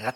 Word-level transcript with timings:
Hi, 0.00 0.14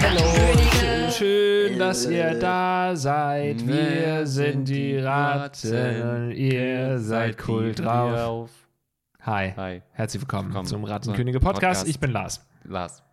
hello. 0.00 1.10
Schön, 1.12 1.78
dass 1.78 2.06
ihr 2.06 2.34
da 2.40 2.96
seid. 2.96 3.64
Wir 3.64 4.26
sind 4.26 4.64
die 4.64 4.98
Ratten. 4.98 6.32
Ihr 6.32 6.98
seid 6.98 7.46
cool 7.46 7.72
drauf. 7.72 8.50
Hi. 9.22 9.80
Herzlich 9.92 10.22
willkommen, 10.22 10.66
zum 10.66 10.82
Rattenkönige. 10.82 11.38
Podcast. 11.38 11.86
Ich 11.86 12.00
bin 12.00 12.10
Lars. 12.10 12.44
Lars. 12.64 13.04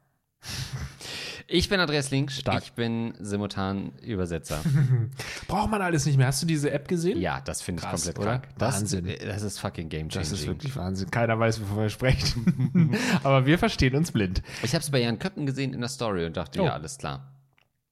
Ich 1.53 1.67
bin 1.67 1.79
Andreas 1.81 2.11
Link. 2.11 2.31
Stark. 2.31 2.63
Ich 2.63 2.71
bin 2.73 3.13
simultan 3.19 3.91
Übersetzer. 4.01 4.61
Braucht 5.47 5.69
man 5.69 5.81
alles 5.81 6.05
nicht 6.05 6.17
mehr. 6.17 6.27
Hast 6.27 6.41
du 6.41 6.47
diese 6.47 6.71
App 6.71 6.87
gesehen? 6.87 7.19
ja, 7.19 7.41
das 7.41 7.61
finde 7.61 7.81
ich 7.81 7.89
Krass, 7.89 8.05
komplett 8.05 8.19
oder? 8.19 8.39
krank. 8.39 8.47
Das, 8.57 8.75
Wahnsinn. 8.81 9.13
Das 9.25 9.41
ist 9.43 9.59
fucking 9.59 9.89
game 9.89 10.07
changing. 10.07 10.29
Das 10.29 10.39
ist 10.39 10.47
wirklich 10.47 10.73
Wahnsinn. 10.77 11.11
Keiner 11.11 11.37
weiß, 11.37 11.59
wovon 11.61 11.79
er 11.83 11.89
spricht. 11.89 12.35
Aber 13.23 13.45
wir 13.45 13.57
verstehen 13.59 13.95
uns 13.95 14.11
blind. 14.13 14.41
Ich 14.63 14.73
habe 14.73 14.81
es 14.81 14.89
bei 14.91 15.01
Jan 15.01 15.19
Köppen 15.19 15.45
gesehen 15.45 15.73
in 15.73 15.81
der 15.81 15.89
Story 15.89 16.25
und 16.25 16.37
dachte, 16.37 16.61
Oh. 16.61 16.65
ja, 16.65 16.73
alles 16.73 16.97
klar. 16.97 17.33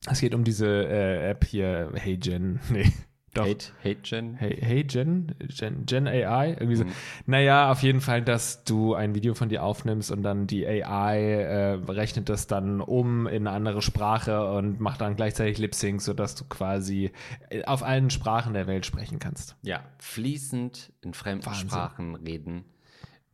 Es 0.10 0.22
geht 0.22 0.34
um 0.34 0.46
diese 0.46 0.66
äh, 0.68 1.30
App 1.30 1.44
hier, 1.44 1.92
Hey 1.96 2.18
Jen. 2.22 2.60
Nee. 2.70 2.92
Doch. 3.34 3.46
Hate, 3.46 3.72
Hate 3.84 4.02
Gen. 4.02 4.36
Hey, 4.36 4.58
hey 4.60 4.84
Gen, 4.84 5.36
Gen, 5.40 5.86
Gen 5.86 6.08
AI, 6.08 6.52
irgendwie 6.52 6.76
so. 6.76 6.86
Mhm. 6.86 6.92
Naja, 7.26 7.72
auf 7.72 7.84
jeden 7.84 8.02
Fall, 8.02 8.22
dass 8.24 8.64
du 8.64 8.96
ein 8.96 9.14
Video 9.16 9.34
von 9.34 9.50
dir 9.50 9.64
aufnimmst 9.64 10.12
und 10.12 10.24
dann 10.24 10.48
die 10.48 10.66
AI 10.66 11.18
äh, 11.20 11.74
rechnet 11.92 12.30
das 12.30 12.48
dann 12.48 12.82
um 12.82 13.28
in 13.28 13.48
eine 13.48 13.52
andere 13.52 13.82
Sprache 13.82 14.52
und 14.52 14.80
macht 14.80 15.02
dann 15.02 15.16
gleichzeitig 15.16 15.58
Lip 15.58 15.76
Sync, 15.76 16.02
sodass 16.02 16.36
du 16.36 16.46
quasi 16.46 17.12
äh, 17.50 17.64
auf 17.66 17.84
allen 17.84 18.10
Sprachen 18.10 18.54
der 18.54 18.68
Welt 18.68 18.86
sprechen 18.86 19.20
kannst. 19.20 19.56
Ja, 19.62 19.84
fließend 20.00 20.92
in 21.02 21.14
fremden 21.14 21.46
Wahnsinn. 21.46 21.70
Sprachen 21.70 22.16
reden. 22.16 22.66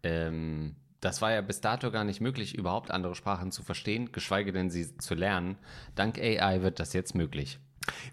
Ähm, 0.03 0.75
das 0.99 1.21
war 1.21 1.31
ja 1.31 1.41
bis 1.41 1.61
dato 1.61 1.91
gar 1.91 2.03
nicht 2.03 2.19
möglich, 2.19 2.55
überhaupt 2.55 2.91
andere 2.91 3.15
Sprachen 3.15 3.51
zu 3.51 3.63
verstehen, 3.63 4.11
geschweige 4.11 4.51
denn 4.51 4.69
sie 4.69 4.97
zu 4.97 5.13
lernen. 5.13 5.57
Dank 5.93 6.17
AI 6.17 6.61
wird 6.63 6.79
das 6.79 6.93
jetzt 6.93 7.13
möglich. 7.15 7.59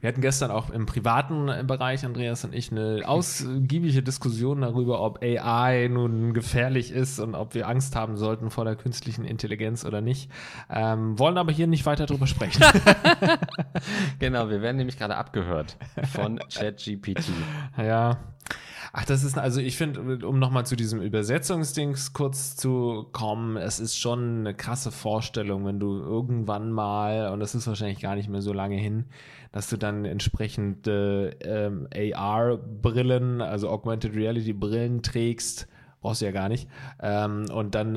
Wir 0.01 0.09
hatten 0.09 0.20
gestern 0.20 0.51
auch 0.51 0.70
im 0.70 0.87
privaten 0.87 1.67
Bereich, 1.67 2.05
Andreas 2.05 2.45
und 2.45 2.55
ich, 2.55 2.70
eine 2.70 3.03
ausgiebige 3.06 4.03
Diskussion 4.03 4.61
darüber, 4.62 5.01
ob 5.01 5.23
AI 5.23 5.89
nun 5.89 6.34
gefährlich 6.34 6.91
ist 6.92 7.19
und 7.19 7.34
ob 7.34 7.55
wir 7.55 7.69
Angst 7.69 7.97
haben 7.97 8.17
sollten 8.17 8.51
vor 8.51 8.64
der 8.64 8.77
künstlichen 8.77 9.25
Intelligenz 9.25 9.84
oder 9.84 10.01
nicht. 10.01 10.31
Ähm, 10.70 11.19
wollen 11.19 11.39
aber 11.39 11.53
hier 11.53 11.67
nicht 11.67 11.87
weiter 11.87 12.06
drüber 12.06 12.27
sprechen. 12.27 12.62
Genau, 14.19 14.48
wir 14.48 14.62
werden 14.62 14.77
nämlich 14.77 14.98
gerade 14.98 15.17
abgehört 15.17 15.77
von 16.12 16.39
ChatGPT. 16.53 17.31
Ja. 17.77 18.19
Ach, 18.95 19.07
das 19.07 19.25
ist, 19.25 19.39
also 19.39 19.59
ich 19.59 19.79
finde, 19.79 20.27
um 20.27 20.39
nochmal 20.39 20.67
zu 20.67 20.77
diesem 20.77 21.01
Übersetzungsdings 21.01 22.12
kurz 22.12 22.57
zu 22.57 23.07
kommen, 23.12 23.57
es 23.57 23.81
ist 23.81 23.98
schon 23.98 24.41
eine 24.41 24.55
krasse 24.55 24.93
Vorstellung, 24.93 25.65
wenn 25.65 25.81
du 25.81 25.98
irgendwann 25.98 26.71
mal, 26.71 27.33
und 27.33 27.41
das 27.41 27.55
ist 27.55 27.67
wahrscheinlich 27.67 28.01
gar 28.01 28.17
nicht 28.17 28.29
mehr 28.29 28.43
so 28.43 28.53
lange 28.53 28.77
hin, 28.77 29.07
dass 29.51 29.70
du 29.70 29.79
dann 29.79 30.05
entsprechende 30.05 31.37
ähm, 31.41 31.89
AR-Brillen, 31.95 33.41
also 33.41 33.70
Augmented 33.70 34.15
Reality-Brillen 34.15 35.03
trägst, 35.03 35.69
brauchst 36.03 36.20
du 36.20 36.27
ja 36.27 36.33
gar 36.33 36.48
nicht, 36.50 36.69
ähm, 37.03 37.47
und 37.53 37.75
dann 37.75 37.97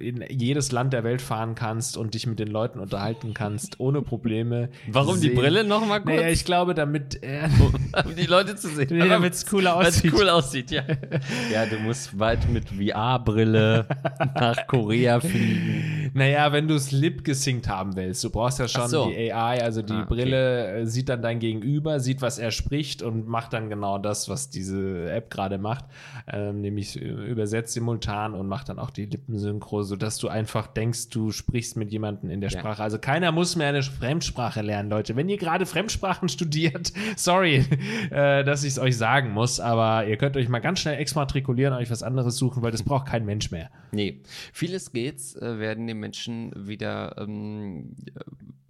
äh, 0.00 0.02
in 0.04 0.24
jedes 0.30 0.72
Land 0.72 0.92
der 0.92 1.04
Welt 1.04 1.22
fahren 1.22 1.54
kannst 1.54 1.96
und 1.96 2.14
dich 2.14 2.26
mit 2.26 2.38
den 2.38 2.48
Leuten 2.48 2.80
unterhalten 2.80 3.34
kannst, 3.34 3.78
ohne 3.80 4.02
Probleme. 4.02 4.70
Warum 4.88 5.20
die 5.20 5.28
Sehen- 5.28 5.36
Brille 5.36 5.62
nochmal 5.64 6.00
kurz? 6.02 6.16
Naja, 6.16 6.28
ich 6.30 6.44
glaube, 6.44 6.74
damit 6.74 7.22
er 7.22 7.48
um 8.04 8.16
die 8.16 8.26
Leute 8.26 8.56
zu 8.56 8.68
sehen. 8.68 8.88
Nee, 8.90 9.08
damit's 9.08 9.46
cooler 9.46 9.76
Weil's 9.76 9.98
aussieht. 9.98 10.12
cool 10.14 10.28
aussieht, 10.28 10.70
ja. 10.70 10.82
Ja, 11.52 11.66
du 11.66 11.76
musst 11.78 12.16
bald 12.18 12.48
mit 12.50 12.64
VR-Brille 12.70 13.86
nach 14.34 14.66
Korea 14.66 15.20
fliegen. 15.20 16.03
Naja, 16.12 16.52
wenn 16.52 16.68
du 16.68 16.74
es 16.74 16.92
lip 16.92 17.24
gesynkt 17.24 17.68
haben 17.68 17.96
willst, 17.96 18.22
du 18.24 18.30
brauchst 18.30 18.58
ja 18.58 18.68
schon 18.68 18.88
so. 18.88 19.08
die 19.10 19.32
AI, 19.32 19.62
also 19.62 19.82
die 19.82 19.92
Ah, 19.92 20.02
okay. 20.02 20.14
Brille 20.14 20.72
äh, 20.80 20.86
sieht 20.86 21.08
dann 21.08 21.22
dein 21.22 21.38
Gegenüber, 21.38 22.00
sieht, 22.00 22.20
was 22.22 22.38
er 22.38 22.50
spricht 22.50 23.02
und 23.02 23.26
macht 23.28 23.52
dann 23.52 23.70
genau 23.70 23.98
das, 23.98 24.28
was 24.28 24.50
diese 24.50 25.10
App 25.10 25.30
gerade 25.30 25.58
macht, 25.58 25.84
ähm, 26.32 26.60
nämlich 26.60 27.00
äh, 27.00 27.04
übersetzt 27.04 27.72
simultan 27.74 28.34
und 28.34 28.48
macht 28.48 28.68
dann 28.68 28.78
auch 28.78 28.90
die 28.90 29.06
Lippensynchro, 29.06 29.82
sodass 29.82 30.18
du 30.18 30.28
einfach 30.28 30.66
denkst, 30.66 31.08
du 31.10 31.30
sprichst 31.30 31.76
mit 31.76 31.90
jemandem 31.92 32.30
in 32.30 32.40
der 32.40 32.50
Ja. 32.50 32.58
Sprache. 32.58 32.82
Also 32.82 32.98
keiner 32.98 33.32
muss 33.32 33.56
mehr 33.56 33.68
eine 33.68 33.82
Fremdsprache 33.82 34.62
lernen, 34.62 34.90
Leute. 34.90 35.16
Wenn 35.16 35.28
ihr 35.28 35.38
gerade 35.38 35.66
Fremdsprachen 35.66 36.28
studiert, 36.34 36.92
sorry, 37.16 37.64
äh, 38.10 38.44
dass 38.44 38.64
ich 38.64 38.70
es 38.70 38.78
euch 38.78 38.96
sagen 38.96 39.30
muss, 39.30 39.60
aber 39.60 40.06
ihr 40.06 40.16
könnt 40.16 40.36
euch 40.36 40.48
mal 40.48 40.58
ganz 40.60 40.80
schnell 40.80 40.98
exmatrikulieren, 40.98 41.74
euch 41.74 41.90
was 41.90 42.02
anderes 42.02 42.36
suchen, 42.36 42.62
weil 42.62 42.70
das 42.72 42.82
braucht 42.82 43.06
kein 43.06 43.24
Mensch 43.24 43.50
mehr. 43.50 43.70
Nee, 43.92 44.20
viele 44.52 44.78
Skates 44.80 45.36
äh, 45.36 45.58
werden 45.58 45.86
den 45.94 46.00
Menschen 46.00 46.52
wieder, 46.68 47.16
ähm, 47.18 47.94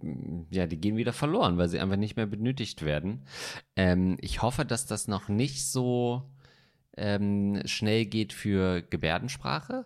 äh, 0.01 0.55
ja, 0.55 0.67
die 0.67 0.79
gehen 0.79 0.97
wieder 0.97 1.13
verloren, 1.13 1.57
weil 1.57 1.69
sie 1.69 1.79
einfach 1.79 1.97
nicht 1.97 2.15
mehr 2.15 2.25
benötigt 2.25 2.83
werden. 2.83 3.25
Ähm, 3.75 4.17
ich 4.21 4.41
hoffe, 4.41 4.65
dass 4.65 4.85
das 4.85 5.07
noch 5.07 5.27
nicht 5.29 5.67
so 5.67 6.23
ähm, 6.97 7.61
schnell 7.65 8.05
geht 8.05 8.33
für 8.33 8.81
Gebärdensprache. 8.81 9.85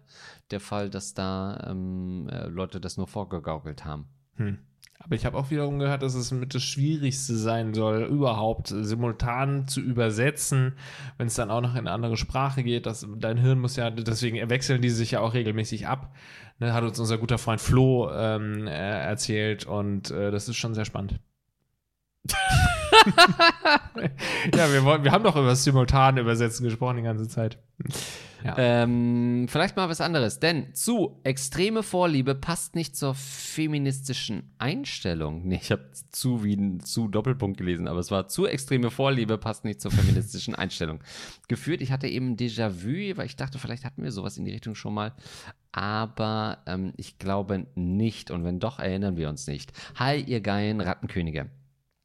der 0.50 0.60
Fall, 0.60 0.90
dass 0.90 1.14
da 1.14 1.68
ähm, 1.68 2.28
äh, 2.30 2.46
Leute 2.46 2.80
das 2.80 2.96
nur 2.96 3.06
vorgegaukelt 3.06 3.84
haben. 3.84 4.06
Hm. 4.36 4.58
Aber 5.02 5.14
ich 5.14 5.24
habe 5.24 5.38
auch 5.38 5.50
wiederum 5.50 5.78
gehört, 5.78 6.02
dass 6.02 6.14
es 6.14 6.30
mit 6.30 6.54
das 6.54 6.62
Schwierigste 6.62 7.34
sein 7.34 7.72
soll, 7.72 8.02
überhaupt 8.02 8.68
simultan 8.68 9.66
zu 9.66 9.80
übersetzen, 9.80 10.74
wenn 11.16 11.26
es 11.26 11.34
dann 11.34 11.50
auch 11.50 11.62
noch 11.62 11.72
in 11.72 11.78
eine 11.78 11.92
andere 11.92 12.18
Sprache 12.18 12.62
geht. 12.62 12.84
Das, 12.84 13.06
dein 13.16 13.38
Hirn 13.38 13.60
muss 13.60 13.76
ja, 13.76 13.90
deswegen 13.90 14.50
wechseln 14.50 14.82
die 14.82 14.90
sich 14.90 15.12
ja 15.12 15.20
auch 15.20 15.32
regelmäßig 15.32 15.86
ab. 15.86 16.14
Ne, 16.58 16.74
hat 16.74 16.84
uns 16.84 17.00
unser 17.00 17.16
guter 17.16 17.38
Freund 17.38 17.62
Flo 17.62 18.10
ähm, 18.12 18.66
äh, 18.66 18.70
erzählt 18.70 19.64
und 19.64 20.10
äh, 20.10 20.30
das 20.30 20.50
ist 20.50 20.56
schon 20.56 20.74
sehr 20.74 20.84
spannend. 20.84 21.18
ja, 24.54 24.72
wir, 24.72 25.04
wir 25.04 25.12
haben 25.12 25.24
doch 25.24 25.36
über 25.36 25.48
das 25.48 25.64
simultane 25.64 26.20
Übersetzen 26.20 26.64
gesprochen 26.64 26.98
die 26.98 27.02
ganze 27.02 27.28
Zeit. 27.28 27.58
Ja. 28.44 28.54
Ähm, 28.56 29.46
vielleicht 29.48 29.76
mal 29.76 29.88
was 29.88 30.00
anderes, 30.00 30.40
denn 30.40 30.74
zu 30.74 31.20
extreme 31.24 31.82
Vorliebe 31.82 32.34
passt 32.34 32.74
nicht 32.74 32.96
zur 32.96 33.14
feministischen 33.14 34.54
Einstellung. 34.58 35.46
Nee, 35.46 35.60
ich 35.62 35.70
habe 35.70 35.90
zu 36.10 36.42
wie 36.42 36.54
ein 36.54 36.80
zu 36.80 37.08
Doppelpunkt 37.08 37.58
gelesen, 37.58 37.86
aber 37.86 37.98
es 37.98 38.10
war 38.10 38.28
zu 38.28 38.46
extreme 38.46 38.90
Vorliebe 38.90 39.36
passt 39.36 39.64
nicht 39.64 39.80
zur 39.80 39.90
feministischen 39.90 40.54
Einstellung. 40.54 41.00
Geführt, 41.48 41.82
ich 41.82 41.92
hatte 41.92 42.08
eben 42.08 42.36
Déjà-vu, 42.36 43.16
weil 43.16 43.26
ich 43.26 43.36
dachte, 43.36 43.58
vielleicht 43.58 43.84
hatten 43.84 44.02
wir 44.02 44.12
sowas 44.12 44.38
in 44.38 44.44
die 44.44 44.52
Richtung 44.52 44.74
schon 44.74 44.94
mal. 44.94 45.12
Aber 45.72 46.58
ähm, 46.66 46.92
ich 46.96 47.18
glaube 47.18 47.66
nicht. 47.74 48.30
Und 48.30 48.44
wenn 48.44 48.58
doch, 48.58 48.78
erinnern 48.78 49.16
wir 49.16 49.28
uns 49.28 49.46
nicht. 49.46 49.72
Hi, 49.96 50.18
ihr 50.18 50.40
geilen 50.40 50.80
Rattenkönige. 50.80 51.50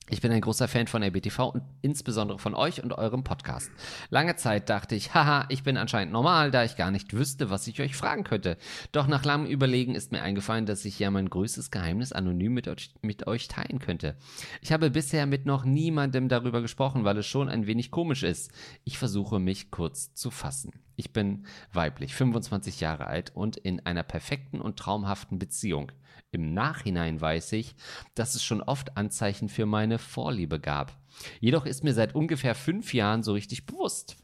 Ich 0.08 0.22
bin 0.22 0.32
ein 0.32 0.42
großer 0.42 0.68
Fan 0.68 0.86
von 0.86 1.02
RBTV 1.02 1.50
und 1.50 1.64
insbesondere 1.82 2.38
von 2.38 2.54
euch 2.54 2.84
und 2.84 2.94
eurem 2.94 3.24
Podcast. 3.24 3.72
Lange 4.12 4.36
Zeit 4.36 4.70
dachte 4.70 4.94
ich, 4.94 5.16
haha, 5.16 5.48
ich 5.50 5.64
bin 5.64 5.78
anscheinend 5.78 6.14
normal, 6.14 6.52
da 6.52 6.64
ich 6.64 6.76
gar 6.76 6.92
nicht 6.92 7.14
wüsste, 7.14 7.50
was 7.50 7.66
ich 7.66 7.82
euch 7.82 7.96
fragen 7.96 8.24
könnte. 8.24 8.58
Doch 8.92 9.08
nach 9.08 9.26
langem 9.26 9.48
Überlegen 9.48 9.96
ist 9.96 10.12
mir 10.12 10.22
eingefallen, 10.22 10.68
dass 10.68 10.86
ich 10.86 11.00
ja 11.00 11.10
mein 11.10 11.28
größtes 11.28 11.72
Geheimnis 11.72 12.12
anonym 12.12 12.54
mit 12.54 12.68
euch, 12.68 12.94
mit 13.02 13.26
euch 13.26 13.48
teilen 13.48 13.80
könnte. 13.80 14.16
Ich 14.62 14.72
habe 14.72 14.92
bisher 14.92 15.26
mit 15.26 15.48
noch 15.48 15.66
niemandem 15.66 16.30
darüber 16.30 16.62
gesprochen, 16.62 17.04
weil 17.04 17.18
es 17.18 17.26
schon 17.26 17.50
ein 17.50 17.66
wenig 17.66 17.90
komisch 17.90 18.22
ist. 18.22 18.52
Ich 18.84 19.00
versuche 19.00 19.40
mich 19.40 19.72
kurz 19.72 20.14
zu 20.14 20.30
fassen. 20.30 20.85
Ich 20.96 21.12
bin 21.14 21.46
weiblich, 21.74 22.16
25 22.16 22.80
Jahre 22.80 23.08
alt 23.08 23.36
und 23.36 23.58
in 23.58 23.86
einer 23.86 24.04
perfekten 24.04 24.62
und 24.62 24.78
traumhaften 24.78 25.40
Beziehung. 25.40 25.92
Im 26.32 26.54
Nachhinein 26.54 27.20
weiß 27.20 27.54
ich, 27.54 27.76
dass 28.14 28.36
es 28.36 28.44
schon 28.44 28.62
oft 28.62 28.98
Anzeichen 28.98 29.50
für 29.50 29.66
meine 29.66 30.00
Vorliebe 30.00 30.60
gab. 30.60 30.98
Jedoch 31.40 31.66
ist 31.66 31.84
mir 31.84 31.94
seit 31.94 32.16
ungefähr 32.16 32.56
fünf 32.56 32.94
Jahren 32.94 33.24
so 33.24 33.34
richtig 33.34 33.66
bewusst. 33.66 34.18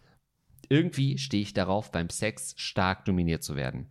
Irgendwie 0.70 1.18
stehe 1.18 1.44
ich 1.44 1.54
darauf, 1.54 1.92
beim 1.92 2.10
Sex 2.10 2.54
stark 2.58 3.06
dominiert 3.06 3.44
zu 3.44 3.56
werden. 3.56 3.90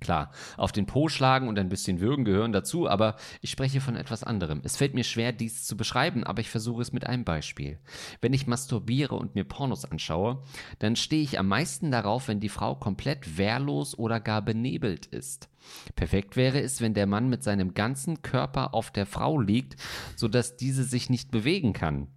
Klar, 0.00 0.30
auf 0.56 0.72
den 0.72 0.86
Po 0.86 1.08
schlagen 1.08 1.48
und 1.48 1.58
ein 1.58 1.68
bisschen 1.68 2.00
würgen 2.00 2.24
gehören 2.24 2.52
dazu, 2.52 2.88
aber 2.88 3.16
ich 3.40 3.50
spreche 3.50 3.80
von 3.80 3.96
etwas 3.96 4.24
anderem. 4.24 4.60
Es 4.62 4.76
fällt 4.76 4.94
mir 4.94 5.04
schwer, 5.04 5.32
dies 5.32 5.64
zu 5.64 5.76
beschreiben, 5.76 6.24
aber 6.24 6.40
ich 6.40 6.50
versuche 6.50 6.82
es 6.82 6.92
mit 6.92 7.06
einem 7.06 7.24
Beispiel. 7.24 7.78
Wenn 8.20 8.32
ich 8.32 8.46
masturbiere 8.46 9.14
und 9.14 9.34
mir 9.34 9.44
Pornos 9.44 9.84
anschaue, 9.84 10.42
dann 10.78 10.96
stehe 10.96 11.22
ich 11.22 11.38
am 11.38 11.48
meisten 11.48 11.90
darauf, 11.90 12.28
wenn 12.28 12.40
die 12.40 12.48
Frau 12.48 12.74
komplett 12.74 13.38
wehrlos 13.38 13.98
oder 13.98 14.20
gar 14.20 14.42
benebelt 14.42 15.06
ist. 15.06 15.48
Perfekt 15.94 16.36
wäre 16.36 16.60
es, 16.60 16.80
wenn 16.80 16.94
der 16.94 17.06
Mann 17.06 17.28
mit 17.28 17.42
seinem 17.42 17.74
ganzen 17.74 18.22
Körper 18.22 18.74
auf 18.74 18.90
der 18.90 19.06
Frau 19.06 19.40
liegt, 19.40 19.76
sodass 20.14 20.56
diese 20.56 20.84
sich 20.84 21.10
nicht 21.10 21.30
bewegen 21.30 21.72
kann. 21.72 22.08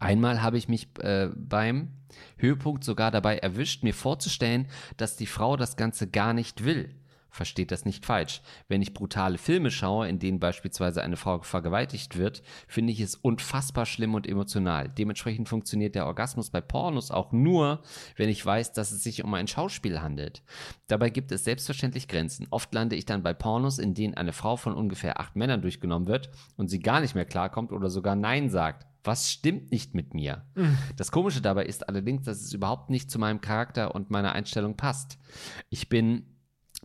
Einmal 0.00 0.42
habe 0.42 0.58
ich 0.58 0.68
mich 0.68 0.88
äh, 1.00 1.28
beim 1.36 1.92
Höhepunkt 2.38 2.84
sogar 2.84 3.10
dabei 3.10 3.38
erwischt, 3.38 3.82
mir 3.82 3.94
vorzustellen, 3.94 4.68
dass 4.96 5.16
die 5.16 5.26
Frau 5.26 5.56
das 5.56 5.76
Ganze 5.76 6.08
gar 6.08 6.32
nicht 6.32 6.64
will. 6.64 6.94
Versteht 7.36 7.70
das 7.70 7.84
nicht 7.84 8.06
falsch. 8.06 8.40
Wenn 8.66 8.80
ich 8.80 8.94
brutale 8.94 9.36
Filme 9.36 9.70
schaue, 9.70 10.08
in 10.08 10.18
denen 10.18 10.40
beispielsweise 10.40 11.02
eine 11.02 11.18
Frau 11.18 11.42
vergewaltigt 11.42 12.16
wird, 12.16 12.42
finde 12.66 12.94
ich 12.94 13.00
es 13.00 13.14
unfassbar 13.14 13.84
schlimm 13.84 14.14
und 14.14 14.26
emotional. 14.26 14.88
Dementsprechend 14.88 15.46
funktioniert 15.46 15.94
der 15.94 16.06
Orgasmus 16.06 16.48
bei 16.48 16.62
Pornos 16.62 17.10
auch 17.10 17.32
nur, 17.32 17.82
wenn 18.16 18.30
ich 18.30 18.44
weiß, 18.44 18.72
dass 18.72 18.90
es 18.90 19.02
sich 19.02 19.22
um 19.22 19.34
ein 19.34 19.48
Schauspiel 19.48 20.00
handelt. 20.00 20.42
Dabei 20.86 21.10
gibt 21.10 21.30
es 21.30 21.44
selbstverständlich 21.44 22.08
Grenzen. 22.08 22.46
Oft 22.48 22.72
lande 22.72 22.96
ich 22.96 23.04
dann 23.04 23.22
bei 23.22 23.34
Pornos, 23.34 23.78
in 23.78 23.92
denen 23.92 24.14
eine 24.14 24.32
Frau 24.32 24.56
von 24.56 24.74
ungefähr 24.74 25.20
acht 25.20 25.36
Männern 25.36 25.60
durchgenommen 25.60 26.08
wird 26.08 26.30
und 26.56 26.68
sie 26.68 26.80
gar 26.80 27.02
nicht 27.02 27.14
mehr 27.14 27.26
klarkommt 27.26 27.70
oder 27.70 27.90
sogar 27.90 28.16
Nein 28.16 28.48
sagt. 28.48 28.86
Was 29.06 29.30
stimmt 29.30 29.70
nicht 29.70 29.94
mit 29.94 30.14
mir? 30.14 30.44
Mhm. 30.56 30.76
Das 30.96 31.12
Komische 31.12 31.40
dabei 31.40 31.64
ist 31.64 31.88
allerdings, 31.88 32.24
dass 32.24 32.40
es 32.40 32.52
überhaupt 32.52 32.90
nicht 32.90 33.10
zu 33.10 33.18
meinem 33.18 33.40
Charakter 33.40 33.94
und 33.94 34.10
meiner 34.10 34.32
Einstellung 34.32 34.76
passt. 34.76 35.18
Ich 35.70 35.88
bin 35.88 36.35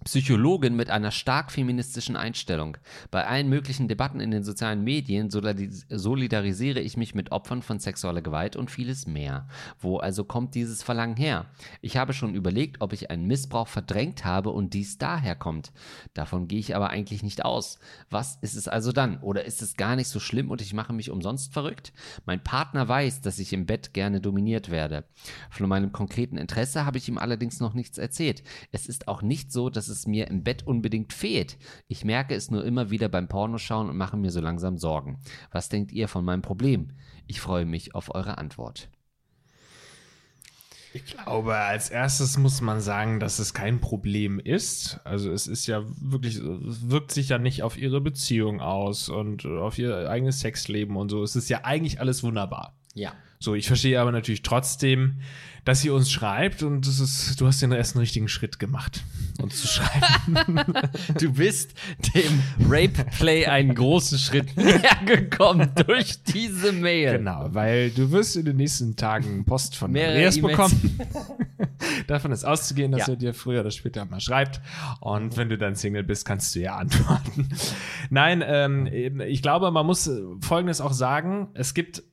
Psychologin 0.04 0.76
mit 0.76 0.90
einer 0.90 1.12
stark 1.12 1.52
feministischen 1.52 2.16
Einstellung. 2.16 2.78
Bei 3.12 3.28
allen 3.28 3.50
möglichen 3.50 3.88
Debatten 3.88 4.20
in 4.20 4.32
den 4.32 4.44
sozialen 4.44 4.84
Medien 4.84 5.30
solidarisiere 5.30 6.80
ich 6.80 6.98
mich 6.98 7.14
mit 7.14 7.32
Opfern 7.32 7.62
von 7.62 7.78
sexueller 7.78 8.24
Gewalt 8.24 8.56
und 8.56 8.72
vieles 8.72 9.06
mehr. 9.06 9.48
Wo 9.80 9.98
also 9.98 10.24
kommt 10.24 10.56
dieses 10.56 10.82
Verlangen 10.82 11.18
her? 11.18 11.46
Ich 11.82 11.98
habe 11.98 12.14
schon 12.14 12.34
überlegt, 12.34 12.82
ob 12.82 12.94
ich 12.94 13.12
einen 13.12 13.28
Missbrauch 13.28 13.68
verdrängt 13.68 14.26
habe 14.26 14.50
und 14.50 14.74
dies 14.74 14.98
daher 14.98 15.36
kommt. 15.36 15.72
Davon 16.16 16.48
gehe 16.48 16.60
ich 16.60 16.76
aber 16.76 16.90
eigentlich 16.90 17.22
nicht 17.22 17.46
aus. 17.46 17.78
Was 18.10 18.40
ist 18.42 18.56
es 18.56 18.68
also 18.68 18.92
dann? 18.92 19.20
Oder 19.20 19.46
ist 19.46 19.62
es 19.62 19.78
gar 19.78 19.96
nicht 19.96 20.08
so 20.08 20.20
schlimm 20.20 20.50
und 20.50 20.62
ich 20.62 20.74
mache 20.74 20.94
mich 20.94 21.12
umsonst 21.12 21.54
verrückt? 21.54 21.94
Mein 22.26 22.44
Partner 22.44 22.88
weiß, 22.88 23.22
dass 23.22 23.38
ich 23.38 23.54
im 23.54 23.68
Bett 23.68 23.94
gerne 23.94 24.20
dominiert 24.20 24.72
werde. 24.72 25.04
Von 25.52 25.70
meinem 25.70 25.92
konkreten 25.92 26.38
Interesse 26.38 26.86
habe 26.86 26.98
ich 26.98 27.08
ihm 27.08 27.20
allerdings 27.20 27.60
noch 27.60 27.76
nichts 27.76 28.00
erzählt. 28.00 28.42
Es 28.72 28.88
ist 28.88 29.08
auch 29.08 29.22
nicht 29.22 29.52
so, 29.52 29.70
dass 29.70 29.91
es 29.91 29.91
mir 30.08 30.28
im 30.28 30.44
Bett 30.44 30.66
unbedingt 30.66 31.14
fehlt. 31.14 31.58
Ich 31.88 32.06
merke 32.06 32.36
es 32.36 32.52
nur 32.52 32.66
immer 32.66 32.90
wieder 32.90 33.10
beim 33.10 33.28
Pornoschauen 33.28 33.90
und 33.90 33.98
mache 33.98 34.18
mir 34.18 34.32
so 34.32 34.42
langsam 34.42 34.78
Sorgen. 34.78 35.20
Was 35.52 35.70
denkt 35.70 35.92
ihr 35.92 36.08
von 36.08 36.26
meinem 36.26 36.42
Problem? 36.42 36.92
Ich 37.28 37.40
freue 37.40 37.66
mich 37.66 37.96
auf 37.96 38.14
eure 38.14 38.38
Antwort. 38.38 38.90
Ich 40.94 41.06
glaube, 41.06 41.56
als 41.56 41.90
erstes 41.90 42.38
muss 42.38 42.60
man 42.60 42.82
sagen, 42.82 43.22
dass 43.22 43.40
es 43.40 43.54
kein 43.54 43.80
Problem 43.80 44.40
ist. 44.40 45.00
Also 45.06 45.32
es 45.32 45.48
ist 45.48 45.66
ja 45.66 45.84
wirklich, 46.02 46.36
es 46.38 46.90
wirkt 46.90 47.12
sich 47.12 47.30
ja 47.30 47.38
nicht 47.38 47.64
auf 47.64 47.78
ihre 47.78 48.02
Beziehung 48.02 48.60
aus 48.60 49.08
und 49.08 49.46
auf 49.46 49.78
ihr 49.78 50.10
eigenes 50.10 50.42
Sexleben 50.42 50.98
und 50.98 51.10
so. 51.10 51.24
Es 51.24 51.38
ist 51.38 51.50
ja 51.50 51.62
eigentlich 51.64 52.02
alles 52.02 52.24
wunderbar. 52.24 52.76
Ja. 52.94 53.14
So, 53.42 53.56
ich 53.56 53.66
verstehe 53.66 54.00
aber 54.00 54.12
natürlich 54.12 54.44
trotzdem, 54.44 55.16
dass 55.66 55.82
sie 55.82 55.90
uns 55.90 56.12
schreibt 56.12 56.62
und 56.62 56.86
das 56.86 57.00
ist, 57.00 57.42
du 57.42 57.48
hast 57.48 57.60
den 57.60 57.72
ersten 57.72 57.98
richtigen 57.98 58.28
Schritt 58.28 58.60
gemacht, 58.60 59.04
uns 59.42 59.62
zu 59.62 59.68
schreiben. 59.68 60.64
du 61.20 61.34
bist 61.34 61.74
dem 62.14 62.44
Rape 62.70 63.04
Play 63.18 63.48
einen 63.48 63.74
großen 63.74 64.20
Schritt 64.20 64.56
näher 64.58 64.96
gekommen 65.08 65.72
durch 65.88 66.22
diese 66.22 66.72
Mail. 66.72 67.18
Genau, 67.18 67.48
weil 67.50 67.90
du 67.90 68.12
wirst 68.12 68.36
in 68.36 68.46
den 68.46 68.58
nächsten 68.58 68.96
Tagen 68.96 69.44
Post 69.44 69.76
von 69.76 69.92
Mehrere 69.92 70.14
Andreas 70.14 70.38
e 70.38 70.42
bekommen. 70.42 71.00
Davon 72.08 72.32
ist 72.32 72.44
auszugehen, 72.44 72.92
dass 72.92 73.08
ja. 73.08 73.14
er 73.14 73.16
dir 73.18 73.34
früher 73.34 73.62
oder 73.62 73.72
später 73.72 74.06
mal 74.06 74.20
schreibt. 74.20 74.62
Und 75.00 75.36
wenn 75.36 75.50
du 75.50 75.58
dann 75.58 75.74
Single 75.74 76.04
bist, 76.04 76.26
kannst 76.26 76.54
du 76.54 76.60
ja 76.60 76.76
antworten. 76.76 77.50
Nein, 78.12 78.44
ähm, 78.46 78.88
ich 79.22 79.42
glaube, 79.42 79.72
man 79.72 79.88
muss 79.88 80.08
Folgendes 80.42 80.80
auch 80.80 80.94
sagen. 80.94 81.48
Es 81.56 81.74
gibt 81.74 82.04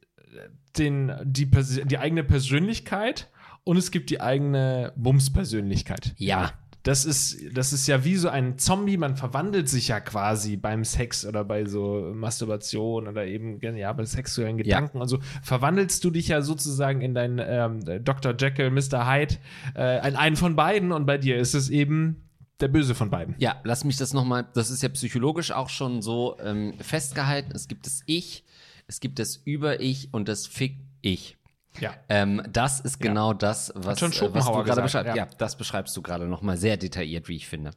den, 0.78 1.12
die, 1.25 1.50
die 1.50 1.98
eigene 1.98 2.25
Persönlichkeit 2.25 3.28
und 3.64 3.76
es 3.76 3.90
gibt 3.90 4.10
die 4.10 4.20
eigene 4.20 4.92
Bums-Persönlichkeit. 4.96 6.14
Ja. 6.16 6.52
Das 6.84 7.04
ist, 7.04 7.38
das 7.52 7.72
ist 7.75 7.86
ja 7.86 8.04
wie 8.04 8.16
so 8.16 8.28
ein 8.28 8.56
Zombie, 8.56 8.96
man 8.96 9.16
verwandelt 9.16 9.69
sich 9.69 9.88
ja 9.88 10.00
quasi 10.00 10.56
beim 10.56 10.84
Sex 10.84 11.26
oder 11.26 11.44
bei 11.44 11.66
so 11.66 12.12
Masturbation 12.14 13.08
oder 13.08 13.26
eben 13.26 13.60
ja, 13.76 13.92
bei 13.92 14.04
sexuellen 14.04 14.56
Gedanken 14.56 14.96
ja. 14.96 15.02
und 15.02 15.08
so. 15.08 15.19
Verwandelst 15.42 16.02
du 16.04 16.10
dich 16.10 16.28
ja 16.28 16.40
sozusagen 16.40 17.02
in 17.02 17.14
deinen 17.14 17.40
ähm, 17.44 18.04
Dr. 18.04 18.34
Jekyll, 18.38 18.70
Mr. 18.70 19.06
Hyde, 19.06 19.34
äh, 19.76 20.08
in 20.08 20.16
einen 20.16 20.36
von 20.36 20.56
beiden 20.56 20.92
und 20.92 21.04
bei 21.04 21.19
dir 21.19 21.36
ist 21.36 21.54
es 21.54 21.69
eben 21.69 22.28
der 22.60 22.69
Böse 22.69 22.94
von 22.94 23.10
beiden. 23.10 23.34
Ja, 23.38 23.60
lass 23.64 23.84
mich 23.84 23.96
das 23.96 24.12
nochmal, 24.14 24.46
das 24.54 24.70
ist 24.70 24.82
ja 24.82 24.88
psychologisch 24.88 25.52
auch 25.52 25.69
schon 25.69 26.00
so 26.00 26.36
ähm, 26.42 26.75
festgehalten. 26.80 27.52
Es 27.54 27.69
gibt 27.69 27.86
das 27.86 28.02
Ich, 28.06 28.44
es 28.88 29.00
gibt 29.00 29.19
das 29.19 29.37
Über-Ich 29.37 30.08
und 30.12 30.29
das 30.29 30.46
Fick-Ich. 30.46 31.37
Ja. 31.79 31.94
Ähm, 32.08 32.43
das 32.50 32.81
ist 32.81 32.99
genau 32.99 33.32
ja. 33.32 33.38
das, 33.38 33.73
was, 33.76 34.02
was 34.02 34.19
du 34.19 34.32
gerade 34.32 34.82
beschreibst. 34.82 35.08
Ja. 35.08 35.14
ja. 35.14 35.29
das 35.38 35.56
beschreibst 35.56 35.96
du 35.96 36.02
gerade 36.02 36.26
nochmal 36.26 36.56
sehr 36.56 36.76
detailliert, 36.76 37.29
wie 37.29 37.37
ich 37.37 37.46
finde. 37.46 37.70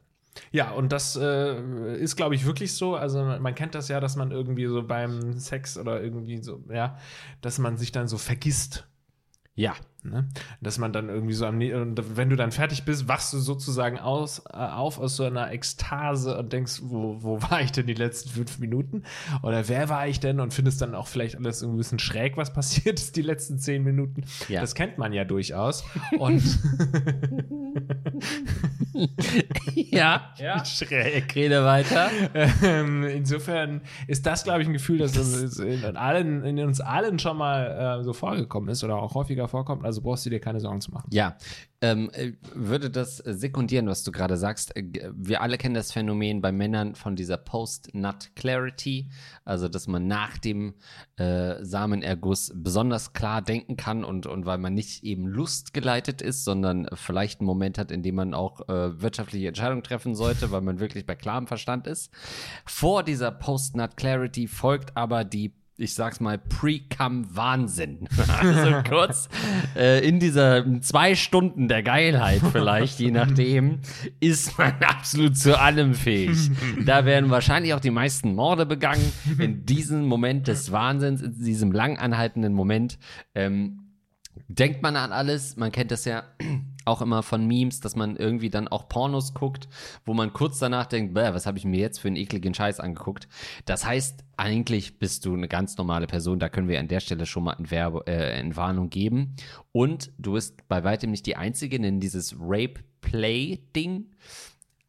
Ja, 0.50 0.70
und 0.72 0.90
das 0.92 1.14
äh, 1.14 1.96
ist, 1.96 2.16
glaube 2.16 2.34
ich, 2.34 2.46
wirklich 2.46 2.72
so. 2.74 2.96
Also 2.96 3.22
man 3.22 3.54
kennt 3.54 3.74
das 3.74 3.88
ja, 3.88 4.00
dass 4.00 4.16
man 4.16 4.30
irgendwie 4.30 4.66
so 4.66 4.82
beim 4.82 5.38
Sex 5.38 5.76
oder 5.76 6.02
irgendwie 6.02 6.42
so, 6.42 6.64
ja, 6.72 6.98
dass 7.42 7.58
man 7.58 7.76
sich 7.76 7.92
dann 7.92 8.08
so 8.08 8.18
vergisst. 8.18 8.86
Ja. 9.54 9.74
Ne? 10.04 10.28
Dass 10.60 10.78
man 10.78 10.92
dann 10.92 11.08
irgendwie 11.08 11.34
so 11.34 11.46
am, 11.46 11.60
wenn 11.60 12.28
du 12.28 12.34
dann 12.34 12.50
fertig 12.50 12.84
bist, 12.84 13.06
wachst 13.06 13.32
du 13.32 13.38
sozusagen 13.38 14.00
aus, 14.00 14.42
äh, 14.52 14.56
auf 14.56 14.98
aus 14.98 15.14
so 15.14 15.24
einer 15.24 15.52
Ekstase 15.52 16.36
und 16.36 16.52
denkst, 16.52 16.80
wo, 16.82 17.22
wo 17.22 17.40
war 17.42 17.60
ich 17.60 17.70
denn 17.70 17.86
die 17.86 17.94
letzten 17.94 18.30
fünf 18.30 18.58
Minuten? 18.58 19.04
Oder 19.44 19.68
wer 19.68 19.88
war 19.88 20.08
ich 20.08 20.18
denn? 20.18 20.40
Und 20.40 20.52
findest 20.54 20.82
dann 20.82 20.96
auch 20.96 21.06
vielleicht 21.06 21.36
alles 21.36 21.62
irgendwie 21.62 21.76
ein 21.76 21.78
bisschen 21.78 21.98
schräg, 22.00 22.36
was 22.36 22.52
passiert 22.54 22.98
ist 22.98 23.14
die 23.14 23.22
letzten 23.22 23.58
zehn 23.58 23.84
Minuten. 23.84 24.24
Ja. 24.48 24.60
Das 24.60 24.74
kennt 24.74 24.98
man 24.98 25.12
ja 25.12 25.24
durchaus. 25.24 25.84
Und 26.18 26.42
ja, 29.74 30.32
ja. 30.38 30.64
schräg. 30.64 31.34
Rede 31.34 31.64
weiter. 31.64 32.10
Ähm, 32.62 33.04
insofern 33.04 33.82
ist 34.06 34.26
das, 34.26 34.44
glaube 34.44 34.62
ich, 34.62 34.68
ein 34.68 34.72
Gefühl, 34.72 34.98
das 34.98 35.16
in, 35.58 35.84
allen, 35.96 36.44
in 36.44 36.58
uns 36.60 36.80
allen 36.80 37.18
schon 37.18 37.36
mal 37.36 38.00
äh, 38.00 38.04
so 38.04 38.12
vorgekommen 38.12 38.68
ist 38.68 38.84
oder 38.84 38.96
auch 38.96 39.14
häufiger 39.14 39.48
vorkommt. 39.48 39.84
Also 39.84 40.00
brauchst 40.02 40.26
du 40.26 40.30
dir 40.30 40.40
keine 40.40 40.60
Sorgen 40.60 40.80
zu 40.80 40.90
machen. 40.92 41.08
Ja, 41.12 41.36
ähm, 41.82 42.10
äh, 42.12 42.32
würde 42.54 42.90
das 42.90 43.16
sekundieren, 43.16 43.88
was 43.88 44.04
du 44.04 44.12
gerade 44.12 44.36
sagst. 44.36 44.74
Äh, 44.76 44.84
wir 45.14 45.42
alle 45.42 45.58
kennen 45.58 45.74
das 45.74 45.90
Phänomen 45.90 46.40
bei 46.40 46.52
Männern 46.52 46.94
von 46.94 47.16
dieser 47.16 47.36
Post-Nut-Clarity, 47.36 49.10
also 49.44 49.68
dass 49.68 49.88
man 49.88 50.06
nach 50.06 50.38
dem 50.38 50.74
äh, 51.16 51.56
Samenerguss 51.62 52.52
besonders 52.54 53.12
klar 53.14 53.42
denken 53.42 53.76
kann 53.76 54.04
und, 54.04 54.26
und 54.26 54.46
weil 54.46 54.58
man 54.58 54.74
nicht 54.74 55.02
eben 55.02 55.26
lustgeleitet 55.26 56.22
ist, 56.22 56.44
sondern 56.44 56.88
vielleicht 56.94 57.40
einen 57.40 57.48
Moment 57.48 57.78
hat, 57.78 57.90
in 57.90 58.04
dem 58.04 58.14
man 58.14 58.32
auch 58.32 58.68
äh, 58.68 59.02
wirtschaftliche 59.02 59.48
Entscheidungen 59.48 59.82
treffen 59.82 60.14
sollte, 60.14 60.52
weil 60.52 60.60
man 60.60 60.78
wirklich 60.78 61.04
bei 61.04 61.16
klarem 61.16 61.48
Verstand 61.48 61.88
ist. 61.88 62.12
Vor 62.64 63.02
dieser 63.02 63.32
Post-Nut-Clarity 63.32 64.46
folgt 64.46 64.96
aber 64.96 65.24
die 65.24 65.52
ich 65.78 65.94
sag's 65.94 66.20
mal, 66.20 66.38
Pre-Cum-Wahnsinn. 66.38 68.08
also 68.40 68.82
kurz 68.88 69.28
äh, 69.74 70.06
in 70.06 70.20
dieser 70.20 70.64
zwei 70.80 71.14
Stunden 71.14 71.68
der 71.68 71.82
Geilheit 71.82 72.42
vielleicht, 72.52 73.00
je 73.00 73.10
nachdem, 73.10 73.80
ist 74.20 74.58
man 74.58 74.74
absolut 74.82 75.36
zu 75.36 75.58
allem 75.58 75.94
fähig. 75.94 76.50
da 76.84 77.04
werden 77.04 77.30
wahrscheinlich 77.30 77.74
auch 77.74 77.80
die 77.80 77.90
meisten 77.90 78.34
Morde 78.34 78.66
begangen. 78.66 79.12
In 79.38 79.64
diesem 79.64 80.06
Moment 80.06 80.48
des 80.48 80.72
Wahnsinns, 80.72 81.22
in 81.22 81.42
diesem 81.42 81.72
lang 81.72 81.98
anhaltenden 81.98 82.52
Moment, 82.52 82.98
ähm, 83.34 83.78
denkt 84.48 84.82
man 84.82 84.96
an 84.96 85.12
alles. 85.12 85.56
Man 85.56 85.72
kennt 85.72 85.90
das 85.90 86.04
ja 86.04 86.24
auch 86.84 87.02
immer 87.02 87.22
von 87.22 87.46
Memes, 87.46 87.80
dass 87.80 87.96
man 87.96 88.16
irgendwie 88.16 88.50
dann 88.50 88.68
auch 88.68 88.88
Pornos 88.88 89.34
guckt, 89.34 89.68
wo 90.04 90.14
man 90.14 90.32
kurz 90.32 90.58
danach 90.58 90.86
denkt, 90.86 91.14
was 91.14 91.46
habe 91.46 91.58
ich 91.58 91.64
mir 91.64 91.80
jetzt 91.80 92.00
für 92.00 92.08
einen 92.08 92.16
ekligen 92.16 92.54
Scheiß 92.54 92.80
angeguckt. 92.80 93.28
Das 93.64 93.84
heißt, 93.84 94.24
eigentlich 94.36 94.98
bist 94.98 95.24
du 95.24 95.34
eine 95.34 95.48
ganz 95.48 95.76
normale 95.76 96.06
Person. 96.06 96.38
Da 96.38 96.48
können 96.48 96.68
wir 96.68 96.80
an 96.80 96.88
der 96.88 97.00
Stelle 97.00 97.26
schon 97.26 97.44
mal 97.44 97.54
eine 97.54 98.06
äh, 98.06 98.56
Warnung 98.56 98.90
geben. 98.90 99.34
Und 99.72 100.12
du 100.18 100.32
bist 100.32 100.68
bei 100.68 100.84
weitem 100.84 101.10
nicht 101.10 101.26
die 101.26 101.36
Einzige, 101.36 101.78
denn 101.78 102.00
dieses 102.00 102.36
Rape-Play-Ding 102.38 104.10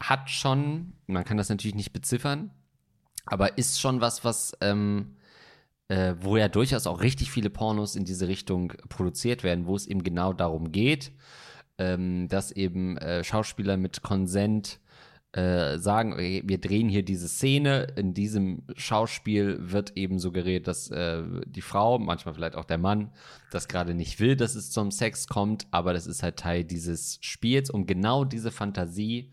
hat 0.01 0.29
schon, 0.29 0.93
man 1.07 1.23
kann 1.23 1.37
das 1.37 1.49
natürlich 1.49 1.75
nicht 1.75 1.93
beziffern, 1.93 2.51
aber 3.25 3.57
ist 3.57 3.79
schon 3.79 4.01
was, 4.01 4.25
was 4.25 4.53
ähm, 4.59 5.15
äh, 5.87 6.15
wo 6.19 6.37
ja 6.37 6.47
durchaus 6.47 6.87
auch 6.87 7.01
richtig 7.01 7.31
viele 7.31 7.49
Pornos 7.49 7.95
in 7.95 8.05
diese 8.05 8.27
Richtung 8.27 8.73
produziert 8.89 9.43
werden, 9.43 9.67
wo 9.67 9.75
es 9.75 9.85
eben 9.87 10.03
genau 10.03 10.33
darum 10.33 10.71
geht, 10.71 11.11
ähm, 11.77 12.27
dass 12.27 12.51
eben 12.51 12.97
äh, 12.97 13.23
Schauspieler 13.23 13.77
mit 13.77 14.01
Konsent 14.01 14.79
äh, 15.33 15.79
sagen, 15.79 16.13
okay, 16.13 16.43
wir 16.45 16.59
drehen 16.59 16.89
hier 16.89 17.03
diese 17.03 17.27
Szene. 17.27 17.87
In 17.95 18.13
diesem 18.13 18.67
Schauspiel 18.75 19.71
wird 19.71 19.97
eben 19.97 20.19
suggeriert, 20.19 20.67
dass 20.67 20.91
äh, 20.91 21.23
die 21.45 21.61
Frau, 21.61 21.97
manchmal 21.97 22.35
vielleicht 22.35 22.55
auch 22.55 22.65
der 22.65 22.77
Mann, 22.77 23.11
das 23.51 23.67
gerade 23.67 23.95
nicht 23.95 24.19
will, 24.19 24.35
dass 24.35 24.53
es 24.53 24.69
zum 24.69 24.91
Sex 24.91 25.27
kommt, 25.27 25.65
aber 25.71 25.93
das 25.93 26.05
ist 26.05 26.21
halt 26.21 26.37
Teil 26.37 26.63
dieses 26.63 27.17
Spiels, 27.21 27.71
um 27.71 27.87
genau 27.87 28.25
diese 28.25 28.51
Fantasie, 28.51 29.31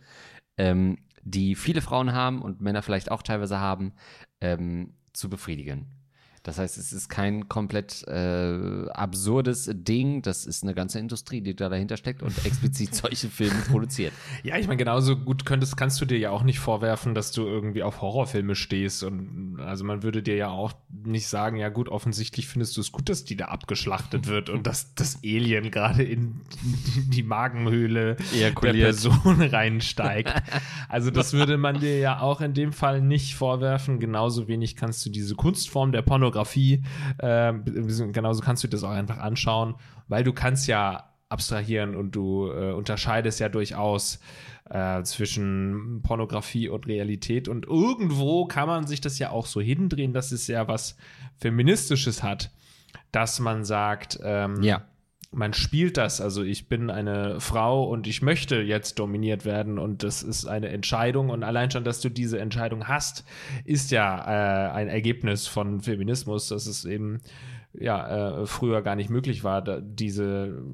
ähm, 0.56 0.96
die 1.22 1.54
viele 1.54 1.82
Frauen 1.82 2.14
haben 2.14 2.40
und 2.40 2.62
Männer 2.62 2.80
vielleicht 2.80 3.10
auch 3.10 3.22
teilweise 3.22 3.58
haben, 3.58 3.92
ähm, 4.40 4.94
zu 5.12 5.28
befriedigen. 5.28 5.99
Das 6.42 6.58
heißt, 6.58 6.78
es 6.78 6.92
ist 6.92 7.08
kein 7.08 7.48
komplett 7.48 8.02
äh, 8.08 8.88
absurdes 8.90 9.70
Ding. 9.72 10.22
Das 10.22 10.46
ist 10.46 10.62
eine 10.62 10.74
ganze 10.74 10.98
Industrie, 10.98 11.42
die 11.42 11.54
da 11.54 11.68
dahinter 11.68 11.96
steckt 11.96 12.22
und 12.22 12.32
explizit 12.46 12.94
solche 12.94 13.28
Filme 13.28 13.60
produziert. 13.70 14.12
Ja, 14.42 14.56
ich 14.56 14.66
meine, 14.66 14.78
genauso 14.78 15.16
gut 15.16 15.44
könntest, 15.44 15.76
kannst 15.76 16.00
du 16.00 16.06
dir 16.06 16.18
ja 16.18 16.30
auch 16.30 16.42
nicht 16.42 16.58
vorwerfen, 16.58 17.14
dass 17.14 17.32
du 17.32 17.46
irgendwie 17.46 17.82
auf 17.82 18.00
Horrorfilme 18.00 18.54
stehst. 18.54 19.04
Und 19.04 19.58
also 19.60 19.84
man 19.84 20.02
würde 20.02 20.22
dir 20.22 20.36
ja 20.36 20.48
auch 20.48 20.72
nicht 21.04 21.26
sagen, 21.26 21.56
ja 21.56 21.68
gut, 21.68 21.88
offensichtlich 21.88 22.48
findest 22.48 22.76
du 22.76 22.80
es 22.80 22.90
gut, 22.90 23.08
dass 23.08 23.24
die 23.24 23.36
da 23.36 23.46
abgeschlachtet 23.46 24.26
wird 24.26 24.48
und 24.48 24.66
dass 24.66 24.94
das 24.94 25.18
Alien 25.24 25.70
gerade 25.70 26.02
in 26.02 26.40
die 27.08 27.22
Magenhöhle 27.22 28.16
Ejakuliert. 28.34 28.76
der 28.76 28.84
Person 28.84 29.42
reinsteigt. 29.50 30.32
Also 30.88 31.12
das 31.12 31.32
würde 31.32 31.56
man 31.56 31.78
dir 31.78 31.98
ja 31.98 32.20
auch 32.20 32.40
in 32.40 32.52
dem 32.52 32.72
Fall 32.72 33.00
nicht 33.00 33.36
vorwerfen. 33.36 34.00
Genauso 34.00 34.48
wenig 34.48 34.74
kannst 34.74 35.06
du 35.06 35.10
diese 35.10 35.36
Kunstform 35.36 35.92
der 35.92 36.02
Pornografie, 36.02 36.30
äh, 37.18 37.52
genauso 38.12 38.42
kannst 38.42 38.64
du 38.64 38.68
das 38.68 38.84
auch 38.84 38.90
einfach 38.90 39.18
anschauen, 39.18 39.74
weil 40.08 40.24
du 40.24 40.32
kannst 40.32 40.66
ja 40.66 41.10
abstrahieren 41.28 41.94
und 41.94 42.12
du 42.12 42.50
äh, 42.50 42.72
unterscheidest 42.72 43.40
ja 43.40 43.48
durchaus 43.48 44.18
äh, 44.68 45.02
zwischen 45.04 46.00
Pornografie 46.02 46.68
und 46.68 46.86
Realität 46.86 47.48
und 47.48 47.66
irgendwo 47.66 48.46
kann 48.46 48.66
man 48.66 48.86
sich 48.86 49.00
das 49.00 49.18
ja 49.18 49.30
auch 49.30 49.46
so 49.46 49.60
hindrehen, 49.60 50.12
dass 50.12 50.32
es 50.32 50.46
ja 50.48 50.66
was 50.68 50.96
Feministisches 51.38 52.22
hat, 52.22 52.50
dass 53.12 53.40
man 53.40 53.64
sagt, 53.64 54.18
ähm, 54.22 54.62
Ja. 54.62 54.82
Man 55.32 55.52
spielt 55.52 55.96
das, 55.96 56.20
also 56.20 56.42
ich 56.42 56.68
bin 56.68 56.90
eine 56.90 57.38
Frau 57.40 57.84
und 57.84 58.06
ich 58.08 58.20
möchte 58.20 58.56
jetzt 58.62 58.98
dominiert 58.98 59.44
werden 59.44 59.78
und 59.78 60.02
das 60.02 60.22
ist 60.24 60.46
eine 60.46 60.68
Entscheidung 60.70 61.30
und 61.30 61.44
allein 61.44 61.70
schon, 61.70 61.84
dass 61.84 62.00
du 62.00 62.08
diese 62.08 62.40
Entscheidung 62.40 62.88
hast, 62.88 63.24
ist 63.64 63.92
ja 63.92 64.18
äh, 64.18 64.72
ein 64.72 64.88
Ergebnis 64.88 65.46
von 65.46 65.80
Feminismus, 65.82 66.48
dass 66.48 66.66
es 66.66 66.84
eben 66.84 67.20
ja 67.72 68.40
äh, 68.42 68.46
früher 68.46 68.82
gar 68.82 68.96
nicht 68.96 69.08
möglich 69.10 69.44
war, 69.44 69.62
da, 69.62 69.78
diese 69.80 70.64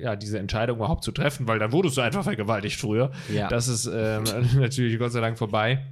ja 0.00 0.16
diese 0.16 0.38
Entscheidung 0.38 0.78
überhaupt 0.78 1.04
zu 1.04 1.12
treffen, 1.12 1.46
weil 1.46 1.58
dann 1.58 1.72
wurdest 1.72 1.98
du 1.98 2.00
einfach 2.00 2.24
vergewaltigt 2.24 2.80
früher. 2.80 3.10
Ja. 3.30 3.48
Das 3.48 3.68
ist 3.68 3.84
ähm, 3.92 4.24
natürlich 4.58 4.98
Gott 4.98 5.12
sei 5.12 5.20
Dank 5.20 5.36
vorbei. 5.36 5.84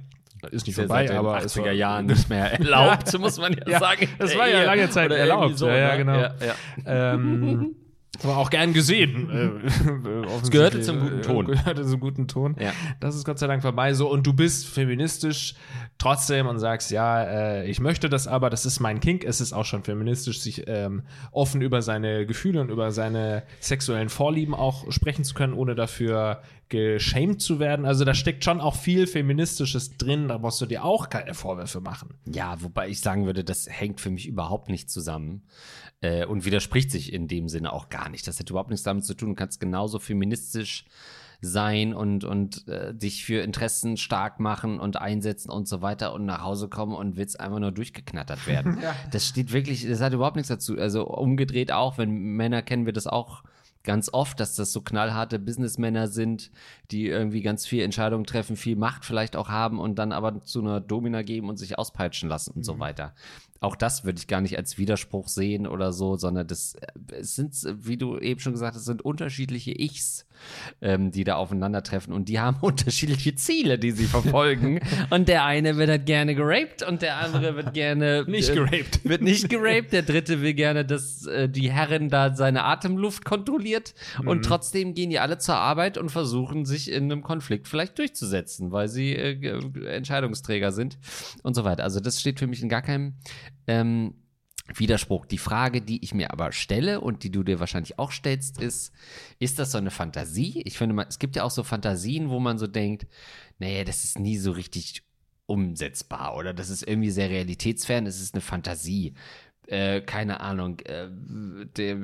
Ist 0.49 0.65
nicht 0.65 0.75
vorbei, 0.75 1.01
seit 1.05 1.09
den 1.09 1.17
aber 1.17 1.37
es 1.43 1.55
80er 1.55 1.61
war- 1.65 1.71
Jahren 1.71 2.05
nicht 2.07 2.27
mehr 2.29 2.51
erlaubt, 2.53 3.19
muss 3.19 3.39
man 3.39 3.53
ja, 3.53 3.69
Ja, 3.73 3.79
sagen. 3.79 4.07
das 4.17 4.35
war 4.35 4.47
ja 4.47 4.63
lange 4.63 4.89
Zeit 4.89 5.07
Oder 5.07 5.17
erlaubt. 5.19 5.57
So, 5.59 5.67
Ja, 5.67 5.75
ja, 5.77 5.91
ne? 5.91 5.97
genau. 5.97 6.13
Ja, 6.17 6.33
ja. 6.85 7.13
ähm, 7.13 7.75
aber 8.23 8.37
auch 8.37 8.49
gern 8.49 8.73
gesehen. 8.73 9.29
Äh, 9.35 10.25
es 10.41 10.51
gehörte 10.51 10.81
zum 10.81 10.99
guten 10.99 11.21
Ton. 11.21 11.47
Gehörte 11.47 11.85
zum 11.85 11.99
guten 11.99 12.27
Ton. 12.27 12.55
Ja. 12.59 12.71
Das 12.99 13.15
ist 13.15 13.25
Gott 13.25 13.39
sei 13.39 13.47
Dank 13.47 13.61
vorbei. 13.61 13.93
So, 13.93 14.09
und 14.09 14.25
du 14.25 14.33
bist 14.33 14.67
feministisch 14.67 15.55
trotzdem 15.97 16.47
und 16.47 16.59
sagst, 16.59 16.91
ja, 16.91 17.23
äh, 17.23 17.69
ich 17.69 17.79
möchte 17.79 18.09
das 18.09 18.27
aber, 18.27 18.49
das 18.49 18.65
ist 18.65 18.79
mein 18.79 18.99
Kink. 18.99 19.23
Es 19.23 19.41
ist 19.41 19.53
auch 19.53 19.65
schon 19.65 19.83
feministisch, 19.83 20.39
sich 20.39 20.63
ähm, 20.67 21.03
offen 21.31 21.61
über 21.61 21.81
seine 21.81 22.25
Gefühle 22.25 22.61
und 22.61 22.69
über 22.69 22.91
seine 22.91 23.43
sexuellen 23.59 24.09
Vorlieben 24.09 24.53
auch 24.53 24.91
sprechen 24.91 25.23
zu 25.23 25.33
können, 25.33 25.53
ohne 25.53 25.75
dafür 25.75 26.41
geschämt 26.69 27.41
zu 27.41 27.59
werden. 27.59 27.85
Also 27.85 28.05
da 28.05 28.13
steckt 28.13 28.43
schon 28.43 28.59
auch 28.59 28.75
viel 28.75 29.07
Feministisches 29.07 29.97
drin, 29.97 30.27
da 30.27 30.37
musst 30.37 30.59
du 30.61 30.65
dir 30.65 30.83
auch 30.83 31.09
keine 31.09 31.33
Vorwürfe 31.33 31.79
machen. 31.79 32.15
Ja, 32.25 32.61
wobei 32.61 32.89
ich 32.89 33.01
sagen 33.01 33.25
würde, 33.25 33.43
das 33.43 33.67
hängt 33.69 34.01
für 34.01 34.09
mich 34.09 34.27
überhaupt 34.27 34.69
nicht 34.69 34.89
zusammen 34.89 35.43
äh, 36.01 36.25
und 36.25 36.45
widerspricht 36.45 36.91
sich 36.91 37.13
in 37.13 37.27
dem 37.27 37.49
Sinne 37.49 37.73
auch 37.73 37.89
gar 37.89 38.09
nicht. 38.09 38.27
Das 38.27 38.39
hat 38.39 38.49
überhaupt 38.49 38.69
nichts 38.69 38.83
damit 38.83 39.05
zu 39.05 39.13
tun. 39.13 39.29
Du 39.29 39.35
kannst 39.35 39.59
genauso 39.59 39.99
feministisch 39.99 40.85
sein 41.41 41.93
und, 41.93 42.23
und 42.23 42.67
äh, 42.67 42.93
dich 42.93 43.25
für 43.25 43.41
Interessen 43.41 43.97
stark 43.97 44.39
machen 44.39 44.79
und 44.79 44.97
einsetzen 44.97 45.49
und 45.49 45.67
so 45.67 45.81
weiter 45.81 46.13
und 46.13 46.25
nach 46.25 46.41
Hause 46.41 46.69
kommen 46.69 46.95
und 46.95 47.17
willst 47.17 47.39
einfach 47.39 47.59
nur 47.59 47.71
durchgeknattert 47.71 48.47
werden. 48.47 48.79
Das 49.11 49.27
steht 49.27 49.51
wirklich, 49.51 49.87
das 49.87 50.01
hat 50.01 50.13
überhaupt 50.13 50.35
nichts 50.35 50.49
dazu. 50.49 50.77
Also 50.77 51.07
umgedreht 51.07 51.71
auch, 51.71 51.97
wenn 51.97 52.11
Männer 52.11 52.61
kennen 52.61 52.85
wir 52.85 52.93
das 52.93 53.07
auch 53.07 53.43
ganz 53.83 54.09
oft, 54.11 54.39
dass 54.39 54.55
das 54.55 54.73
so 54.73 54.81
knallharte 54.81 55.39
Businessmänner 55.39 56.07
sind, 56.07 56.51
die 56.91 57.05
irgendwie 57.07 57.41
ganz 57.41 57.65
viel 57.65 57.83
Entscheidungen 57.83 58.25
treffen, 58.25 58.57
viel 58.57 58.75
Macht 58.75 59.05
vielleicht 59.05 59.35
auch 59.35 59.49
haben 59.49 59.79
und 59.79 59.99
dann 59.99 60.11
aber 60.11 60.43
zu 60.43 60.59
einer 60.59 60.81
Domina 60.81 61.21
geben 61.21 61.49
und 61.49 61.57
sich 61.57 61.77
auspeitschen 61.77 62.27
lassen 62.27 62.51
und 62.55 62.63
so 62.63 62.79
weiter. 62.79 63.13
Auch 63.65 63.75
das 63.75 64.03
würde 64.03 64.19
ich 64.19 64.27
gar 64.27 64.41
nicht 64.41 64.57
als 64.57 64.77
Widerspruch 64.77 65.27
sehen 65.27 65.65
oder 65.65 65.91
so, 65.91 66.17
sondern 66.17 66.45
das 66.45 66.75
äh, 66.75 67.15
es 67.15 67.35
sind, 67.35 67.55
wie 67.83 67.97
du 67.97 68.19
eben 68.19 68.39
schon 68.39 68.53
gesagt 68.53 68.75
hast, 68.75 68.85
sind 68.85 69.03
unterschiedliche 69.03 69.71
Ichs, 69.71 70.24
ähm, 70.81 71.11
die 71.11 71.23
da 71.23 71.35
aufeinandertreffen 71.35 72.13
und 72.13 72.29
die 72.29 72.39
haben 72.39 72.57
unterschiedliche 72.61 73.35
Ziele, 73.35 73.77
die 73.79 73.91
sie 73.91 74.05
verfolgen. 74.05 74.79
und 75.09 75.27
der 75.27 75.45
eine 75.45 75.77
wird 75.77 75.89
halt 75.89 76.05
gerne 76.05 76.35
geraped 76.35 76.83
und 76.83 77.01
der 77.01 77.17
andere 77.17 77.55
wird 77.55 77.73
gerne 77.73 78.23
Nicht 78.27 78.49
äh, 78.49 78.55
geraped. 78.55 78.99
wird 79.03 79.21
nicht 79.21 79.49
geraped. 79.49 79.93
Der 79.93 80.01
dritte 80.03 80.41
will 80.41 80.53
gerne, 80.53 80.85
dass 80.85 81.25
äh, 81.27 81.47
die 81.49 81.71
Herrin 81.71 82.09
da 82.09 82.35
seine 82.35 82.63
Atemluft 82.63 83.25
kontrolliert. 83.25 83.93
Und 84.25 84.43
trotzdem 84.45 84.93
gehen 84.93 85.09
die 85.09 85.19
alle 85.19 85.37
zur 85.37 85.55
Arbeit 85.55 85.97
und 85.97 86.09
versuchen, 86.09 86.65
sich 86.65 86.91
in 86.91 87.03
einem 87.05 87.21
Konflikt 87.23 87.67
vielleicht 87.67 87.97
durchzusetzen, 87.97 88.71
weil 88.71 88.87
sie 88.87 89.13
äh, 89.15 89.35
ge- 89.35 89.85
Entscheidungsträger 89.87 90.71
sind 90.71 90.97
und 91.43 91.53
so 91.55 91.63
weiter. 91.63 91.83
Also 91.83 91.99
das 91.99 92.19
steht 92.19 92.39
für 92.39 92.47
mich 92.47 92.61
in 92.61 92.69
gar 92.69 92.81
keinem 92.81 93.13
ähm, 93.67 94.13
Widerspruch. 94.73 95.25
Die 95.25 95.37
Frage, 95.37 95.81
die 95.81 96.03
ich 96.03 96.13
mir 96.13 96.31
aber 96.31 96.51
stelle 96.51 97.01
und 97.01 97.23
die 97.23 97.31
du 97.31 97.43
dir 97.43 97.59
wahrscheinlich 97.59 97.99
auch 97.99 98.11
stellst, 98.11 98.59
ist, 98.59 98.91
ist 99.39 99.59
das 99.59 99.71
so 99.71 99.77
eine 99.77 99.91
Fantasie? 99.91 100.61
Ich 100.65 100.77
finde, 100.77 101.05
es 101.07 101.19
gibt 101.19 101.35
ja 101.35 101.43
auch 101.43 101.51
so 101.51 101.63
Fantasien, 101.63 102.29
wo 102.29 102.39
man 102.39 102.57
so 102.57 102.67
denkt, 102.67 103.07
naja, 103.59 103.83
das 103.83 104.03
ist 104.03 104.19
nie 104.19 104.37
so 104.37 104.51
richtig 104.51 105.03
umsetzbar 105.45 106.35
oder 106.35 106.53
das 106.53 106.71
ist 106.71 106.81
irgendwie 106.81 107.11
sehr 107.11 107.29
realitätsfern, 107.29 108.07
es 108.07 108.19
ist 108.19 108.33
eine 108.33 108.41
Fantasie. 108.41 109.13
Äh, 109.67 110.01
keine 110.01 110.41
Ahnung, 110.41 110.79
äh, 110.81 111.07
der, 111.75 111.97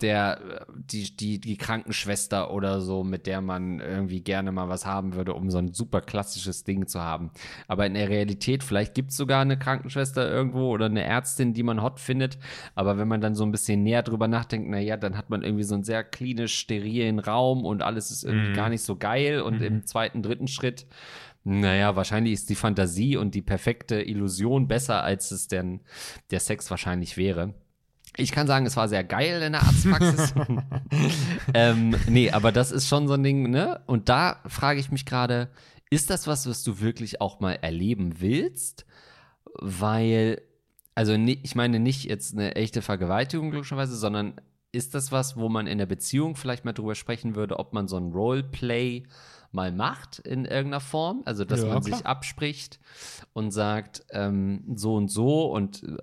der, 0.00 0.66
die, 0.74 1.14
die, 1.14 1.40
die 1.40 1.56
Krankenschwester 1.58 2.50
oder 2.52 2.80
so, 2.80 3.04
mit 3.04 3.26
der 3.26 3.42
man 3.42 3.80
irgendwie 3.80 4.22
gerne 4.22 4.50
mal 4.50 4.68
was 4.68 4.86
haben 4.86 5.14
würde, 5.14 5.34
um 5.34 5.50
so 5.50 5.58
ein 5.58 5.74
super 5.74 6.00
klassisches 6.00 6.64
Ding 6.64 6.86
zu 6.86 7.00
haben. 7.00 7.30
Aber 7.68 7.86
in 7.86 7.94
der 7.94 8.08
Realität, 8.08 8.64
vielleicht 8.64 8.94
gibt 8.94 9.10
es 9.10 9.16
sogar 9.16 9.42
eine 9.42 9.58
Krankenschwester 9.58 10.28
irgendwo 10.30 10.70
oder 10.70 10.86
eine 10.86 11.02
Ärztin, 11.02 11.52
die 11.52 11.62
man 11.62 11.82
hot 11.82 12.00
findet. 12.00 12.38
Aber 12.74 12.96
wenn 12.96 13.08
man 13.08 13.20
dann 13.20 13.34
so 13.34 13.44
ein 13.44 13.52
bisschen 13.52 13.82
näher 13.82 14.02
drüber 14.02 14.26
nachdenkt, 14.28 14.70
naja, 14.70 14.96
dann 14.96 15.18
hat 15.18 15.28
man 15.28 15.42
irgendwie 15.42 15.64
so 15.64 15.74
einen 15.74 15.84
sehr 15.84 16.04
klinisch 16.04 16.54
sterilen 16.54 17.18
Raum 17.18 17.64
und 17.66 17.82
alles 17.82 18.10
ist 18.10 18.24
irgendwie 18.24 18.52
gar 18.54 18.70
nicht 18.70 18.82
so 18.82 18.96
geil. 18.96 19.42
Und 19.42 19.60
im 19.60 19.84
zweiten, 19.84 20.22
dritten 20.22 20.48
Schritt 20.48 20.86
naja, 21.44 21.96
wahrscheinlich 21.96 22.34
ist 22.34 22.50
die 22.50 22.54
Fantasie 22.54 23.16
und 23.16 23.34
die 23.34 23.42
perfekte 23.42 24.00
Illusion 24.00 24.68
besser, 24.68 25.02
als 25.02 25.30
es 25.30 25.48
denn 25.48 25.80
der 26.30 26.40
Sex 26.40 26.70
wahrscheinlich 26.70 27.16
wäre. 27.16 27.54
Ich 28.16 28.30
kann 28.30 28.46
sagen, 28.46 28.66
es 28.66 28.76
war 28.76 28.88
sehr 28.88 29.04
geil 29.04 29.42
in 29.42 29.52
der 29.52 29.62
Arztpraxis. 29.62 30.34
ähm, 31.54 31.96
nee, 32.08 32.30
aber 32.30 32.52
das 32.52 32.70
ist 32.70 32.86
schon 32.86 33.08
so 33.08 33.14
ein 33.14 33.22
Ding, 33.22 33.50
ne? 33.50 33.80
Und 33.86 34.08
da 34.08 34.40
frage 34.46 34.80
ich 34.80 34.90
mich 34.90 35.06
gerade, 35.06 35.48
ist 35.90 36.10
das 36.10 36.26
was, 36.26 36.46
was 36.46 36.62
du 36.62 36.80
wirklich 36.80 37.20
auch 37.20 37.40
mal 37.40 37.54
erleben 37.54 38.20
willst? 38.20 38.84
Weil, 39.54 40.42
also 40.94 41.14
ich 41.14 41.54
meine 41.54 41.80
nicht 41.80 42.04
jetzt 42.04 42.34
eine 42.34 42.54
echte 42.54 42.82
Vergewaltigung 42.82 43.50
glücklicherweise, 43.50 43.96
sondern 43.96 44.34
ist 44.72 44.94
das 44.94 45.10
was, 45.10 45.36
wo 45.36 45.48
man 45.48 45.66
in 45.66 45.78
der 45.78 45.86
Beziehung 45.86 46.36
vielleicht 46.36 46.64
mal 46.64 46.72
drüber 46.72 46.94
sprechen 46.94 47.34
würde, 47.34 47.58
ob 47.58 47.72
man 47.72 47.88
so 47.88 47.96
ein 47.96 48.12
Roleplay 48.12 49.04
mal 49.52 49.72
macht 49.72 50.18
in 50.20 50.44
irgendeiner 50.44 50.80
Form? 50.80 51.22
Also, 51.24 51.44
dass 51.44 51.60
Ja, 51.60 51.74
man 51.74 51.82
klar. 51.82 51.98
sich 51.98 52.06
abspricht 52.06 52.80
und 53.32 53.50
sagt, 53.50 54.04
ähm, 54.10 54.64
so 54.74 54.94
und 54.96 55.08
so 55.10 55.50
und 55.52 55.82
äh, 55.82 55.96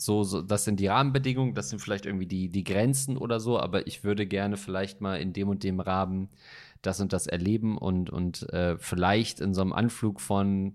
so, 0.00 0.24
so, 0.24 0.42
das 0.42 0.64
sind 0.64 0.80
die 0.80 0.86
Rahmenbedingungen, 0.86 1.54
das 1.54 1.70
sind 1.70 1.80
vielleicht 1.80 2.06
irgendwie 2.06 2.26
die, 2.26 2.48
die 2.48 2.64
Grenzen 2.64 3.16
oder 3.16 3.40
so, 3.40 3.58
aber 3.58 3.86
ich 3.86 4.04
würde 4.04 4.26
gerne 4.26 4.56
vielleicht 4.56 5.00
mal 5.00 5.16
in 5.20 5.32
dem 5.32 5.48
und 5.48 5.62
dem 5.62 5.80
Rahmen 5.80 6.28
das 6.82 7.00
und 7.00 7.12
das 7.12 7.26
erleben 7.26 7.78
und, 7.78 8.10
und 8.10 8.48
äh, 8.52 8.76
vielleicht 8.78 9.40
in 9.40 9.54
so 9.54 9.62
einem 9.62 9.72
Anflug 9.72 10.20
von 10.20 10.74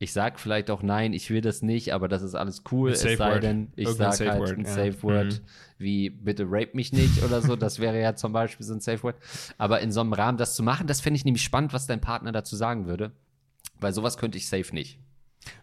ich 0.00 0.12
sag 0.12 0.38
vielleicht 0.38 0.70
auch 0.70 0.82
nein, 0.82 1.12
ich 1.12 1.28
will 1.30 1.40
das 1.40 1.60
nicht, 1.62 1.92
aber 1.92 2.06
das 2.08 2.22
ist 2.22 2.34
alles 2.36 2.62
cool, 2.70 2.90
es 2.90 3.00
sei 3.00 3.18
Word. 3.18 3.42
denn, 3.42 3.72
ich 3.74 3.86
Irgendein 3.86 4.12
sag 4.12 4.28
halt 4.28 4.40
Word, 4.40 4.58
ein 4.58 4.64
ja. 4.64 4.70
Safe 4.70 5.02
Word 5.02 5.26
Mhm. 5.34 5.40
wie 5.78 6.10
bitte 6.10 6.44
rape 6.48 6.70
mich 6.74 6.92
nicht 6.92 7.22
oder 7.24 7.42
so, 7.42 7.56
das 7.56 7.78
wäre 7.80 8.00
ja 8.00 8.14
zum 8.14 8.32
Beispiel 8.32 8.64
so 8.64 8.74
ein 8.74 8.80
Safe 8.80 9.02
Word. 9.02 9.16
Aber 9.58 9.80
in 9.80 9.90
so 9.90 10.00
einem 10.00 10.12
Rahmen 10.12 10.38
das 10.38 10.54
zu 10.54 10.62
machen, 10.62 10.86
das 10.86 11.00
fände 11.00 11.16
ich 11.16 11.24
nämlich 11.24 11.42
spannend, 11.42 11.72
was 11.72 11.86
dein 11.86 12.00
Partner 12.00 12.30
dazu 12.32 12.54
sagen 12.56 12.86
würde, 12.86 13.10
weil 13.80 13.92
sowas 13.92 14.18
könnte 14.18 14.38
ich 14.38 14.48
safe 14.48 14.72
nicht. 14.74 14.98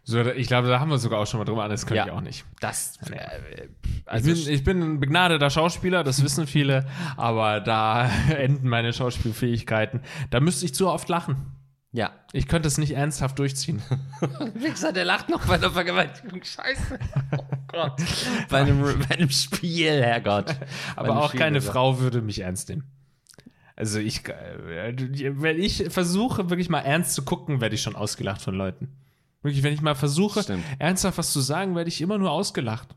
So, 0.03 0.19
ich 0.21 0.47
glaube, 0.47 0.67
da 0.67 0.79
haben 0.79 0.89
wir 0.89 0.97
sogar 0.97 1.19
auch 1.19 1.27
schon 1.27 1.37
mal 1.37 1.45
drüber, 1.45 1.67
das 1.67 1.85
könnte 1.85 1.97
Ja. 1.99 2.05
ich 2.05 2.11
auch 2.11 2.21
nicht. 2.21 2.43
Das, 2.59 2.97
äh, 3.11 3.67
Also 4.05 4.31
ich, 4.31 4.45
bin, 4.45 4.53
ich 4.53 4.63
bin 4.63 4.81
ein 4.81 4.99
begnadeter 4.99 5.49
Schauspieler, 5.49 6.03
das 6.03 6.23
wissen 6.23 6.47
viele, 6.47 6.87
aber 7.17 7.59
da 7.61 8.09
enden 8.35 8.67
meine 8.67 8.93
Schauspielfähigkeiten. 8.93 10.01
Da 10.29 10.39
müsste 10.39 10.65
ich 10.65 10.73
zu 10.73 10.89
oft 10.89 11.07
lachen. 11.09 11.37
Ja. 11.95 12.11
Ich 12.33 12.49
könnte 12.49 12.67
es 12.67 12.77
nicht 12.77 12.91
ernsthaft 12.91 13.39
durchziehen. 13.39 13.81
Wichser, 14.53 14.91
der 14.91 15.05
lacht 15.05 15.29
noch 15.29 15.45
bei 15.45 15.57
der 15.57 15.71
Vergewaltigung. 15.71 16.43
Scheiße. 16.43 16.99
Oh 17.37 17.43
Gott. 17.67 18.01
bei, 18.49 18.61
einem, 18.61 18.81
bei 18.81 19.15
einem 19.15 19.29
Spiel, 19.29 20.01
Herrgott. 20.01 20.55
Aber 20.95 21.17
auch 21.17 21.29
Spiel, 21.29 21.39
keine 21.39 21.57
oder? 21.57 21.71
Frau 21.71 21.99
würde 21.99 22.21
mich 22.21 22.39
ernst 22.39 22.69
nehmen. 22.69 22.83
Also 23.75 23.99
ich, 23.99 24.27
äh, 24.29 24.93
wenn 25.41 25.59
ich 25.59 25.85
versuche, 25.89 26.49
wirklich 26.49 26.69
mal 26.69 26.79
ernst 26.81 27.13
zu 27.15 27.23
gucken, 27.23 27.59
werde 27.59 27.75
ich 27.75 27.81
schon 27.81 27.95
ausgelacht 27.95 28.41
von 28.41 28.55
Leuten. 28.55 28.95
Wirklich, 29.41 29.63
wenn 29.63 29.73
ich 29.73 29.81
mal 29.81 29.95
versuche, 29.95 30.43
Stimmt. 30.43 30.63
ernsthaft 30.79 31.17
was 31.17 31.33
zu 31.33 31.41
sagen, 31.41 31.75
werde 31.75 31.89
ich 31.89 31.99
immer 32.01 32.17
nur 32.17 32.31
ausgelacht. 32.31 32.95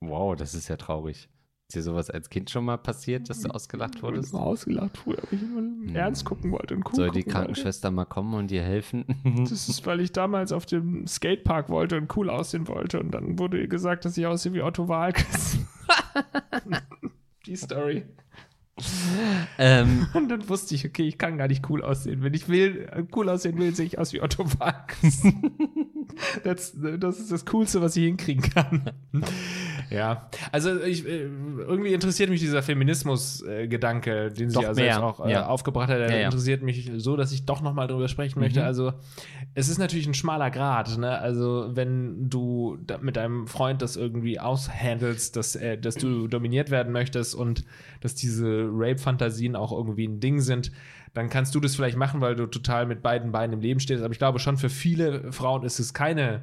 Wow, 0.00 0.34
das 0.34 0.54
ist 0.54 0.68
ja 0.68 0.76
traurig. 0.76 1.28
Ist 1.70 1.74
dir 1.74 1.82
sowas 1.82 2.08
als 2.08 2.30
Kind 2.30 2.48
schon 2.48 2.64
mal 2.64 2.78
passiert, 2.78 3.28
dass 3.28 3.42
du 3.42 3.50
ausgelacht 3.50 4.02
wurdest? 4.02 4.28
Ich 4.28 4.32
war 4.32 4.40
ausgelacht 4.40 4.96
früher, 4.96 5.18
weil 5.18 5.38
ich 5.38 5.42
immer 5.42 5.58
hm. 5.58 5.94
ernst 5.94 6.24
gucken 6.24 6.50
wollte 6.50 6.74
und 6.74 6.86
cool 6.86 6.94
Soll 6.94 7.10
die 7.10 7.24
Krankenschwester 7.24 7.88
wollte. 7.88 7.94
mal 7.94 8.04
kommen 8.06 8.32
und 8.32 8.50
dir 8.50 8.62
helfen? 8.62 9.04
Das 9.50 9.68
ist, 9.68 9.84
weil 9.86 10.00
ich 10.00 10.12
damals 10.12 10.52
auf 10.52 10.64
dem 10.64 11.06
Skatepark 11.06 11.68
wollte 11.68 11.98
und 11.98 12.16
cool 12.16 12.30
aussehen 12.30 12.68
wollte 12.68 12.98
und 13.00 13.10
dann 13.10 13.38
wurde 13.38 13.60
ihr 13.60 13.68
gesagt, 13.68 14.06
dass 14.06 14.16
ich 14.16 14.26
aussehe 14.26 14.54
wie 14.54 14.62
Otto 14.62 14.88
Walkes. 14.88 15.58
die 17.46 17.56
Story. 17.56 18.06
Ähm, 19.58 20.06
und 20.14 20.30
dann 20.30 20.48
wusste 20.48 20.74
ich, 20.74 20.86
okay, 20.86 21.06
ich 21.06 21.18
kann 21.18 21.36
gar 21.36 21.48
nicht 21.48 21.68
cool 21.68 21.82
aussehen. 21.82 22.22
Wenn 22.22 22.32
ich 22.32 22.48
will, 22.48 22.90
cool 23.14 23.28
aussehen 23.28 23.58
will, 23.58 23.74
sehe 23.74 23.84
ich 23.84 23.98
aus 23.98 24.14
wie 24.14 24.22
Otto 24.22 24.46
Walkes. 24.58 25.22
das, 26.44 26.72
das 26.98 27.18
ist 27.18 27.30
das 27.30 27.44
Coolste, 27.44 27.82
was 27.82 27.94
ich 27.94 28.04
hinkriegen 28.04 28.48
kann. 28.48 28.90
Ja, 29.90 30.28
also 30.52 30.80
ich, 30.82 31.06
äh, 31.06 31.22
irgendwie 31.22 31.94
interessiert 31.94 32.30
mich 32.30 32.40
dieser 32.40 32.62
Feminismus-Gedanke, 32.62 34.30
den 34.30 34.50
sie 34.50 34.60
ja 34.60 34.74
selbst 34.74 34.98
auch 34.98 35.24
äh, 35.24 35.32
ja. 35.32 35.46
aufgebracht 35.46 35.88
hat. 35.88 35.98
Der 35.98 36.20
ja, 36.20 36.24
interessiert 36.26 36.62
mich 36.62 36.90
so, 36.96 37.16
dass 37.16 37.32
ich 37.32 37.46
doch 37.46 37.62
nochmal 37.62 37.88
drüber 37.88 38.08
sprechen 38.08 38.40
möchte. 38.40 38.60
Mhm. 38.60 38.66
Also 38.66 38.92
es 39.54 39.68
ist 39.68 39.78
natürlich 39.78 40.06
ein 40.06 40.14
schmaler 40.14 40.50
Grad. 40.50 40.98
Ne? 40.98 41.18
Also 41.18 41.70
wenn 41.72 42.28
du 42.28 42.78
mit 43.00 43.16
deinem 43.16 43.46
Freund 43.46 43.82
das 43.82 43.96
irgendwie 43.96 44.38
aushandelst, 44.38 45.36
dass, 45.36 45.56
äh, 45.56 45.78
dass 45.78 45.94
du 45.94 46.28
dominiert 46.28 46.70
werden 46.70 46.92
möchtest 46.92 47.34
und 47.34 47.64
dass 48.00 48.14
diese 48.14 48.68
Rape-Fantasien 48.70 49.56
auch 49.56 49.72
irgendwie 49.72 50.06
ein 50.06 50.20
Ding 50.20 50.40
sind, 50.40 50.70
dann 51.14 51.30
kannst 51.30 51.54
du 51.54 51.60
das 51.60 51.74
vielleicht 51.74 51.96
machen, 51.96 52.20
weil 52.20 52.36
du 52.36 52.46
total 52.46 52.86
mit 52.86 53.02
beiden 53.02 53.32
Beinen 53.32 53.54
im 53.54 53.60
Leben 53.60 53.80
stehst. 53.80 54.02
Aber 54.02 54.12
ich 54.12 54.18
glaube 54.18 54.38
schon 54.38 54.56
für 54.56 54.68
viele 54.68 55.32
Frauen 55.32 55.64
ist 55.64 55.78
es 55.78 55.94
keine 55.94 56.42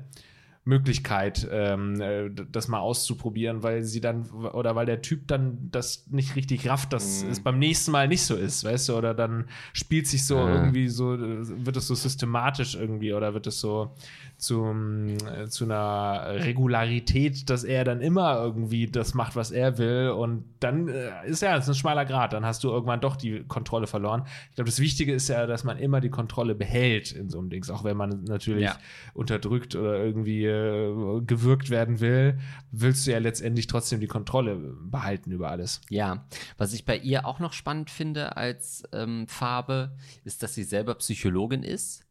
Möglichkeit, 0.67 1.48
ähm, 1.51 2.01
äh, 2.01 2.31
das 2.51 2.67
mal 2.67 2.79
auszuprobieren, 2.79 3.62
weil 3.62 3.84
sie 3.84 4.01
dann 4.01 4.27
oder 4.31 4.75
weil 4.75 4.88
der 4.88 5.03
Typ 5.03 5.27
dann 5.27 5.69
das 5.72 6.07
nicht 6.10 6.36
richtig 6.36 6.67
rafft, 6.67 6.91
dass 6.91 7.24
mm. 7.24 7.29
es 7.29 7.39
beim 7.39 7.60
nächsten 7.60 7.91
Mal 7.91 8.07
nicht 8.07 8.24
so 8.24 8.36
ist, 8.36 8.63
weißt 8.63 8.89
du, 8.89 8.95
oder 8.95 9.13
dann 9.13 9.45
spielt 9.74 10.07
sich 10.07 10.25
so 10.25 10.38
ja. 10.38 10.55
irgendwie 10.55 10.88
so, 10.88 11.17
wird 11.19 11.77
es 11.77 11.86
so 11.86 11.93
systematisch 11.93 12.74
irgendwie 12.74 13.13
oder 13.13 13.36
wird 13.36 13.45
es 13.45 13.60
so 13.60 13.93
zum, 14.38 15.10
äh, 15.10 15.48
zu 15.50 15.65
einer 15.65 16.25
Regularität, 16.43 17.48
dass 17.51 17.63
er 17.63 17.84
dann 17.84 18.01
immer 18.01 18.36
irgendwie 18.39 18.88
das 18.88 19.13
macht, 19.13 19.36
was 19.36 19.51
er 19.51 19.77
will 19.77 20.10
und 20.10 20.45
dann 20.62 20.88
äh, 20.88 21.12
ist 21.27 21.43
ja, 21.43 21.55
es 21.57 21.69
ein 21.69 21.75
schmaler 21.75 22.05
Grad, 22.05 22.34
dann 22.34 22.43
hast 22.43 22.63
du 22.63 22.69
irgendwann 22.69 23.01
doch 23.01 23.17
die 23.17 23.43
Kontrolle 23.43 23.86
verloren. 23.86 24.24
Ich 24.50 24.55
glaube, 24.55 24.69
das 24.72 24.79
Wichtige 24.79 25.13
ist 25.13 25.27
ja, 25.27 25.45
dass 25.45 25.63
man 25.63 25.77
immer 25.77 26.01
die 26.01 26.10
Kontrolle 26.10 26.55
behält 26.55 27.12
in 27.12 27.29
so 27.29 27.38
einem 27.38 27.51
Dings, 27.51 27.69
auch 27.69 27.84
wenn 27.84 27.98
man 27.98 28.24
natürlich 28.24 28.63
ja. 28.63 28.77
unterdrückt 29.13 29.75
oder 29.75 30.03
irgendwie 30.03 30.55
äh, 30.56 31.22
gewürgt 31.22 31.70
werden 31.70 32.00
will, 32.00 32.40
willst 32.72 33.06
du 33.06 33.12
ja 33.12 33.20
letztendlich 33.20 33.68
trotzdem 33.68 34.00
die 34.00 34.08
Kontrolle 34.08 34.56
behalten 34.56 35.32
über 35.32 35.50
alles. 35.50 35.82
Ja, 35.90 36.28
was 36.58 36.74
ich 36.74 36.86
bei 36.86 36.98
ihr 36.98 37.26
auch 37.26 37.40
noch 37.40 37.54
spannend 37.54 37.90
finde 37.90 38.38
als 38.38 38.84
ähm, 38.94 39.28
Farbe, 39.28 39.96
ist, 40.24 40.44
dass 40.44 40.54
sie 40.56 40.64
selber 40.64 40.96
Psychologin 40.96 41.64
ist. 41.64 42.06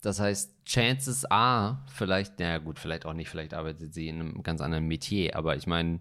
Das 0.00 0.20
heißt, 0.20 0.54
Chances 0.64 1.24
are, 1.24 1.84
vielleicht, 1.92 2.38
naja 2.38 2.58
gut, 2.58 2.78
vielleicht 2.78 3.04
auch 3.04 3.14
nicht, 3.14 3.28
vielleicht 3.28 3.54
arbeitet 3.54 3.94
sie 3.94 4.08
in 4.08 4.20
einem 4.20 4.42
ganz 4.42 4.60
anderen 4.60 4.86
Metier, 4.86 5.34
aber 5.34 5.56
ich 5.56 5.66
meine, 5.66 6.00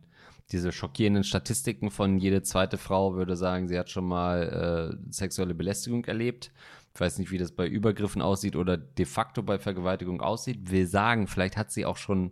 diese 0.52 0.72
schockierenden 0.72 1.24
Statistiken 1.24 1.92
von 1.92 2.20
jede 2.20 2.42
zweite 2.42 2.78
Frau 2.78 3.16
würde 3.16 3.36
sagen, 3.36 3.68
sie 3.68 3.78
hat 3.78 3.90
schon 3.90 4.06
mal 4.06 4.98
äh, 5.10 5.12
sexuelle 5.12 5.54
Belästigung 5.54 6.06
erlebt. 6.06 6.52
Ich 6.98 7.02
weiß 7.02 7.20
nicht, 7.20 7.30
wie 7.30 7.38
das 7.38 7.52
bei 7.52 7.68
Übergriffen 7.68 8.24
aussieht 8.24 8.56
oder 8.56 8.76
de 8.76 9.06
facto 9.06 9.44
bei 9.44 9.60
Vergewaltigung 9.60 10.20
aussieht. 10.20 10.72
Will 10.72 10.88
sagen, 10.88 11.28
vielleicht 11.28 11.56
hat 11.56 11.72
sie 11.72 11.86
auch 11.86 11.98
schon 11.98 12.32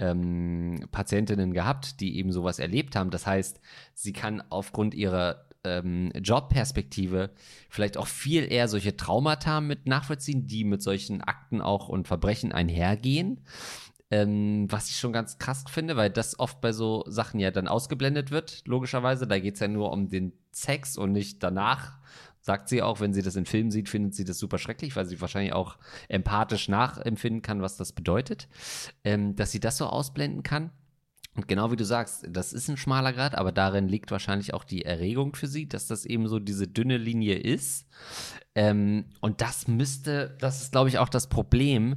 ähm, 0.00 0.88
Patientinnen 0.90 1.52
gehabt, 1.52 2.00
die 2.00 2.18
eben 2.18 2.32
sowas 2.32 2.58
erlebt 2.58 2.96
haben. 2.96 3.10
Das 3.10 3.24
heißt, 3.24 3.60
sie 3.94 4.12
kann 4.12 4.42
aufgrund 4.50 4.94
ihrer 4.94 5.46
ähm, 5.62 6.10
Jobperspektive 6.16 7.30
vielleicht 7.70 7.96
auch 7.96 8.08
viel 8.08 8.50
eher 8.50 8.66
solche 8.66 8.96
Traumata 8.96 9.60
mit 9.60 9.86
nachvollziehen, 9.86 10.48
die 10.48 10.64
mit 10.64 10.82
solchen 10.82 11.20
Akten 11.20 11.60
auch 11.60 11.88
und 11.88 12.08
Verbrechen 12.08 12.50
einhergehen. 12.50 13.44
Ähm, 14.10 14.66
was 14.70 14.90
ich 14.90 14.96
schon 14.96 15.12
ganz 15.12 15.38
krass 15.38 15.62
finde, 15.68 15.96
weil 15.96 16.10
das 16.10 16.36
oft 16.40 16.60
bei 16.60 16.72
so 16.72 17.04
Sachen 17.06 17.38
ja 17.38 17.52
dann 17.52 17.68
ausgeblendet 17.68 18.32
wird, 18.32 18.62
logischerweise. 18.66 19.28
Da 19.28 19.38
geht 19.38 19.54
es 19.54 19.60
ja 19.60 19.68
nur 19.68 19.92
um 19.92 20.08
den 20.08 20.32
Sex 20.50 20.98
und 20.98 21.12
nicht 21.12 21.44
danach, 21.44 22.00
sagt 22.44 22.68
sie 22.68 22.82
auch, 22.82 23.00
wenn 23.00 23.14
sie 23.14 23.22
das 23.22 23.36
in 23.36 23.46
Filmen 23.46 23.70
sieht, 23.70 23.88
findet 23.88 24.14
sie 24.14 24.24
das 24.24 24.38
super 24.38 24.58
schrecklich, 24.58 24.94
weil 24.96 25.06
sie 25.06 25.18
wahrscheinlich 25.22 25.54
auch 25.54 25.78
empathisch 26.08 26.68
nachempfinden 26.68 27.40
kann, 27.40 27.62
was 27.62 27.78
das 27.78 27.92
bedeutet, 27.92 28.48
ähm, 29.02 29.34
dass 29.34 29.50
sie 29.50 29.60
das 29.60 29.78
so 29.78 29.86
ausblenden 29.86 30.42
kann. 30.42 30.70
Und 31.36 31.48
genau 31.48 31.72
wie 31.72 31.76
du 31.76 31.84
sagst, 31.84 32.26
das 32.28 32.52
ist 32.52 32.68
ein 32.68 32.76
schmaler 32.76 33.12
Grad, 33.12 33.34
aber 33.34 33.50
darin 33.50 33.88
liegt 33.88 34.12
wahrscheinlich 34.12 34.54
auch 34.54 34.62
die 34.62 34.84
Erregung 34.84 35.34
für 35.34 35.48
sie, 35.48 35.68
dass 35.68 35.88
das 35.88 36.04
eben 36.04 36.28
so 36.28 36.38
diese 36.38 36.68
dünne 36.68 36.96
Linie 36.96 37.36
ist. 37.36 37.88
Ähm, 38.54 39.06
und 39.20 39.40
das 39.40 39.66
müsste, 39.66 40.36
das 40.38 40.62
ist, 40.62 40.70
glaube 40.70 40.88
ich, 40.88 40.98
auch 40.98 41.08
das 41.08 41.28
Problem, 41.28 41.96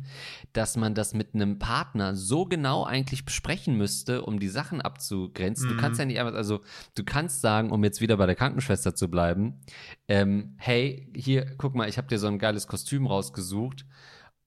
dass 0.53 0.75
man 0.75 0.95
das 0.95 1.13
mit 1.13 1.35
einem 1.35 1.59
Partner 1.59 2.15
so 2.15 2.45
genau 2.45 2.83
eigentlich 2.83 3.25
besprechen 3.25 3.75
müsste, 3.75 4.23
um 4.23 4.39
die 4.39 4.47
Sachen 4.47 4.81
abzugrenzen. 4.81 5.67
Mhm. 5.67 5.73
Du 5.75 5.81
kannst 5.81 5.99
ja 5.99 6.05
nicht 6.05 6.19
einfach, 6.19 6.33
also 6.33 6.61
du 6.95 7.03
kannst 7.03 7.41
sagen, 7.41 7.69
um 7.69 7.83
jetzt 7.83 8.01
wieder 8.01 8.17
bei 8.17 8.25
der 8.25 8.35
Krankenschwester 8.35 8.95
zu 8.95 9.07
bleiben, 9.07 9.61
ähm, 10.07 10.55
hey, 10.57 11.11
hier, 11.15 11.45
guck 11.57 11.75
mal, 11.75 11.87
ich 11.87 11.99
habe 11.99 12.07
dir 12.07 12.17
so 12.17 12.25
ein 12.25 12.39
geiles 12.39 12.65
Kostüm 12.65 13.05
rausgesucht 13.05 13.85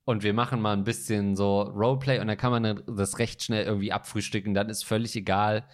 und 0.05 0.23
wir 0.23 0.35
machen 0.35 0.61
mal 0.61 0.73
ein 0.73 0.85
bisschen 0.85 1.37
so 1.37 1.63
Roleplay 1.63 2.21
und 2.21 2.27
dann 2.27 2.37
kann 2.37 2.51
man 2.51 2.83
das 2.87 3.19
recht 3.19 3.43
schnell 3.43 3.65
irgendwie 3.65 3.93
abfrühstücken. 3.93 4.55
Dann 4.55 4.69
ist 4.69 4.85
völlig 4.85 5.15
egal, 5.17 5.65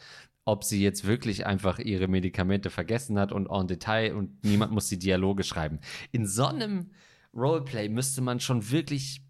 ob 0.44 0.62
sie 0.62 0.82
jetzt 0.82 1.06
wirklich 1.06 1.46
einfach 1.46 1.78
ihre 1.78 2.08
Medikamente 2.08 2.70
vergessen 2.70 3.18
hat 3.18 3.32
und 3.32 3.48
en 3.50 3.66
Detail 3.66 4.14
und 4.14 4.44
niemand 4.44 4.72
muss 4.72 4.88
die 4.88 4.98
Dialoge 4.98 5.42
schreiben. 5.42 5.80
In 6.12 6.26
so 6.26 6.46
einem 6.46 6.90
Roleplay 7.34 7.88
müsste 7.88 8.22
man 8.22 8.40
schon 8.40 8.70
wirklich 8.70 9.22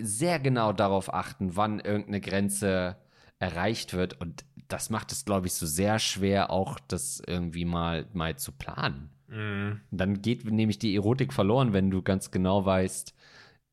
sehr 0.00 0.38
genau 0.38 0.72
darauf 0.72 1.12
achten, 1.12 1.56
wann 1.56 1.80
irgendeine 1.80 2.20
Grenze 2.20 2.96
erreicht 3.38 3.94
wird 3.94 4.20
und 4.20 4.44
das 4.68 4.90
macht 4.90 5.12
es, 5.12 5.24
glaube 5.24 5.46
ich, 5.46 5.54
so 5.54 5.66
sehr 5.66 5.98
schwer, 5.98 6.50
auch 6.50 6.78
das 6.88 7.22
irgendwie 7.26 7.64
mal, 7.64 8.06
mal 8.12 8.36
zu 8.36 8.52
planen. 8.52 9.10
Mhm. 9.28 9.80
Dann 9.90 10.22
geht 10.22 10.44
nämlich 10.44 10.78
die 10.78 10.94
Erotik 10.94 11.32
verloren, 11.32 11.72
wenn 11.72 11.90
du 11.90 12.02
ganz 12.02 12.30
genau 12.30 12.64
weißt, 12.64 13.14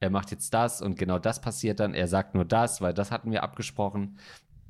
er 0.04 0.10
macht 0.10 0.32
jetzt 0.32 0.54
das 0.54 0.82
und 0.82 0.98
genau 0.98 1.18
das 1.18 1.40
passiert 1.40 1.80
dann, 1.80 1.94
er 1.94 2.08
sagt 2.08 2.36
nur 2.36 2.44
das, 2.44 2.82
weil 2.82 2.94
das 2.94 3.10
hatten 3.10 3.32
wir 3.32 3.42
abgesprochen, 3.42 4.20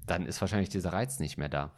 dann 0.05 0.27
ist 0.27 0.39
wahrscheinlich 0.41 0.69
dieser 0.69 0.93
Reiz 0.93 1.19
nicht 1.19 1.37
mehr 1.37 1.49
da. 1.49 1.71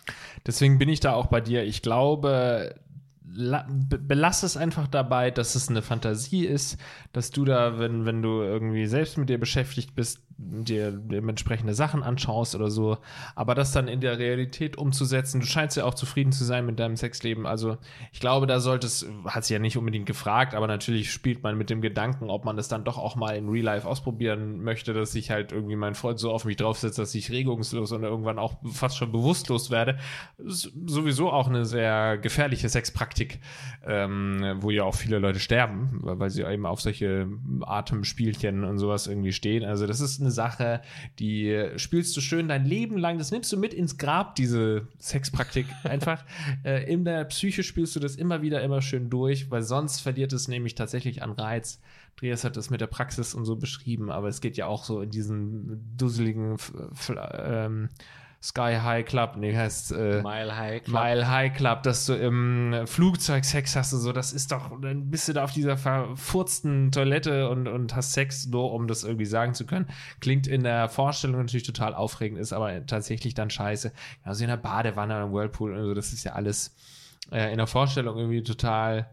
Deswegen 0.45 0.77
bin 0.77 0.89
ich 0.89 0.99
da 0.99 1.13
auch 1.13 1.27
bei 1.27 1.39
dir. 1.39 1.63
Ich 1.63 1.81
glaube, 1.81 2.75
belass 3.23 4.43
es 4.43 4.57
einfach 4.57 4.87
dabei, 4.87 5.31
dass 5.31 5.55
es 5.55 5.69
eine 5.69 5.81
Fantasie 5.81 6.45
ist, 6.45 6.77
dass 7.13 7.31
du 7.31 7.45
da, 7.45 7.79
wenn, 7.79 8.05
wenn 8.05 8.21
du 8.21 8.41
irgendwie 8.41 8.87
selbst 8.87 9.17
mit 9.17 9.29
dir 9.29 9.39
beschäftigt 9.39 9.95
bist, 9.95 10.19
dir 10.37 10.91
dementsprechende 10.91 11.73
Sachen 11.73 12.03
anschaust 12.03 12.55
oder 12.55 12.69
so, 12.69 12.97
aber 13.35 13.55
das 13.55 13.71
dann 13.71 13.87
in 13.87 14.01
der 14.01 14.19
Realität 14.19 14.77
umzusetzen, 14.77 15.39
du 15.39 15.45
scheinst 15.45 15.77
ja 15.77 15.85
auch 15.85 15.93
zufrieden 15.93 16.31
zu 16.33 16.43
sein 16.43 16.65
mit 16.65 16.77
deinem 16.79 16.97
Sexleben, 16.97 17.45
also 17.45 17.77
ich 18.11 18.19
glaube, 18.19 18.45
da 18.45 18.59
sollte 18.59 18.87
es, 18.87 19.07
hat 19.25 19.45
sie 19.45 19.53
ja 19.53 19.59
nicht 19.59 19.77
unbedingt 19.77 20.05
gefragt, 20.05 20.53
aber 20.53 20.67
natürlich 20.67 21.11
spielt 21.11 21.41
man 21.43 21.57
mit 21.57 21.69
dem 21.69 21.81
Gedanken, 21.81 22.29
ob 22.29 22.43
man 22.43 22.57
das 22.57 22.67
dann 22.67 22.83
doch 22.83 22.97
auch 22.97 23.15
mal 23.15 23.35
in 23.37 23.47
Real 23.47 23.63
Life 23.63 23.87
ausprobieren 23.87 24.61
möchte, 24.61 24.93
dass 24.93 25.13
sich 25.13 25.31
halt 25.31 25.53
irgendwie 25.53 25.77
mein 25.77 25.95
Freund 25.95 26.19
so 26.19 26.31
auf 26.31 26.43
mich 26.43 26.57
draufsetzt, 26.57 26.99
dass 26.99 27.15
ich 27.15 27.31
regungslos 27.31 27.93
und 27.93 28.03
irgendwann 28.03 28.37
auch 28.37 28.57
fast 28.65 28.97
schon 28.97 29.11
bewusstlos 29.11 29.71
werde, 29.71 29.97
ist 30.37 30.71
sowieso 30.85 31.31
auch 31.31 31.47
eine 31.47 31.65
sehr 31.65 32.17
gefährliche 32.17 32.67
Sexpraktik, 32.67 33.39
ähm, 33.85 34.57
wo 34.57 34.69
ja 34.69 34.83
auch 34.83 34.95
viele 34.95 35.19
Leute 35.19 35.39
sterben, 35.39 35.99
weil 36.01 36.29
sie 36.29 36.43
eben 36.43 36.65
auf 36.65 36.81
solche 36.81 37.27
Atemspielchen 37.61 38.65
und 38.65 38.79
sowas 38.79 39.07
irgendwie 39.07 39.31
stehen, 39.31 39.63
also 39.63 39.87
das 39.87 40.01
ist 40.01 40.24
eine 40.25 40.31
Sache, 40.31 40.81
die 41.19 41.69
spielst 41.77 42.17
du 42.17 42.21
schön 42.21 42.47
dein 42.47 42.65
Leben 42.65 42.97
lang, 42.97 43.17
das 43.17 43.31
nimmst 43.31 43.51
du 43.51 43.57
mit 43.57 43.73
ins 43.73 43.97
Grab, 43.97 44.35
diese 44.35 44.87
Sexpraktik 44.99 45.67
einfach. 45.83 46.25
äh, 46.63 46.91
in 46.91 47.05
der 47.05 47.23
Psyche 47.25 47.63
spielst 47.63 47.95
du 47.95 47.99
das 47.99 48.15
immer 48.15 48.41
wieder 48.41 48.61
immer 48.61 48.81
schön 48.81 49.09
durch, 49.09 49.49
weil 49.51 49.61
sonst 49.61 50.01
verliert 50.01 50.33
es 50.33 50.47
nämlich 50.47 50.75
tatsächlich 50.75 51.23
an 51.23 51.31
Reiz. 51.31 51.79
Drias 52.17 52.43
hat 52.43 52.57
das 52.57 52.69
mit 52.69 52.81
der 52.81 52.87
Praxis 52.87 53.33
und 53.33 53.45
so 53.45 53.55
beschrieben, 53.55 54.09
aber 54.09 54.29
es 54.29 54.41
geht 54.41 54.57
ja 54.57 54.67
auch 54.67 54.85
so 54.85 55.01
in 55.01 55.11
diesen 55.11 55.97
dusseligen 55.97 56.57
ähm, 57.33 57.89
Sky 58.45 58.77
High 58.79 59.05
Club, 59.05 59.37
nee, 59.37 59.57
heißt 59.57 59.91
äh, 59.91 60.21
Mile 60.21 60.55
High 60.55 60.83
Club. 60.83 61.01
Mile 61.01 61.27
High 61.27 61.53
Club, 61.53 61.81
dass 61.81 62.05
du 62.05 62.13
im 62.13 62.85
Flugzeug 62.85 63.43
Sex 63.43 63.75
hast 63.75 63.91
und 63.93 64.01
so, 64.01 64.11
das 64.11 64.33
ist 64.33 64.51
doch, 64.51 64.79
dann 64.79 65.09
bist 65.09 65.27
du 65.27 65.33
da 65.33 65.43
auf 65.43 65.51
dieser 65.51 65.77
verfurzten 65.77 66.91
Toilette 66.91 67.49
und, 67.49 67.67
und 67.67 67.95
hast 67.95 68.13
Sex, 68.13 68.45
nur 68.45 68.71
um 68.71 68.87
das 68.87 69.03
irgendwie 69.03 69.25
sagen 69.25 69.55
zu 69.55 69.65
können. 69.65 69.87
Klingt 70.19 70.45
in 70.45 70.63
der 70.63 70.89
Vorstellung 70.89 71.41
natürlich 71.41 71.65
total 71.65 71.95
aufregend, 71.95 72.39
ist 72.39 72.53
aber 72.53 72.85
tatsächlich 72.85 73.33
dann 73.33 73.49
scheiße. 73.49 73.91
Also 74.23 74.43
in 74.43 74.49
der 74.51 74.57
Badewanne, 74.57 75.23
im 75.23 75.33
Whirlpool 75.33 75.73
und 75.73 75.83
so, 75.83 75.93
das 75.95 76.13
ist 76.13 76.23
ja 76.23 76.33
alles 76.33 76.75
äh, 77.31 77.51
in 77.51 77.57
der 77.57 77.67
Vorstellung 77.67 78.15
irgendwie 78.15 78.43
total 78.43 79.09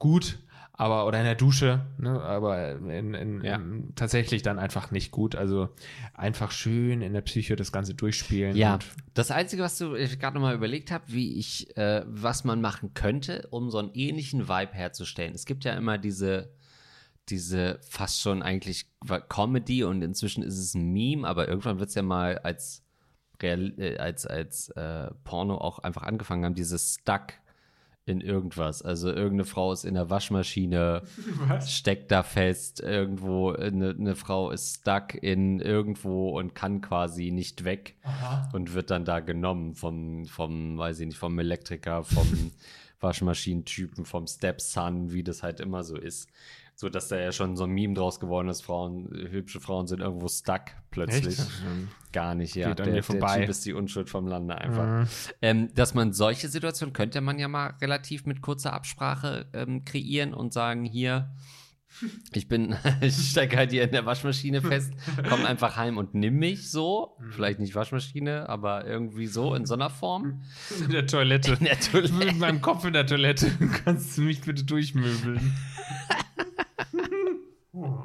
gut 0.00 0.40
aber 0.82 1.06
oder 1.06 1.18
in 1.18 1.24
der 1.24 1.36
Dusche, 1.36 1.86
ne, 1.96 2.20
aber 2.20 2.72
in, 2.72 3.14
in, 3.14 3.40
Ja. 3.44 3.54
in, 3.54 3.94
tatsächlich 3.94 4.42
dann 4.42 4.58
einfach 4.58 4.90
nicht 4.90 5.12
gut. 5.12 5.36
Also 5.36 5.68
einfach 6.12 6.50
schön 6.50 7.02
in 7.02 7.12
der 7.12 7.20
Psyche 7.20 7.54
das 7.54 7.70
Ganze 7.70 7.94
durchspielen. 7.94 8.56
Ja, 8.56 8.80
das 9.14 9.30
Einzige, 9.30 9.62
was 9.62 9.78
du 9.78 9.94
ich 9.94 10.18
gerade 10.18 10.34
nochmal 10.34 10.56
überlegt 10.56 10.90
habe, 10.90 11.04
wie 11.06 11.38
ich, 11.38 11.76
äh, 11.76 12.02
was 12.06 12.42
man 12.42 12.60
machen 12.60 12.94
könnte, 12.94 13.46
um 13.50 13.70
so 13.70 13.78
einen 13.78 13.92
ähnlichen 13.94 14.48
Vibe 14.48 14.72
herzustellen. 14.72 15.34
Es 15.36 15.46
gibt 15.46 15.62
ja 15.62 15.74
immer 15.74 15.98
diese, 15.98 16.52
diese 17.28 17.78
fast 17.88 18.20
schon 18.20 18.42
eigentlich 18.42 18.86
Comedy 19.28 19.84
und 19.84 20.02
inzwischen 20.02 20.42
ist 20.42 20.58
es 20.58 20.74
ein 20.74 20.92
Meme, 20.92 21.28
aber 21.28 21.46
irgendwann 21.46 21.78
wird 21.78 21.90
es 21.90 21.94
ja 21.94 22.02
mal 22.02 22.38
als, 22.38 22.82
Real, 23.40 23.72
äh, 23.78 23.98
als, 23.98 24.26
als 24.26 24.70
äh, 24.70 25.10
Porno 25.22 25.58
auch 25.58 25.78
einfach 25.78 26.02
angefangen 26.02 26.44
haben, 26.44 26.54
dieses 26.56 26.98
Stuck 27.00 27.34
in 28.04 28.20
irgendwas. 28.20 28.82
Also 28.82 29.08
irgendeine 29.08 29.44
Frau 29.44 29.72
ist 29.72 29.84
in 29.84 29.94
der 29.94 30.10
Waschmaschine, 30.10 31.02
steckt 31.66 32.10
da 32.10 32.22
fest, 32.22 32.80
irgendwo, 32.80 33.52
eine, 33.52 33.90
eine 33.90 34.16
Frau 34.16 34.50
ist 34.50 34.80
stuck 34.80 35.14
in 35.14 35.60
irgendwo 35.60 36.38
und 36.38 36.54
kann 36.54 36.80
quasi 36.80 37.30
nicht 37.30 37.64
weg 37.64 37.94
und 38.52 38.74
wird 38.74 38.90
dann 38.90 39.04
da 39.04 39.20
genommen 39.20 39.74
vom, 39.74 40.26
vom, 40.26 40.78
weiß 40.78 41.00
ich 41.00 41.06
nicht, 41.06 41.18
vom 41.18 41.38
Elektriker, 41.38 42.02
vom 42.02 42.50
Waschmaschinentypen, 43.00 44.04
vom 44.04 44.26
Stepson, 44.26 45.12
wie 45.12 45.22
das 45.22 45.42
halt 45.42 45.60
immer 45.60 45.82
so 45.84 45.96
ist. 45.96 46.28
So 46.74 46.88
dass 46.88 47.08
da 47.08 47.16
ja 47.16 47.32
schon 47.32 47.56
so 47.56 47.64
ein 47.64 47.70
Meme 47.70 47.94
draus 47.94 48.18
geworden 48.18 48.48
ist, 48.48 48.62
Frauen, 48.62 49.08
hübsche 49.30 49.60
Frauen 49.60 49.86
sind 49.86 50.00
irgendwo 50.00 50.28
stuck 50.28 50.62
plötzlich. 50.90 51.38
Echt? 51.38 51.50
Gar 52.12 52.34
nicht, 52.34 52.54
ja. 52.54 52.68
Geht 52.68 52.80
an 52.80 52.86
der, 52.86 52.94
mir 52.94 53.02
vorbei. 53.02 53.36
der 53.36 53.40
Typ 53.42 53.50
ist 53.50 53.64
die 53.64 53.72
Unschuld 53.72 54.10
vom 54.10 54.26
Lande 54.26 54.56
einfach. 54.56 55.08
Ähm, 55.40 55.72
dass 55.74 55.94
man 55.94 56.12
solche 56.12 56.48
Situationen 56.48 56.92
könnte 56.92 57.20
man 57.20 57.38
ja 57.38 57.48
mal 57.48 57.74
relativ 57.80 58.26
mit 58.26 58.42
kurzer 58.42 58.72
Absprache 58.72 59.46
ähm, 59.52 59.84
kreieren 59.84 60.34
und 60.34 60.52
sagen, 60.52 60.84
hier, 60.84 61.30
ich 62.32 62.48
bin, 62.48 62.74
ich 63.00 63.14
stecke 63.30 63.56
halt 63.56 63.70
hier 63.70 63.84
in 63.84 63.92
der 63.92 64.06
Waschmaschine 64.06 64.62
fest, 64.62 64.92
komm 65.28 65.44
einfach 65.44 65.76
heim 65.76 65.98
und 65.98 66.14
nimm 66.14 66.38
mich 66.38 66.70
so. 66.70 67.16
Vielleicht 67.30 67.60
nicht 67.60 67.74
Waschmaschine, 67.74 68.48
aber 68.48 68.86
irgendwie 68.86 69.26
so 69.26 69.54
in 69.54 69.66
so 69.66 69.74
einer 69.74 69.90
Form. 69.90 70.42
in 70.82 70.90
der 70.90 71.06
Toilette. 71.06 71.52
In 71.52 71.64
der 71.64 71.78
Toilette. 71.78 72.12
Mit 72.24 72.38
meinem 72.38 72.60
Kopf 72.60 72.84
in 72.84 72.92
der 72.92 73.06
Toilette. 73.06 73.50
Kannst 73.84 74.16
du 74.16 74.22
mich 74.22 74.40
bitte 74.40 74.64
durchmöbeln? 74.64 75.52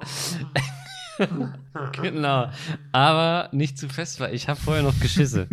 Genau. 1.94 2.52
Aber 2.92 3.50
nicht 3.52 3.80
zu 3.80 3.90
fest, 3.90 4.20
weil 4.20 4.36
ich 4.36 4.48
habe 4.48 4.60
vorher 4.60 4.84
noch 4.84 5.00
geschisse. 5.00 5.50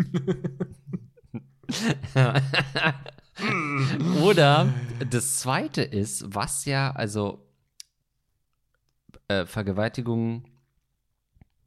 Oder 4.22 4.68
das 5.10 5.38
zweite 5.38 5.80
ist, 5.80 6.34
was 6.34 6.66
ja, 6.66 6.90
also 6.90 7.46
äh, 9.28 9.46
Vergewaltigungen 9.46 10.44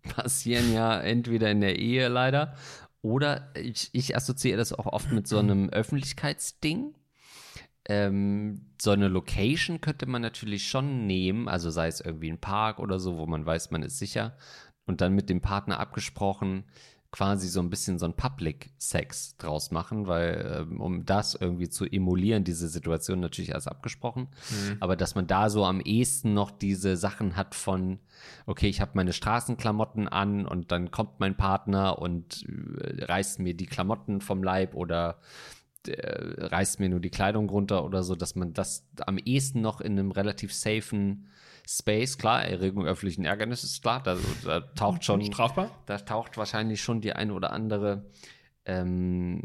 passieren 0.04 0.72
ja 0.74 1.00
entweder 1.00 1.50
in 1.50 1.62
der 1.62 1.80
Ehe 1.80 2.08
leider 2.08 2.56
oder 3.02 3.50
ich, 3.56 3.90
ich 3.94 4.16
assoziiere 4.16 4.58
das 4.58 4.74
auch 4.74 4.86
oft 4.86 5.12
mit 5.12 5.28
so 5.28 5.40
einem 5.40 5.70
Öffentlichkeitsding. 5.70 6.94
Ähm, 7.88 8.62
so 8.80 8.92
eine 8.92 9.08
Location 9.08 9.82
könnte 9.82 10.06
man 10.06 10.22
natürlich 10.22 10.68
schon 10.68 11.08
nehmen, 11.08 11.48
also 11.48 11.70
sei 11.70 11.88
es 11.88 12.02
irgendwie 12.02 12.30
ein 12.30 12.40
Park 12.40 12.80
oder 12.80 13.00
so, 13.00 13.18
wo 13.18 13.26
man 13.26 13.46
weiß, 13.46 13.72
man 13.72 13.84
ist 13.84 13.98
sicher. 13.98 14.36
Und 14.86 15.02
dann 15.02 15.14
mit 15.14 15.30
dem 15.30 15.42
Partner 15.42 15.80
abgesprochen 15.80 16.66
quasi 17.12 17.48
so 17.48 17.62
ein 17.62 17.70
bisschen 17.70 18.00
so 18.00 18.06
ein 18.06 18.16
Public 18.16 18.72
Sex 18.78 19.38
draus 19.38 19.72
machen, 19.72 20.08
weil 20.08 20.66
ähm, 20.70 20.82
um 20.82 21.06
das 21.06 21.36
irgendwie 21.36 21.70
zu 21.70 21.86
emulieren, 21.86 22.44
diese 22.44 22.68
Situation 22.68 23.20
natürlich 23.22 23.56
als 23.56 23.68
abgesprochen, 23.68 24.28
aber 24.82 24.96
dass 24.96 25.16
man 25.16 25.26
da 25.26 25.50
so 25.50 25.66
am 25.66 25.80
ehesten 25.80 26.34
noch 26.34 26.52
diese 26.52 26.98
Sachen 26.98 27.36
hat 27.38 27.56
von, 27.56 28.00
okay, 28.46 28.68
ich 28.68 28.82
habe 28.82 28.92
meine 28.96 29.14
Straßenklamotten 29.14 30.08
an 30.08 30.46
und 30.46 30.72
dann 30.72 30.92
kommt 30.92 31.20
mein 31.20 31.38
Partner 31.38 32.00
und 32.00 32.46
äh, 32.48 33.06
reißt 33.06 33.40
mir 33.40 33.54
die 33.54 33.68
Klamotten 33.68 34.20
vom 34.20 34.44
Leib 34.44 34.76
oder 34.76 35.20
äh, 35.88 36.46
reißt 36.46 36.80
mir 36.80 36.90
nur 36.90 37.00
die 37.00 37.10
Kleidung 37.10 37.50
runter 37.50 37.86
oder 37.86 38.04
so, 38.04 38.16
dass 38.16 38.36
man 38.36 38.54
das 38.54 38.88
am 39.06 39.18
ehesten 39.18 39.62
noch 39.62 39.82
in 39.82 39.94
einem 39.94 40.12
relativ 40.12 40.54
safen 40.54 41.28
Space, 41.68 42.18
klar, 42.18 42.46
Erregung 42.46 42.86
öffentlichen 42.86 43.26
Ärgernisses, 43.26 43.72
ist 43.72 43.82
klar, 43.82 44.02
da, 44.02 44.18
da 44.46 44.62
taucht 44.62 45.04
schon, 45.04 45.22
Strafbar? 45.26 45.70
da 45.86 45.98
taucht 45.98 46.38
wahrscheinlich 46.38 46.82
schon 46.82 47.02
die 47.02 47.12
eine 47.12 47.34
oder 47.34 47.52
andere 47.52 48.06
ähm, 48.66 49.42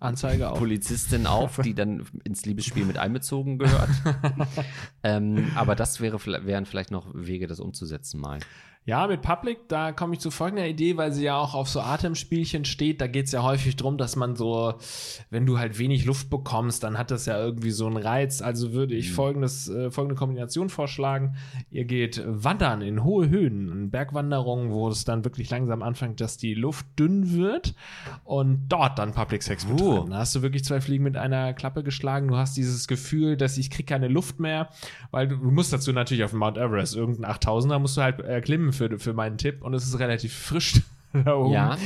Anzeige 0.00 0.50
auf. 0.50 0.58
Polizistin 0.58 1.26
auf, 1.26 1.60
die 1.62 1.74
dann 1.74 2.06
ins 2.24 2.44
Liebesspiel 2.44 2.84
mit 2.84 2.98
einbezogen 2.98 3.58
gehört. 3.58 3.90
ähm, 5.02 5.50
aber 5.54 5.74
das 5.74 6.00
wäre, 6.00 6.18
wären 6.44 6.66
vielleicht 6.66 6.90
noch 6.90 7.08
Wege, 7.14 7.46
das 7.46 7.60
umzusetzen 7.60 8.20
mal. 8.20 8.38
Ja, 8.86 9.06
mit 9.06 9.22
Public, 9.22 9.66
da 9.68 9.92
komme 9.92 10.12
ich 10.12 10.20
zu 10.20 10.30
folgender 10.30 10.66
Idee, 10.66 10.98
weil 10.98 11.10
sie 11.10 11.24
ja 11.24 11.38
auch 11.38 11.54
auf 11.54 11.70
so 11.70 11.80
Atemspielchen 11.80 12.66
steht. 12.66 13.00
Da 13.00 13.06
geht 13.06 13.24
es 13.24 13.32
ja 13.32 13.42
häufig 13.42 13.76
drum, 13.76 13.96
dass 13.96 14.14
man 14.14 14.36
so, 14.36 14.74
wenn 15.30 15.46
du 15.46 15.58
halt 15.58 15.78
wenig 15.78 16.04
Luft 16.04 16.28
bekommst, 16.28 16.84
dann 16.84 16.98
hat 16.98 17.10
das 17.10 17.24
ja 17.24 17.42
irgendwie 17.42 17.70
so 17.70 17.86
einen 17.86 17.96
Reiz. 17.96 18.42
Also 18.42 18.74
würde 18.74 18.94
ich 18.94 19.10
folgendes, 19.10 19.70
äh, 19.70 19.90
folgende 19.90 20.16
Kombination 20.16 20.68
vorschlagen. 20.68 21.34
Ihr 21.70 21.86
geht 21.86 22.22
wandern 22.26 22.82
in 22.82 23.02
hohe 23.02 23.30
Höhen, 23.30 23.90
Bergwanderungen, 23.90 24.70
wo 24.70 24.88
es 24.88 25.06
dann 25.06 25.24
wirklich 25.24 25.48
langsam 25.48 25.82
anfängt, 25.82 26.20
dass 26.20 26.36
die 26.36 26.52
Luft 26.52 26.84
dünn 26.98 27.32
wird 27.32 27.74
und 28.22 28.68
dort 28.68 28.98
dann 28.98 29.12
Public 29.12 29.42
Sex 29.42 29.64
betreiben. 29.64 30.10
Da 30.10 30.18
hast 30.18 30.34
du 30.34 30.42
wirklich 30.42 30.62
zwei 30.62 30.82
Fliegen 30.82 31.04
mit 31.04 31.16
einer 31.16 31.54
Klappe 31.54 31.84
geschlagen. 31.84 32.28
Du 32.28 32.36
hast 32.36 32.54
dieses 32.54 32.86
Gefühl, 32.86 33.38
dass 33.38 33.56
ich 33.56 33.70
krieg 33.70 33.86
keine 33.86 34.08
Luft 34.08 34.40
mehr, 34.40 34.68
weil 35.10 35.26
du, 35.26 35.36
du 35.36 35.50
musst 35.50 35.72
dazu 35.72 35.90
natürlich 35.94 36.22
auf 36.22 36.34
Mount 36.34 36.58
Everest, 36.58 36.94
irgendein 36.94 37.32
8000er 37.32 37.78
musst 37.78 37.96
du 37.96 38.02
halt 38.02 38.20
erklimmen 38.20 38.73
für, 38.74 38.98
für 38.98 39.12
meinen 39.12 39.38
Tipp. 39.38 39.62
Und 39.62 39.74
es 39.74 39.86
ist 39.86 39.98
relativ 39.98 40.34
frisch 40.34 40.74
da 41.24 41.36
oben. 41.36 41.52
Ja. 41.52 41.76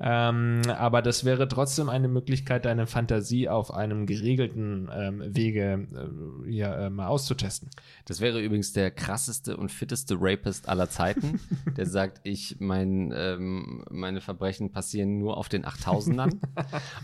Ähm, 0.00 0.62
aber 0.68 1.02
das 1.02 1.24
wäre 1.24 1.48
trotzdem 1.48 1.88
eine 1.88 2.08
Möglichkeit, 2.08 2.64
deine 2.64 2.86
Fantasie 2.86 3.48
auf 3.48 3.72
einem 3.72 4.06
geregelten 4.06 4.88
ähm, 4.92 5.22
Wege 5.26 5.86
äh, 5.92 6.50
hier 6.50 6.68
äh, 6.68 6.90
mal 6.90 7.08
auszutesten. 7.08 7.68
Das 8.06 8.20
wäre 8.20 8.40
übrigens 8.40 8.72
der 8.72 8.90
krasseste 8.90 9.56
und 9.56 9.70
fitteste 9.70 10.16
Rapist 10.18 10.68
aller 10.68 10.88
Zeiten, 10.88 11.40
der 11.76 11.86
sagt, 11.86 12.20
ich, 12.22 12.56
mein, 12.60 13.12
ähm, 13.14 13.84
meine 13.90 14.20
Verbrechen 14.20 14.72
passieren 14.72 15.18
nur 15.18 15.36
auf 15.36 15.48
den 15.48 15.64
8000ern. 15.64 16.36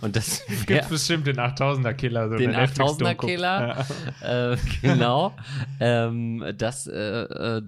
Und 0.01 0.17
das 0.17 0.43
Gibt 0.67 0.89
bestimmt 0.89 1.27
den 1.27 1.37
8000er 1.37 1.93
Killer. 1.95 2.29
So 2.31 2.37
den 2.37 2.51
eine 2.51 2.63
Netflix-Doku. 2.63 3.05
8000er 3.05 3.15
Killer. 3.15 3.87
Äh, 4.23 4.57
genau. 4.81 5.35
ähm, 5.81 6.45
das, 6.57 6.87
äh, 6.87 6.95
äh, 6.95 7.63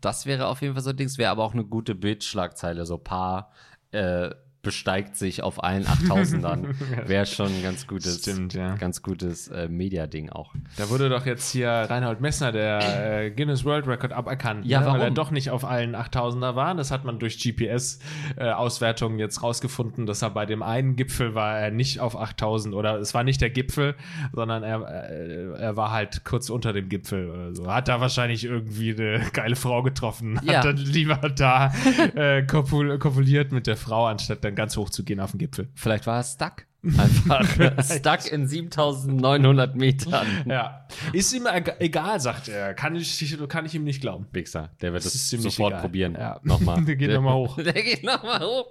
das 0.00 0.26
wäre 0.26 0.48
auf 0.48 0.60
jeden 0.60 0.74
Fall 0.74 0.82
so 0.82 0.90
ein 0.90 0.96
Ding. 0.96 1.06
Es 1.06 1.18
wäre 1.18 1.30
aber 1.30 1.44
auch 1.44 1.54
eine 1.54 1.64
gute 1.64 1.94
Bildschlagzeile. 1.94 2.84
So 2.84 2.98
Paar 2.98 3.29
äh, 3.92 4.30
besteigt 4.62 5.16
sich 5.16 5.42
auf 5.42 5.62
allen 5.64 5.84
8000ern. 5.84 6.74
wäre 7.06 7.24
schon 7.26 7.46
ein 7.46 7.62
ganz 7.62 7.86
gutes, 7.86 8.18
Stimmt, 8.18 8.54
ja. 8.54 8.76
ganz 8.76 9.02
gutes 9.02 9.48
äh, 9.48 9.68
Media-Ding 9.68 10.30
auch. 10.30 10.54
Da 10.76 10.90
wurde 10.90 11.08
doch 11.08 11.24
jetzt 11.24 11.50
hier 11.50 11.70
Reinhold 11.70 12.20
Messner, 12.20 12.52
der 12.52 13.22
äh, 13.24 13.30
Guinness 13.30 13.64
World 13.64 13.86
Record, 13.86 14.12
aberkannt. 14.12 14.66
Ja, 14.66 14.80
ne? 14.80 14.86
Weil 14.86 14.94
er 14.96 15.00
warum? 15.00 15.14
doch 15.14 15.30
nicht 15.30 15.50
auf 15.50 15.64
allen 15.64 15.96
8000er 15.96 16.54
war. 16.56 16.74
Das 16.74 16.90
hat 16.90 17.04
man 17.04 17.18
durch 17.18 17.38
GPS-Auswertungen 17.38 19.18
jetzt 19.18 19.42
rausgefunden, 19.42 20.04
dass 20.06 20.20
er 20.22 20.30
bei 20.30 20.44
dem 20.44 20.62
einen 20.62 20.96
Gipfel 20.96 21.34
war 21.34 21.58
er 21.58 21.70
nicht 21.70 22.00
auf 22.00 22.16
8000 22.16 22.74
oder 22.74 22.98
es 22.98 23.14
war 23.14 23.24
nicht 23.24 23.40
der 23.40 23.50
Gipfel, 23.50 23.94
sondern 24.32 24.62
er, 24.62 25.10
äh, 25.10 25.52
er 25.58 25.76
war 25.76 25.90
halt 25.90 26.24
kurz 26.24 26.50
unter 26.50 26.72
dem 26.72 26.88
Gipfel 26.88 27.30
oder 27.30 27.54
so. 27.54 27.72
Hat 27.72 27.88
da 27.88 28.00
wahrscheinlich 28.00 28.44
irgendwie 28.44 28.92
eine 28.92 29.24
geile 29.32 29.56
Frau 29.56 29.82
getroffen. 29.82 30.38
Ja. 30.42 30.58
Hat 30.58 30.64
dann 30.66 30.76
lieber 30.76 31.16
da 31.16 31.72
äh, 32.14 32.42
kopul 32.42 32.98
kopuliert 32.98 33.52
mit 33.52 33.66
der 33.66 33.76
Frau, 33.76 34.06
anstatt 34.06 34.44
dann 34.50 34.56
ganz 34.56 34.76
hoch 34.76 34.90
zu 34.90 35.04
gehen 35.04 35.20
auf 35.20 35.30
den 35.32 35.38
Gipfel. 35.38 35.68
Vielleicht 35.74 36.06
war 36.06 36.18
er 36.18 36.24
stuck. 36.24 36.66
Einfach 36.82 37.44
stuck 37.84 38.32
in 38.32 38.46
7900 38.46 39.76
Metern. 39.76 40.26
Ja. 40.46 40.86
Ist 41.12 41.32
ihm 41.32 41.46
eg- 41.46 41.76
egal, 41.78 42.20
sagt 42.20 42.48
er. 42.48 42.72
Kann 42.74 42.96
ich, 42.96 43.36
kann 43.48 43.66
ich 43.66 43.74
ihm 43.74 43.84
nicht 43.84 44.00
glauben. 44.00 44.26
Wichser, 44.32 44.70
der 44.80 44.92
wird 44.92 45.04
Das 45.04 45.12
das, 45.12 45.28
sofort 45.30 45.72
egal. 45.72 45.80
probieren. 45.82 46.14
Ja. 46.14 46.40
Nochmal. 46.42 46.82
Der 46.84 46.96
geht 46.96 47.10
nochmal 47.12 47.34
hoch. 47.34 47.56
Der 47.56 47.72
geht 47.72 48.02
nochmal 48.04 48.40
hoch. 48.40 48.66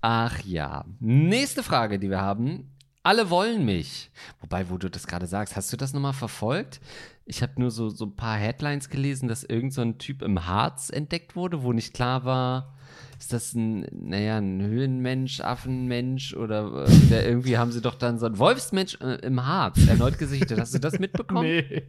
Ach 0.00 0.40
ja. 0.44 0.84
Nächste 1.00 1.62
Frage, 1.62 1.98
die 1.98 2.10
wir 2.10 2.20
haben. 2.20 2.70
Alle 3.02 3.28
wollen 3.28 3.64
mich. 3.66 4.10
Wobei, 4.40 4.70
wo 4.70 4.78
du 4.78 4.88
das 4.88 5.06
gerade 5.06 5.26
sagst, 5.26 5.56
hast 5.56 5.70
du 5.72 5.76
das 5.76 5.92
nochmal 5.92 6.14
verfolgt? 6.14 6.80
Ich 7.26 7.42
habe 7.42 7.52
nur 7.58 7.70
so, 7.70 7.90
so 7.90 8.06
ein 8.06 8.16
paar 8.16 8.36
Headlines 8.38 8.88
gelesen, 8.88 9.28
dass 9.28 9.44
irgend 9.44 9.74
so 9.74 9.82
ein 9.82 9.98
Typ 9.98 10.22
im 10.22 10.46
Harz 10.46 10.88
entdeckt 10.90 11.36
wurde, 11.36 11.62
wo 11.62 11.72
nicht 11.72 11.92
klar 11.94 12.24
war, 12.24 12.73
ist 13.24 13.32
das 13.32 13.54
ein, 13.54 13.86
naja, 13.90 14.36
ein 14.36 14.60
Höhenmensch, 14.60 15.40
Affenmensch 15.40 16.34
oder 16.34 16.84
äh, 16.86 16.90
der 17.08 17.26
irgendwie 17.26 17.56
haben 17.56 17.72
sie 17.72 17.80
doch 17.80 17.94
dann 17.94 18.18
so 18.18 18.26
ein 18.26 18.38
Wolfsmensch 18.38 18.98
äh, 19.00 19.14
im 19.26 19.44
Harz 19.46 19.86
erneut 19.86 20.18
gesichtet. 20.18 20.60
Hast 20.60 20.74
du 20.74 20.78
das 20.78 20.98
mitbekommen? 20.98 21.42
Nee. 21.42 21.84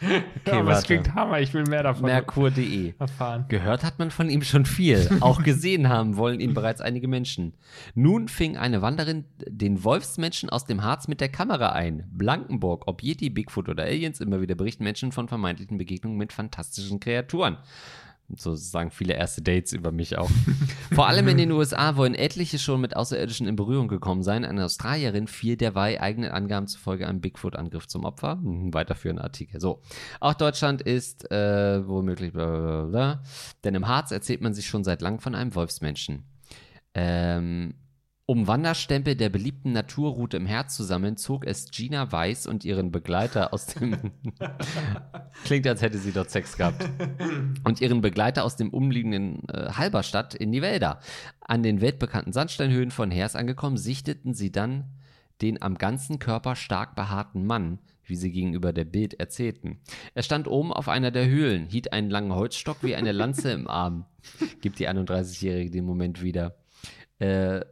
Okay, 0.00 0.56
aber 0.56 0.72
es 0.72 0.84
klingt 0.84 1.14
Hammer, 1.14 1.40
ich 1.40 1.52
will 1.52 1.64
mehr 1.64 1.82
davon 1.82 2.06
Merkur.de. 2.06 2.94
erfahren. 2.98 3.44
Gehört 3.48 3.84
hat 3.84 3.98
man 3.98 4.10
von 4.10 4.30
ihm 4.30 4.40
schon 4.40 4.64
viel. 4.64 5.10
Auch 5.20 5.42
gesehen 5.42 5.90
haben 5.90 6.16
wollen 6.16 6.40
ihn 6.40 6.54
bereits 6.54 6.80
einige 6.80 7.06
Menschen. 7.06 7.52
Nun 7.94 8.28
fing 8.28 8.56
eine 8.56 8.80
Wanderin 8.80 9.26
den 9.46 9.84
Wolfsmenschen 9.84 10.48
aus 10.48 10.64
dem 10.64 10.82
Harz 10.82 11.06
mit 11.06 11.20
der 11.20 11.28
Kamera 11.28 11.72
ein. 11.72 12.08
Blankenburg, 12.12 12.84
ob 12.86 13.02
Yeti, 13.02 13.28
Bigfoot 13.28 13.68
oder 13.68 13.82
Aliens, 13.82 14.20
immer 14.20 14.40
wieder 14.40 14.54
berichten 14.54 14.84
Menschen 14.84 15.12
von 15.12 15.28
vermeintlichen 15.28 15.76
Begegnungen 15.76 16.16
mit 16.16 16.32
fantastischen 16.32 16.98
Kreaturen. 16.98 17.58
So 18.36 18.54
sagen 18.54 18.90
viele 18.90 19.14
erste 19.14 19.42
Dates 19.42 19.72
über 19.72 19.92
mich 19.92 20.18
auch. 20.18 20.30
Vor 20.92 21.06
allem 21.06 21.28
in 21.28 21.38
den 21.38 21.52
USA 21.52 21.96
wollen 21.96 22.14
etliche 22.14 22.58
schon 22.58 22.80
mit 22.80 22.96
Außerirdischen 22.96 23.46
in 23.46 23.56
Berührung 23.56 23.88
gekommen 23.88 24.22
sein. 24.22 24.44
Eine 24.44 24.64
Australierin 24.64 25.26
fiel 25.26 25.56
derweil 25.56 25.98
eigenen 25.98 26.30
Angaben 26.30 26.66
zufolge 26.66 27.06
einem 27.06 27.20
Bigfoot-Angriff 27.20 27.86
zum 27.86 28.04
Opfer. 28.04 28.36
Mhm, 28.36 28.72
Weiterführender 28.74 29.24
Artikel. 29.24 29.60
So. 29.60 29.82
Auch 30.20 30.34
Deutschland 30.34 30.82
ist 30.82 31.30
äh, 31.30 31.86
womöglich, 31.86 32.32
bla. 32.32 33.22
denn 33.64 33.74
im 33.74 33.88
Harz 33.88 34.10
erzählt 34.10 34.40
man 34.40 34.54
sich 34.54 34.66
schon 34.66 34.84
seit 34.84 35.02
langem 35.02 35.20
von 35.20 35.34
einem 35.34 35.54
Wolfsmenschen. 35.54 36.24
Ähm, 36.94 37.74
um 38.30 38.46
Wanderstempel 38.46 39.16
der 39.16 39.28
beliebten 39.28 39.72
Naturroute 39.72 40.36
im 40.36 40.46
Herz 40.46 40.76
zu 40.76 40.84
sammeln, 40.84 41.16
zog 41.16 41.44
es 41.44 41.72
Gina 41.72 42.12
Weiß 42.12 42.46
und 42.46 42.64
ihren 42.64 42.92
Begleiter 42.92 43.52
aus 43.52 43.66
dem. 43.66 43.96
Klingt, 45.44 45.66
als 45.66 45.82
hätte 45.82 45.98
sie 45.98 46.12
dort 46.12 46.30
Sex 46.30 46.56
gehabt. 46.56 46.88
Und 47.64 47.80
ihren 47.80 48.02
Begleiter 48.02 48.44
aus 48.44 48.54
dem 48.54 48.70
umliegenden 48.70 49.48
äh, 49.48 49.72
Halberstadt 49.72 50.36
in 50.36 50.52
die 50.52 50.62
Wälder. 50.62 51.00
An 51.40 51.64
den 51.64 51.80
weltbekannten 51.80 52.32
Sandsteinhöhen 52.32 52.92
von 52.92 53.10
Hers 53.10 53.34
angekommen, 53.34 53.76
sichteten 53.76 54.32
sie 54.32 54.52
dann 54.52 54.84
den 55.42 55.60
am 55.60 55.76
ganzen 55.76 56.20
Körper 56.20 56.54
stark 56.54 56.94
behaarten 56.94 57.44
Mann, 57.44 57.80
wie 58.04 58.14
sie 58.14 58.30
gegenüber 58.30 58.72
der 58.72 58.84
Bild 58.84 59.14
erzählten. 59.14 59.80
Er 60.14 60.22
stand 60.22 60.46
oben 60.46 60.72
auf 60.72 60.88
einer 60.88 61.10
der 61.10 61.26
Höhlen, 61.26 61.66
hielt 61.66 61.92
einen 61.92 62.10
langen 62.10 62.32
Holzstock 62.32 62.76
wie 62.82 62.94
eine 62.94 63.10
Lanze 63.10 63.50
im 63.50 63.66
Arm. 63.66 64.04
Gibt 64.60 64.78
die 64.78 64.88
31-Jährige 64.88 65.72
den 65.72 65.84
Moment 65.84 66.22
wieder. 66.22 66.54
Äh, 67.18 67.62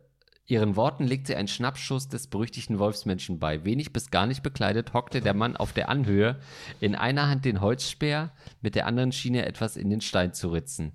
Ihren 0.50 0.76
Worten 0.76 1.04
legt 1.04 1.26
sie 1.26 1.36
einen 1.36 1.46
Schnappschuss 1.46 2.08
des 2.08 2.26
berüchtigten 2.26 2.78
Wolfsmenschen 2.78 3.38
bei. 3.38 3.64
Wenig 3.64 3.92
bis 3.92 4.10
gar 4.10 4.26
nicht 4.26 4.42
bekleidet 4.42 4.94
hockte 4.94 5.20
der 5.20 5.34
Mann 5.34 5.58
auf 5.58 5.74
der 5.74 5.90
Anhöhe, 5.90 6.40
in 6.80 6.94
einer 6.94 7.28
Hand 7.28 7.44
den 7.44 7.60
Holzspeer, 7.60 8.32
mit 8.62 8.74
der 8.74 8.86
anderen 8.86 9.12
schien 9.12 9.34
er 9.34 9.46
etwas 9.46 9.76
in 9.76 9.90
den 9.90 10.00
Stein 10.00 10.32
zu 10.32 10.48
ritzen. 10.48 10.92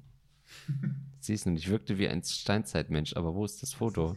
Siehst 1.20 1.46
du 1.46 1.52
nicht, 1.52 1.70
wirkte 1.70 2.00
wie 2.00 2.10
ein 2.10 2.24
Steinzeitmensch, 2.24 3.16
aber 3.16 3.36
wo 3.36 3.46
ist 3.46 3.62
das 3.62 3.74
Foto? 3.74 4.16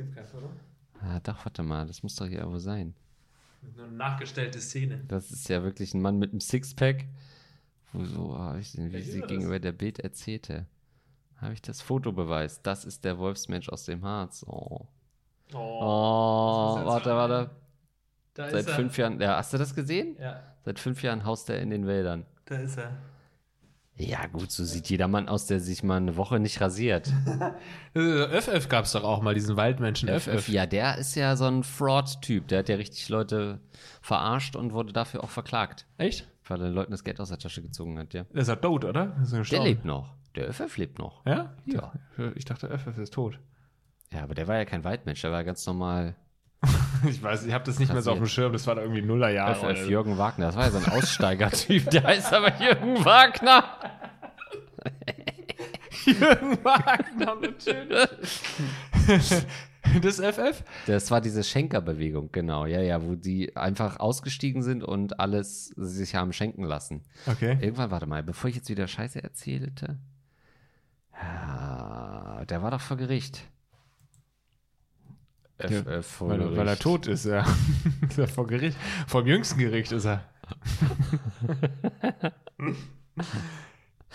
Ah, 1.03 1.21
doch, 1.21 1.45
warte 1.45 1.63
mal, 1.63 1.87
das 1.87 2.03
muss 2.03 2.17
doch 2.17 2.27
hier 2.27 2.39
irgendwo 2.39 2.59
sein. 2.59 2.95
Nur 3.77 3.87
eine 3.87 3.95
nachgestellte 3.95 4.59
Szene. 4.59 5.05
Das 5.07 5.31
ist 5.31 5.51
ja 5.51 5.63
wirklich 5.63 5.93
ein 5.93 6.01
Mann 6.01 6.19
mit 6.19 6.31
einem 6.31 6.41
Sixpack. 6.41 7.05
Wo 7.93 8.05
so 8.07 8.39
habe 8.39 8.61
ich 8.61 8.73
denn, 8.73 8.89
wie 8.89 8.95
Welches 8.95 9.13
sie 9.13 9.21
gegenüber 9.21 9.61
der 9.61 9.73
Bild 9.73 9.99
erzählte. 10.01 10.67
Habe 11.37 11.53
ich 11.53 11.61
das 11.61 11.83
Fotobeweis? 11.83 12.63
Das 12.63 12.87
ist 12.87 13.05
der 13.05 13.19
Wolfsmensch 13.19 13.69
aus 13.69 13.85
dem 13.85 14.03
Harz. 14.03 14.43
Oh. 14.49 14.87
Oh, 15.55 15.59
Oh, 15.59 16.87
warte, 16.87 17.11
warte. 17.11 17.51
da 18.35 18.51
Seit 18.51 18.69
fünf 18.71 18.97
Jahren, 18.99 19.21
ja, 19.21 19.37
hast 19.37 19.53
du 19.53 19.59
das 19.59 19.75
gesehen? 19.75 20.17
Ja, 20.21 20.41
Seit 20.65 20.79
fünf 20.79 21.03
Jahren 21.03 21.25
haust 21.25 21.49
er 21.51 21.61
in 21.61 21.71
den 21.71 21.87
Wäldern. 21.87 22.25
da 22.47 22.57
ist 22.57 22.77
er. 22.79 22.93
Ja, 23.99 24.27
gut, 24.27 24.51
so 24.51 24.63
sieht 24.63 24.91
jeder 24.91 25.09
Mann 25.09 25.27
aus, 25.27 25.47
der 25.47 25.59
sich 25.59 25.83
mal 25.83 25.97
eine 25.97 26.17
Woche 26.19 26.39
nicht 26.39 26.61
rasiert. 26.61 27.11
ÖFF 27.95 28.69
gab 28.69 28.85
es 28.85 28.93
doch 28.93 29.05
auch 29.05 29.23
mal, 29.23 29.33
diesen 29.35 29.57
Waldmenschen 29.57 30.09
ÖFF. 30.11 30.49
Ja, 30.49 30.67
der 30.67 30.99
ist 30.99 31.15
ja 31.15 31.35
so 31.37 31.47
ein 31.47 31.63
Fraud-Typ. 31.63 32.49
Der 32.49 32.59
hat 32.59 32.69
ja 32.69 32.77
richtig 32.77 33.09
Leute 33.09 33.59
verarscht 34.03 34.55
und 34.55 34.73
wurde 34.75 34.93
dafür 34.93 35.25
auch 35.25 35.31
verklagt. 35.31 35.87
Echt? 35.97 36.29
Weil 36.47 36.61
er 36.61 36.65
den 36.69 36.75
Leuten 36.75 36.91
das 36.93 37.05
Geld 37.05 37.21
aus 37.21 37.31
der 37.31 37.39
Tasche 37.39 37.63
gezogen 37.63 37.99
hat, 37.99 38.13
ja. 38.13 38.25
Der 38.25 38.43
ist 38.43 38.49
ja 38.49 38.57
tot, 38.57 38.85
oder? 38.85 39.17
Ist 39.23 39.33
er 39.33 39.43
Der 39.43 39.63
lebt 39.63 39.85
noch. 39.87 40.15
Der 40.35 40.49
ÖFF 40.51 40.77
lebt 40.77 40.99
noch. 40.99 41.25
Ja? 41.25 41.55
Ja. 41.65 41.93
Ich 42.35 42.45
dachte, 42.45 42.67
ÖFF 42.67 42.99
ist 42.99 43.15
tot. 43.15 43.39
Ja, 44.13 44.23
aber 44.23 44.35
der 44.35 44.47
war 44.49 44.57
ja 44.57 44.65
kein 44.65 44.85
Waldmensch, 44.85 45.21
der 45.23 45.33
war 45.33 45.45
ganz 45.45 45.67
normal. 45.67 46.15
Ich 47.07 47.23
weiß, 47.23 47.45
ich 47.45 47.53
habe 47.53 47.63
das 47.65 47.79
nicht 47.79 47.93
mehr 47.93 48.01
so 48.03 48.11
auf 48.13 48.19
dem 48.19 48.27
Schirm, 48.27 48.53
das 48.55 48.67
war 48.67 48.75
da 48.75 48.81
irgendwie 48.81 49.03
Nullerjahre. 49.03 49.61
oder 49.61 49.77
FF 49.77 49.85
so. 49.85 49.91
Jürgen 49.91 50.17
Wagner. 50.17 50.47
Das 50.47 50.57
war 50.57 50.65
ja 50.65 50.71
so 50.71 50.79
ein 50.79 50.87
Aussteiger-Typ. 50.87 51.91
Der 51.91 52.05
heißt 52.05 52.33
aber 52.33 52.59
Jürgen 52.61 53.05
Wagner. 53.05 53.65
Jürgen 56.07 56.65
Wagner, 56.65 57.35
natürlich. 57.35 58.09
das 60.01 60.21
FF? 60.21 60.65
Das 60.87 61.11
war 61.11 61.21
diese 61.21 61.45
Schenkerbewegung, 61.45 62.31
genau. 62.33 62.67
Ja, 62.67 62.81
ja, 62.81 63.03
wo 63.03 63.15
die 63.15 63.55
einfach 63.57 64.01
ausgestiegen 64.01 64.63
sind 64.63 64.83
und 64.83 65.21
alles 65.21 65.67
sich 65.77 66.15
haben 66.15 66.33
schenken 66.33 66.65
lassen. 66.65 67.05
Okay. 67.27 67.59
Irgendwann, 67.61 67.91
warte 67.91 68.07
mal, 68.07 68.23
bevor 68.23 68.49
ich 68.49 68.57
jetzt 68.57 68.69
wieder 68.69 68.89
Scheiße 68.89 69.23
erzählte. 69.23 69.99
Ja, 71.13 72.45
der 72.49 72.63
war 72.63 72.71
doch 72.71 72.81
vor 72.81 72.97
Gericht. 72.97 73.43
Ja, 75.59 75.69
FF 76.01 76.07
vor 76.07 76.29
Weil, 76.29 76.37
er- 76.41 76.45
Gericht. 76.45 76.59
weil 76.61 76.69
er 76.69 76.79
tot 76.79 77.07
ist, 77.07 77.25
ja. 77.27 77.45
ist 78.09 78.19
er 78.19 78.29
vor 78.29 78.47
Gericht. 78.47 78.77
Vor 79.07 79.23
dem 79.23 79.29
jüngsten 79.29 79.59
Gericht 79.59 79.93
ist 79.93 80.05
er. 80.05 80.23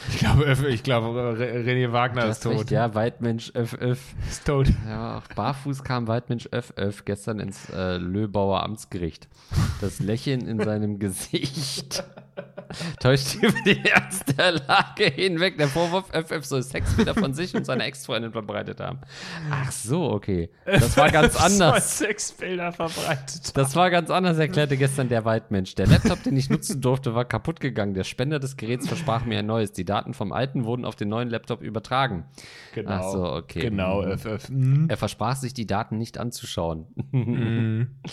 ich 0.09 0.17
glaube, 0.19 0.67
ich 0.69 0.83
glaube, 0.83 1.37
Re- 1.37 1.63
René 1.63 1.91
Wagner 1.91 2.25
ist 2.25 2.43
tot. 2.43 2.53
recht, 2.53 2.71
ja, 2.71 2.93
Waldmensch 2.95 3.51
FF. 3.53 3.99
Ist 4.29 4.45
tot. 4.45 4.67
Ja, 4.87 5.17
auch 5.17 5.27
barfuß 5.35 5.83
kam 5.83 6.07
Waldmensch 6.07 6.47
FF 6.51 7.05
gestern 7.05 7.39
ins 7.39 7.69
äh, 7.69 7.97
Löbauer 7.97 8.63
Amtsgericht. 8.63 9.27
Das 9.81 9.99
Lächeln 9.99 10.47
in 10.47 10.59
seinem 10.63 10.99
Gesicht 10.99 12.03
täuscht 12.99 13.35
über 13.35 13.53
die 13.65 13.79
Ernst 13.89 14.37
der 14.37 14.51
Lage 14.53 15.05
hinweg. 15.05 15.57
Der 15.57 15.67
Vorwurf, 15.67 16.05
FF 16.11 16.43
soll 16.45 16.63
Sexbilder 16.63 17.13
von 17.15 17.33
sich 17.33 17.55
und 17.55 17.65
seiner 17.65 17.85
Ex-Freundin 17.85 18.31
verbreitet 18.31 18.79
haben. 18.79 18.99
Ach 19.49 19.71
so, 19.71 20.11
okay. 20.11 20.49
Das 20.65 20.95
war 20.97 21.09
ganz 21.09 21.35
anders. 21.41 21.97
Sexbilder 21.97 22.71
verbreitet. 22.71 23.55
Das 23.55 23.75
war 23.75 23.89
ganz 23.89 24.09
anders, 24.09 24.37
erklärte 24.37 24.77
gestern 24.77 25.09
der 25.09 25.25
Waldmensch. 25.25 25.75
Der 25.75 25.87
Laptop, 25.87 26.23
den 26.23 26.35
ich 26.37 26.49
nutzen 26.49 26.81
durfte, 26.81 27.15
war 27.15 27.25
kaputt 27.25 27.59
gegangen. 27.59 27.93
Der 27.93 28.03
Spender 28.03 28.39
des 28.39 28.57
Geräts 28.57 28.87
versprach 28.87 29.25
mir 29.25 29.39
ein 29.39 29.45
neues. 29.45 29.71
Die 29.71 29.85
Daten 29.85 30.13
vom 30.13 30.31
alten 30.31 30.65
wurden 30.65 30.85
auf 30.85 30.95
den 30.95 31.09
neuen 31.09 31.29
Laptop 31.29 31.61
übertragen. 31.61 32.25
Genau. 32.73 32.91
Ach 32.91 33.03
so, 33.11 33.23
okay. 33.33 33.61
Genau, 33.61 34.01
Mhm. 34.01 34.17
FF. 34.17 34.49
Mhm. 34.49 34.85
Er 34.89 34.97
versprach 34.97 35.35
sich, 35.35 35.53
die 35.53 35.67
Daten 35.67 35.97
nicht 35.97 36.17
anzuschauen. 36.17 36.87
Mhm. 37.11 37.95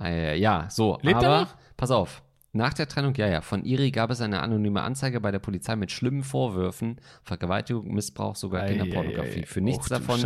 Äh, 0.00 0.38
ja, 0.38 0.68
so. 0.70 0.96
Lebt 1.02 1.22
er 1.24 1.28
aber, 1.28 1.40
noch? 1.40 1.54
pass 1.76 1.90
auf. 1.90 2.22
Nach 2.52 2.72
der 2.72 2.88
Trennung, 2.88 3.14
ja, 3.16 3.28
ja, 3.28 3.42
von 3.42 3.62
Iri 3.64 3.90
gab 3.90 4.10
es 4.10 4.22
eine 4.22 4.40
anonyme 4.40 4.80
Anzeige 4.82 5.20
bei 5.20 5.30
der 5.30 5.38
Polizei 5.38 5.76
mit 5.76 5.92
schlimmen 5.92 6.22
Vorwürfen, 6.24 6.98
Vergewaltigung, 7.22 7.92
Missbrauch, 7.92 8.36
sogar 8.36 8.62
Ei, 8.62 8.68
Kinderpornografie. 8.74 9.40
ei, 9.40 9.42
ei. 9.42 9.46
Für 9.46 9.60
nichts 9.60 9.84
Och, 9.84 9.88
davon 9.98 10.20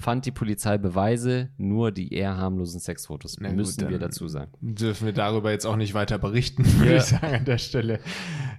fand 0.00 0.24
die 0.24 0.30
Polizei 0.32 0.78
Beweise, 0.78 1.50
nur 1.58 1.92
die 1.92 2.14
eher 2.14 2.38
harmlosen 2.38 2.80
Sexfotos. 2.80 3.36
Na 3.40 3.48
gut, 3.48 3.58
müssen 3.58 3.80
wir 3.82 3.90
dann- 3.98 4.08
dazu 4.08 4.26
sagen. 4.26 4.52
Dürfen 4.62 5.04
wir 5.04 5.12
darüber 5.12 5.50
jetzt 5.50 5.66
auch 5.66 5.76
nicht 5.76 5.92
weiter 5.92 6.18
berichten, 6.18 6.64
würde 6.78 6.92
Ja. 6.92 6.96
ich 6.96 7.02
sagen, 7.04 7.34
an 7.34 7.44
der 7.44 7.58
Stelle. 7.58 8.00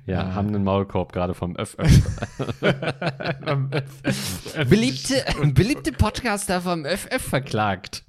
Ja, 0.06 0.36
haben 0.36 0.50
einen 0.50 0.64
Maulkorb 0.64 1.12
gerade 1.12 1.34
vom 1.34 1.56
Öff. 1.56 1.76
beliebte, 4.70 5.26
beliebte 5.54 5.92
Podcaster 5.92 6.62
vom 6.62 6.86
Öff 6.86 7.08
verklagt. 7.20 8.04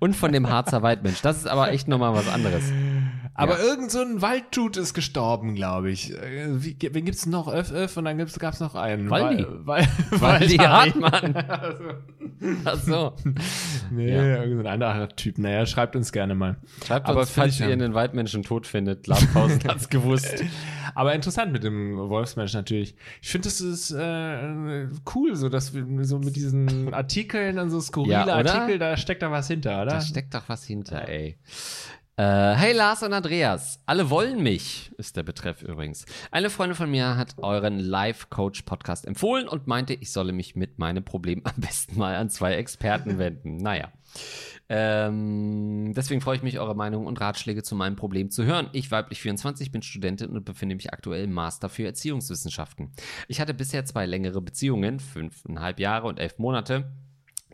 Und 0.00 0.16
von 0.16 0.32
dem 0.32 0.48
Harzer 0.50 0.82
Waldmensch. 0.82 1.22
Das 1.22 1.36
ist 1.36 1.46
aber 1.46 1.70
echt 1.70 1.86
nochmal 1.86 2.12
was 2.14 2.26
anderes. 2.28 2.64
Aber 3.34 3.58
Ja. 3.58 3.64
irgend 3.64 3.90
so 3.90 4.00
ein 4.00 4.20
Waldtut 4.20 4.76
ist 4.76 4.92
gestorben, 4.92 5.54
glaube 5.54 5.90
ich. 5.90 6.12
Äh, 6.12 6.62
Wie, 6.62 6.76
wen 6.80 7.04
gibt's 7.06 7.24
noch? 7.26 7.52
Öff, 7.52 7.72
Öff 7.72 7.96
und 7.96 8.04
dann 8.04 8.18
gab 8.18 8.52
es 8.52 8.60
noch 8.60 8.74
einen. 8.74 9.08
Waldi. 9.08 9.46
Wal, 9.64 9.86
Wal, 10.10 10.20
Waldi. 10.20 10.56
Hartmann. 10.58 11.34
Also, 12.42 12.54
Ach 12.64 12.76
so. 12.76 13.12
nee, 13.92 14.12
Ja. 14.12 14.42
irgend 14.42 14.54
so 14.54 14.60
ein 14.60 14.66
anderer 14.66 15.08
Typ. 15.10 15.38
Naja, 15.38 15.64
schreibt 15.64 15.94
uns 15.94 16.10
gerne 16.10 16.34
mal. 16.34 16.56
Schreibt 16.84 17.06
Aber 17.06 17.20
uns, 17.20 17.30
falls 17.30 17.60
ihr 17.60 17.66
einen 17.68 17.94
Waldmenschen 17.94 18.42
tot 18.42 18.66
findet. 18.66 19.06
Labhausen 19.06 19.62
hat's 19.68 19.88
gewusst. 19.88 20.42
Aber 20.96 21.14
interessant 21.14 21.52
mit 21.52 21.62
dem 21.62 21.96
Wolfsmensch 21.96 22.52
natürlich. 22.52 22.96
Ich 23.22 23.28
finde, 23.30 23.46
das 23.48 23.60
ist 23.60 23.92
äh, 23.92 24.88
cool, 25.14 25.36
so 25.36 25.48
dass 25.48 25.72
wir 25.72 25.86
so 26.04 26.18
mit 26.18 26.34
diesen 26.34 26.92
Artikeln, 26.92 27.54
dann 27.56 27.70
so 27.70 27.80
skurrile 27.80 28.12
Ja? 28.12 28.26
Artikel, 28.26 28.78
da 28.80 28.96
steckt 28.96 29.22
da 29.22 29.30
was 29.30 29.46
hinter, 29.46 29.76
oder? 29.82 29.92
Da 29.92 30.00
steckt 30.00 30.34
doch 30.34 30.48
was 30.48 30.64
hinter, 30.64 31.08
ey. 31.08 31.36
Äh, 32.16 32.24
hey 32.24 32.74
Lars 32.74 33.02
und 33.02 33.14
Andreas, 33.14 33.80
alle 33.86 34.10
wollen 34.10 34.42
mich, 34.42 34.92
ist 34.98 35.16
der 35.16 35.22
Betreff 35.22 35.62
übrigens. 35.62 36.04
Eine 36.30 36.50
Freundin 36.50 36.76
von 36.76 36.90
mir 36.90 37.16
hat 37.16 37.36
euren 37.38 37.78
Live-Coach-Podcast 37.78 39.06
empfohlen 39.06 39.48
und 39.48 39.66
meinte, 39.66 39.94
ich 39.94 40.12
solle 40.12 40.34
mich 40.34 40.54
mit 40.54 40.78
meinem 40.78 41.04
Problem 41.04 41.40
am 41.44 41.54
besten 41.56 41.98
mal 41.98 42.16
an 42.16 42.28
zwei 42.28 42.54
Experten 42.54 43.18
wenden. 43.18 43.56
Naja. 43.62 43.92
Ähm, 44.68 45.94
deswegen 45.96 46.20
freue 46.20 46.36
ich 46.36 46.42
mich, 46.42 46.58
eure 46.58 46.74
Meinung 46.74 47.06
und 47.06 47.20
Ratschläge 47.20 47.62
zu 47.62 47.74
meinem 47.74 47.96
Problem 47.96 48.30
zu 48.30 48.44
hören. 48.44 48.68
Ich, 48.72 48.90
weiblich 48.90 49.22
24, 49.22 49.70
bin 49.72 49.80
Studentin 49.80 50.30
und 50.30 50.44
befinde 50.44 50.74
mich 50.74 50.92
aktuell 50.92 51.24
im 51.24 51.32
Master 51.32 51.70
für 51.70 51.84
Erziehungswissenschaften. 51.84 52.92
Ich 53.28 53.40
hatte 53.40 53.54
bisher 53.54 53.86
zwei 53.86 54.04
längere 54.04 54.42
Beziehungen, 54.42 55.00
fünfeinhalb 55.00 55.80
Jahre 55.80 56.08
und 56.08 56.18
elf 56.18 56.38
Monate 56.38 56.92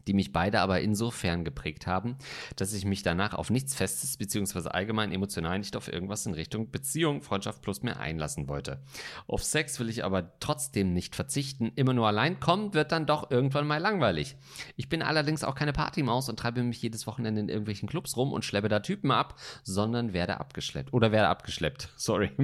die 0.09 0.15
mich 0.15 0.33
beide 0.33 0.61
aber 0.61 0.81
insofern 0.81 1.45
geprägt 1.45 1.87
haben, 1.87 2.17
dass 2.57 2.73
ich 2.73 2.87
mich 2.87 3.03
danach 3.03 3.35
auf 3.35 3.51
nichts 3.51 3.75
Festes 3.75 4.17
bzw. 4.17 4.71
allgemein 4.71 5.13
emotional 5.13 5.59
nicht 5.59 5.77
auf 5.77 5.93
irgendwas 5.93 6.25
in 6.25 6.33
Richtung 6.33 6.71
Beziehung, 6.71 7.21
Freundschaft 7.21 7.61
plus 7.61 7.83
mehr 7.83 8.01
einlassen 8.01 8.49
wollte. 8.49 8.83
Auf 9.27 9.45
Sex 9.45 9.79
will 9.79 9.91
ich 9.91 10.05
aber 10.05 10.39
trotzdem 10.41 10.95
nicht 10.95 11.15
verzichten. 11.15 11.73
Immer 11.77 11.93
nur 11.93 12.07
allein 12.07 12.41
kommen 12.41 12.73
wird 12.73 12.91
dann 12.91 13.05
doch 13.05 13.31
irgendwann 13.31 13.67
mal 13.67 13.77
langweilig. 13.77 14.37
Ich 14.77 14.89
bin 14.89 15.03
allerdings 15.03 15.45
auch 15.45 15.55
keine 15.55 15.75
Partymaus 15.75 16.31
und 16.31 16.39
treibe 16.39 16.63
mich 16.63 16.81
jedes 16.81 17.07
Wochenende 17.07 17.43
in 17.43 17.49
irgendwelchen 17.51 17.89
Clubs 17.89 18.17
rum 18.17 18.33
und 18.33 18.47
schleppe 18.47 18.69
da 18.69 18.81
Typen 18.81 19.11
ab, 19.11 19.39
sondern 19.63 20.15
werde 20.15 20.41
abgeschleppt. 20.41 20.95
Oder 20.95 21.13
werde 21.13 21.29
abgeschleppt. 21.29 21.91
Sorry. 21.97 22.31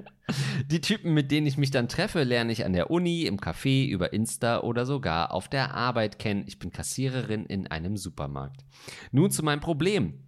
Die 0.72 0.82
Typen, 0.82 1.14
mit 1.14 1.32
denen 1.32 1.48
ich 1.48 1.58
mich 1.58 1.72
dann 1.72 1.88
treffe, 1.88 2.24
lerne 2.24 2.52
ich 2.52 2.66
an 2.66 2.74
der 2.74 2.90
Uni, 2.90 3.24
im 3.24 3.38
Café, 3.38 3.88
über 3.88 4.14
Insta 4.14 4.62
oder 4.62 4.86
sogar 4.86 5.32
auf 5.32 5.48
der 5.48 5.74
Arbeit 5.74 6.18
kennen. 6.20 6.46
Ich 6.48 6.60
bin 6.60 6.72
Kassiererin 6.72 7.46
in 7.46 7.68
einem 7.68 7.98
Supermarkt. 7.98 8.66
Nun 9.12 9.32
zu 9.32 9.44
meinem 9.44 9.60
Problem. 9.60 10.25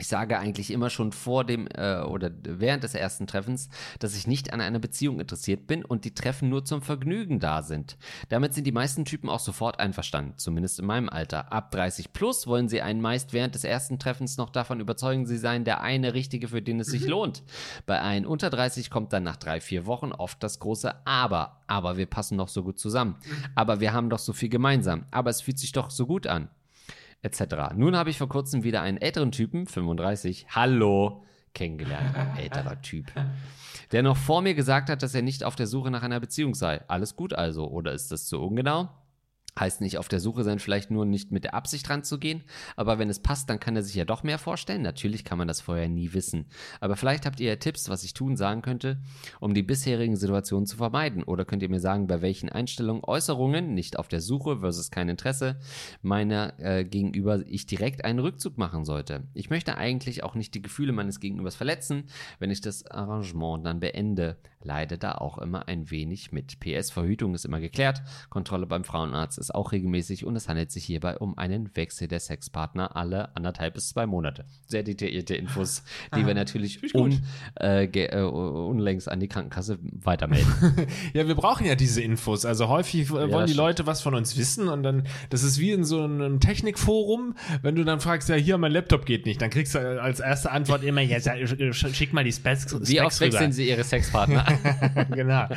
Ich 0.00 0.08
sage 0.08 0.38
eigentlich 0.38 0.70
immer 0.70 0.88
schon 0.88 1.12
vor 1.12 1.44
dem 1.44 1.68
äh, 1.74 2.00
oder 2.00 2.30
während 2.42 2.84
des 2.84 2.94
ersten 2.94 3.26
Treffens, 3.26 3.68
dass 3.98 4.16
ich 4.16 4.26
nicht 4.26 4.52
an 4.52 4.62
einer 4.62 4.78
Beziehung 4.78 5.20
interessiert 5.20 5.66
bin 5.66 5.84
und 5.84 6.06
die 6.06 6.14
Treffen 6.14 6.48
nur 6.48 6.64
zum 6.64 6.80
Vergnügen 6.80 7.38
da 7.38 7.62
sind. 7.62 7.98
Damit 8.30 8.54
sind 8.54 8.66
die 8.66 8.72
meisten 8.72 9.04
Typen 9.04 9.28
auch 9.28 9.40
sofort 9.40 9.78
einverstanden, 9.78 10.38
zumindest 10.38 10.78
in 10.78 10.86
meinem 10.86 11.10
Alter. 11.10 11.52
Ab 11.52 11.70
30 11.72 12.14
plus 12.14 12.46
wollen 12.46 12.70
sie 12.70 12.80
einen 12.80 13.02
meist 13.02 13.34
während 13.34 13.54
des 13.54 13.64
ersten 13.64 13.98
Treffens 13.98 14.38
noch 14.38 14.48
davon 14.48 14.80
überzeugen, 14.80 15.26
sie 15.26 15.36
seien 15.36 15.64
der 15.64 15.82
eine 15.82 16.14
Richtige, 16.14 16.48
für 16.48 16.62
den 16.62 16.80
es 16.80 16.88
sich 16.88 17.02
mhm. 17.02 17.10
lohnt. 17.10 17.42
Bei 17.84 18.00
einem 18.00 18.26
unter 18.26 18.48
30 18.48 18.88
kommt 18.88 19.12
dann 19.12 19.24
nach 19.24 19.36
drei, 19.36 19.60
vier 19.60 19.84
Wochen 19.84 20.12
oft 20.12 20.42
das 20.42 20.60
große 20.60 21.06
Aber. 21.06 21.60
Aber 21.66 21.98
wir 21.98 22.06
passen 22.06 22.36
noch 22.36 22.48
so 22.48 22.62
gut 22.62 22.78
zusammen. 22.78 23.16
Mhm. 23.22 23.44
Aber 23.54 23.80
wir 23.80 23.92
haben 23.92 24.08
doch 24.08 24.18
so 24.18 24.32
viel 24.32 24.48
gemeinsam. 24.48 25.04
Aber 25.10 25.28
es 25.28 25.42
fühlt 25.42 25.58
sich 25.58 25.72
doch 25.72 25.90
so 25.90 26.06
gut 26.06 26.26
an 26.26 26.48
etc. 27.22 27.74
Nun 27.74 27.96
habe 27.96 28.10
ich 28.10 28.18
vor 28.18 28.28
kurzem 28.28 28.62
wieder 28.64 28.82
einen 28.82 28.98
älteren 28.98 29.32
Typen, 29.32 29.66
35, 29.66 30.46
hallo, 30.50 31.24
kennengelernt, 31.54 32.16
älterer 32.38 32.80
Typ, 32.82 33.06
der 33.92 34.02
noch 34.02 34.16
vor 34.16 34.42
mir 34.42 34.54
gesagt 34.54 34.88
hat, 34.88 35.02
dass 35.02 35.14
er 35.14 35.22
nicht 35.22 35.44
auf 35.44 35.56
der 35.56 35.66
Suche 35.66 35.90
nach 35.90 36.02
einer 36.02 36.20
Beziehung 36.20 36.54
sei. 36.54 36.80
Alles 36.88 37.16
gut 37.16 37.32
also, 37.32 37.68
oder 37.68 37.92
ist 37.92 38.12
das 38.12 38.26
zu 38.26 38.40
ungenau? 38.40 38.88
Heißt 39.58 39.80
nicht 39.80 39.98
auf 39.98 40.08
der 40.08 40.20
Suche 40.20 40.44
sein, 40.44 40.58
vielleicht 40.58 40.90
nur 40.90 41.04
nicht 41.04 41.32
mit 41.32 41.44
der 41.44 41.54
Absicht 41.54 41.88
ranzugehen, 41.90 42.44
aber 42.76 42.98
wenn 42.98 43.10
es 43.10 43.20
passt, 43.20 43.50
dann 43.50 43.60
kann 43.60 43.76
er 43.76 43.82
sich 43.82 43.94
ja 43.94 44.04
doch 44.04 44.22
mehr 44.22 44.38
vorstellen. 44.38 44.82
Natürlich 44.82 45.24
kann 45.24 45.38
man 45.38 45.48
das 45.48 45.60
vorher 45.60 45.88
nie 45.88 46.12
wissen. 46.12 46.46
Aber 46.80 46.96
vielleicht 46.96 47.26
habt 47.26 47.40
ihr 47.40 47.48
ja 47.48 47.56
Tipps, 47.56 47.88
was 47.88 48.04
ich 48.04 48.14
tun 48.14 48.36
sagen 48.36 48.62
könnte, 48.62 48.98
um 49.40 49.54
die 49.54 49.62
bisherigen 49.62 50.16
Situationen 50.16 50.66
zu 50.66 50.76
vermeiden. 50.76 51.22
Oder 51.22 51.44
könnt 51.44 51.62
ihr 51.62 51.68
mir 51.68 51.80
sagen, 51.80 52.06
bei 52.06 52.22
welchen 52.22 52.48
Einstellungen, 52.48 53.02
Äußerungen, 53.04 53.74
nicht 53.74 53.98
auf 53.98 54.08
der 54.08 54.20
Suche 54.20 54.60
versus 54.60 54.90
kein 54.90 55.08
Interesse, 55.08 55.58
meiner 56.02 56.58
äh, 56.58 56.84
Gegenüber 56.84 57.44
ich 57.46 57.66
direkt 57.66 58.04
einen 58.04 58.18
Rückzug 58.18 58.58
machen 58.58 58.84
sollte. 58.84 59.24
Ich 59.34 59.50
möchte 59.50 59.76
eigentlich 59.76 60.22
auch 60.22 60.34
nicht 60.34 60.54
die 60.54 60.62
Gefühle 60.62 60.92
meines 60.92 61.20
Gegenübers 61.20 61.56
verletzen, 61.56 62.04
wenn 62.38 62.50
ich 62.50 62.60
das 62.60 62.86
Arrangement 62.86 63.66
dann 63.66 63.80
beende. 63.80 64.36
Leide 64.62 64.98
da 64.98 65.12
auch 65.12 65.38
immer 65.38 65.68
ein 65.68 65.90
wenig 65.90 66.32
mit. 66.32 66.60
PS 66.60 66.90
Verhütung 66.90 67.34
ist 67.34 67.46
immer 67.46 67.60
geklärt, 67.60 68.02
Kontrolle 68.28 68.66
beim 68.66 68.84
Frauenarzt 68.84 69.38
ist 69.40 69.54
auch 69.54 69.72
regelmäßig 69.72 70.24
und 70.24 70.36
es 70.36 70.48
handelt 70.48 70.70
sich 70.70 70.84
hierbei 70.84 71.16
um 71.18 71.36
einen 71.36 71.74
Wechsel 71.74 72.08
der 72.08 72.20
Sexpartner 72.20 72.96
alle 72.96 73.34
anderthalb 73.36 73.74
bis 73.74 73.88
zwei 73.88 74.06
Monate. 74.06 74.44
Sehr 74.66 74.82
detaillierte 74.82 75.34
Infos, 75.34 75.82
die 76.14 76.26
wir 76.26 76.34
natürlich 76.34 76.94
un, 76.94 77.20
äh, 77.60 77.84
äh, 77.84 78.22
unlängst 78.22 79.10
an 79.10 79.20
die 79.20 79.28
Krankenkasse 79.28 79.78
weitermelden. 79.82 80.52
ja, 81.14 81.26
wir 81.26 81.34
brauchen 81.34 81.66
ja 81.66 81.74
diese 81.74 82.02
Infos. 82.02 82.44
Also 82.44 82.68
häufig 82.68 83.08
äh, 83.08 83.12
wollen 83.12 83.30
ja, 83.30 83.46
die 83.46 83.54
Leute 83.54 83.86
was 83.86 84.02
von 84.02 84.14
uns 84.14 84.36
wissen 84.36 84.68
und 84.68 84.82
dann, 84.82 85.06
das 85.30 85.42
ist 85.42 85.58
wie 85.58 85.72
in 85.72 85.84
so 85.84 86.02
einem 86.02 86.40
Technikforum, 86.40 87.34
wenn 87.62 87.74
du 87.74 87.84
dann 87.84 88.00
fragst, 88.00 88.28
ja, 88.28 88.36
hier, 88.36 88.58
mein 88.58 88.72
Laptop 88.72 89.06
geht 89.06 89.26
nicht, 89.26 89.40
dann 89.40 89.50
kriegst 89.50 89.74
du 89.74 90.00
als 90.00 90.20
erste 90.20 90.50
Antwort 90.50 90.84
immer, 90.84 91.00
ja, 91.00 91.18
schick 91.72 92.12
mal 92.12 92.24
die 92.24 92.32
Specs. 92.32 92.76
Wie 92.88 93.00
oft 93.00 93.20
wechseln 93.20 93.52
sie 93.52 93.68
ihre 93.68 93.84
Sexpartner? 93.84 94.44
genau. 95.10 95.48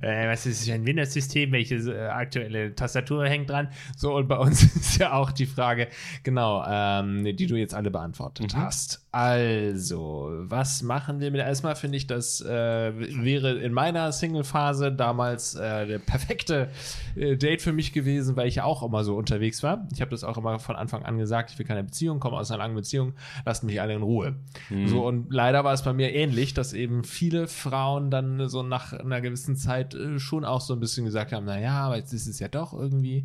Äh, 0.00 0.28
was 0.28 0.46
ist 0.46 0.68
ein 0.70 0.86
Windows-System? 0.86 1.52
Welche 1.52 1.76
äh, 1.76 2.06
aktuelle 2.06 2.74
Tastatur 2.74 3.25
hängt 3.26 3.50
dran. 3.50 3.68
So, 3.96 4.14
und 4.14 4.28
bei 4.28 4.38
uns 4.38 4.62
ist 4.76 4.98
ja 4.98 5.12
auch 5.12 5.32
die 5.32 5.46
Frage, 5.46 5.88
genau, 6.22 6.64
ähm, 6.66 7.24
die 7.24 7.46
du 7.46 7.56
jetzt 7.56 7.74
alle 7.74 7.90
beantwortet 7.90 8.54
mhm. 8.54 8.58
hast. 8.58 9.06
Also, 9.12 10.30
was 10.40 10.82
machen 10.82 11.20
wir 11.20 11.30
mit 11.30 11.40
erstmal 11.40 11.74
finde 11.74 11.96
ich, 11.96 12.06
das 12.06 12.42
äh, 12.42 12.92
wäre 13.24 13.54
in 13.54 13.72
meiner 13.72 14.12
Single-Phase 14.12 14.92
damals 14.92 15.54
äh, 15.54 15.86
der 15.86 15.98
perfekte 15.98 16.68
äh, 17.14 17.36
Date 17.36 17.62
für 17.62 17.72
mich 17.72 17.94
gewesen, 17.94 18.36
weil 18.36 18.46
ich 18.46 18.56
ja 18.56 18.64
auch 18.64 18.82
immer 18.82 19.04
so 19.04 19.16
unterwegs 19.16 19.62
war. 19.62 19.88
Ich 19.94 20.02
habe 20.02 20.10
das 20.10 20.22
auch 20.22 20.36
immer 20.36 20.58
von 20.58 20.76
Anfang 20.76 21.02
an 21.04 21.16
gesagt, 21.16 21.50
ich 21.50 21.58
will 21.58 21.64
keine 21.64 21.82
Beziehung, 21.82 22.20
komme 22.20 22.36
aus 22.36 22.50
einer 22.50 22.58
langen 22.58 22.74
Beziehung, 22.74 23.14
lasst 23.46 23.64
mich 23.64 23.80
alle 23.80 23.94
in 23.94 24.02
Ruhe. 24.02 24.34
Mhm. 24.68 24.88
So, 24.88 25.06
und 25.06 25.32
leider 25.32 25.64
war 25.64 25.72
es 25.72 25.82
bei 25.82 25.94
mir 25.94 26.14
ähnlich, 26.14 26.52
dass 26.52 26.74
eben 26.74 27.02
viele 27.02 27.48
Frauen 27.48 28.10
dann 28.10 28.50
so 28.50 28.62
nach 28.62 28.92
einer 28.92 29.22
gewissen 29.22 29.56
Zeit 29.56 29.94
äh, 29.94 30.18
schon 30.18 30.44
auch 30.44 30.60
so 30.60 30.74
ein 30.74 30.80
bisschen 30.80 31.06
gesagt 31.06 31.32
haben, 31.32 31.46
naja, 31.46 31.86
aber 31.86 31.96
jetzt 31.96 32.12
ist 32.12 32.26
es 32.26 32.38
ja 32.38 32.48
doch 32.48 32.74
irgendwie 32.74 33.15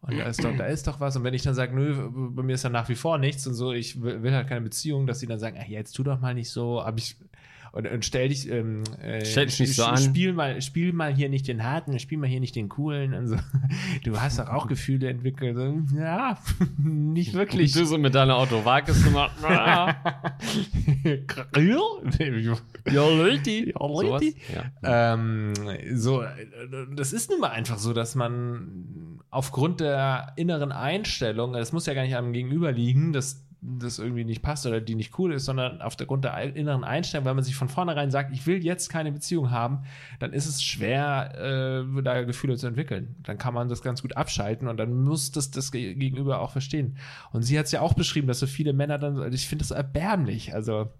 und 0.00 0.16
da 0.16 0.24
ist 0.24 0.44
doch, 0.44 0.56
da 0.56 0.66
ist 0.66 0.86
doch 0.86 1.00
was. 1.00 1.16
Und 1.16 1.24
wenn 1.24 1.34
ich 1.34 1.42
dann 1.42 1.54
sage, 1.54 1.74
nö, 1.74 2.08
bei 2.30 2.42
mir 2.42 2.54
ist 2.54 2.64
dann 2.64 2.72
nach 2.72 2.88
wie 2.88 2.94
vor 2.94 3.18
nichts 3.18 3.46
und 3.46 3.54
so, 3.54 3.72
ich 3.72 4.00
will, 4.00 4.32
halt 4.32 4.48
keine 4.48 4.60
Beziehung, 4.60 5.06
dass 5.06 5.18
sie 5.18 5.26
dann 5.26 5.40
sagen, 5.40 5.58
ach, 5.60 5.66
jetzt 5.66 5.92
tu 5.92 6.04
doch 6.04 6.20
mal 6.20 6.34
nicht 6.34 6.50
so, 6.50 6.80
aber 6.80 6.98
ich, 6.98 7.16
und, 7.72 7.86
und 7.86 8.04
stell 8.04 8.28
dich, 8.28 8.50
ähm, 8.50 8.82
äh, 9.02 9.24
stell 9.24 9.46
dich 9.46 9.60
nicht 9.60 9.74
so 9.74 9.84
an. 9.84 9.98
Spiel 9.98 10.32
mal, 10.32 10.62
spiel 10.62 10.92
mal 10.92 11.14
hier 11.14 11.28
nicht 11.28 11.48
den 11.48 11.64
harten, 11.64 11.98
spiel 11.98 12.16
mal 12.16 12.28
hier 12.28 12.40
nicht 12.40 12.56
den 12.56 12.68
coolen. 12.68 13.14
Und 13.14 13.28
so. 13.28 13.36
Du 14.04 14.20
hast 14.20 14.38
doch 14.38 14.48
auch 14.48 14.68
Gefühle 14.68 15.08
entwickelt. 15.08 15.56
So, 15.56 15.82
ja, 15.96 16.38
nicht 16.78 17.34
wirklich. 17.34 17.72
Du 17.72 17.84
so 17.84 17.98
mit 17.98 18.14
deiner 18.14 18.36
Auto 18.36 18.64
wagest 18.64 19.04
du 19.04 19.10
mal. 19.10 19.30
ja, 19.42 19.96
Leute. 21.54 23.70
Ja, 23.70 23.86
Leute. 23.86 24.34
Ja. 24.54 25.14
Ähm, 25.14 25.52
so, 25.92 26.24
das 26.94 27.12
ist 27.12 27.30
nun 27.30 27.40
mal 27.40 27.50
einfach 27.50 27.78
so, 27.78 27.92
dass 27.92 28.14
man 28.14 28.97
aufgrund 29.30 29.80
der 29.80 30.32
inneren 30.36 30.72
Einstellung, 30.72 31.52
das 31.52 31.72
muss 31.72 31.86
ja 31.86 31.94
gar 31.94 32.02
nicht 32.02 32.16
am 32.16 32.32
Gegenüber 32.32 32.72
liegen, 32.72 33.12
dass 33.12 33.44
das 33.60 33.98
irgendwie 33.98 34.24
nicht 34.24 34.42
passt 34.42 34.66
oder 34.66 34.80
die 34.80 34.94
nicht 34.94 35.18
cool 35.18 35.32
ist, 35.32 35.44
sondern 35.44 35.82
aufgrund 35.82 36.24
der 36.24 36.54
inneren 36.54 36.84
Einstellung, 36.84 37.26
weil 37.26 37.34
man 37.34 37.44
sich 37.44 37.56
von 37.56 37.68
vornherein 37.68 38.10
sagt, 38.10 38.32
ich 38.32 38.46
will 38.46 38.64
jetzt 38.64 38.88
keine 38.88 39.10
Beziehung 39.10 39.50
haben, 39.50 39.84
dann 40.20 40.32
ist 40.32 40.46
es 40.46 40.62
schwer, 40.62 41.84
äh, 41.98 42.02
da 42.02 42.22
Gefühle 42.22 42.56
zu 42.56 42.68
entwickeln. 42.68 43.16
Dann 43.24 43.36
kann 43.38 43.54
man 43.54 43.68
das 43.68 43.82
ganz 43.82 44.02
gut 44.02 44.16
abschalten 44.16 44.68
und 44.68 44.76
dann 44.76 45.02
muss 45.02 45.32
das 45.32 45.50
das 45.50 45.72
Gegenüber 45.72 46.40
auch 46.40 46.52
verstehen. 46.52 46.96
Und 47.32 47.42
sie 47.42 47.58
hat 47.58 47.66
es 47.66 47.72
ja 47.72 47.80
auch 47.80 47.94
beschrieben, 47.94 48.28
dass 48.28 48.38
so 48.38 48.46
viele 48.46 48.72
Männer 48.72 48.98
dann, 48.98 49.32
ich 49.32 49.48
finde 49.48 49.64
das 49.64 49.72
erbärmlich, 49.72 50.54
also 50.54 50.90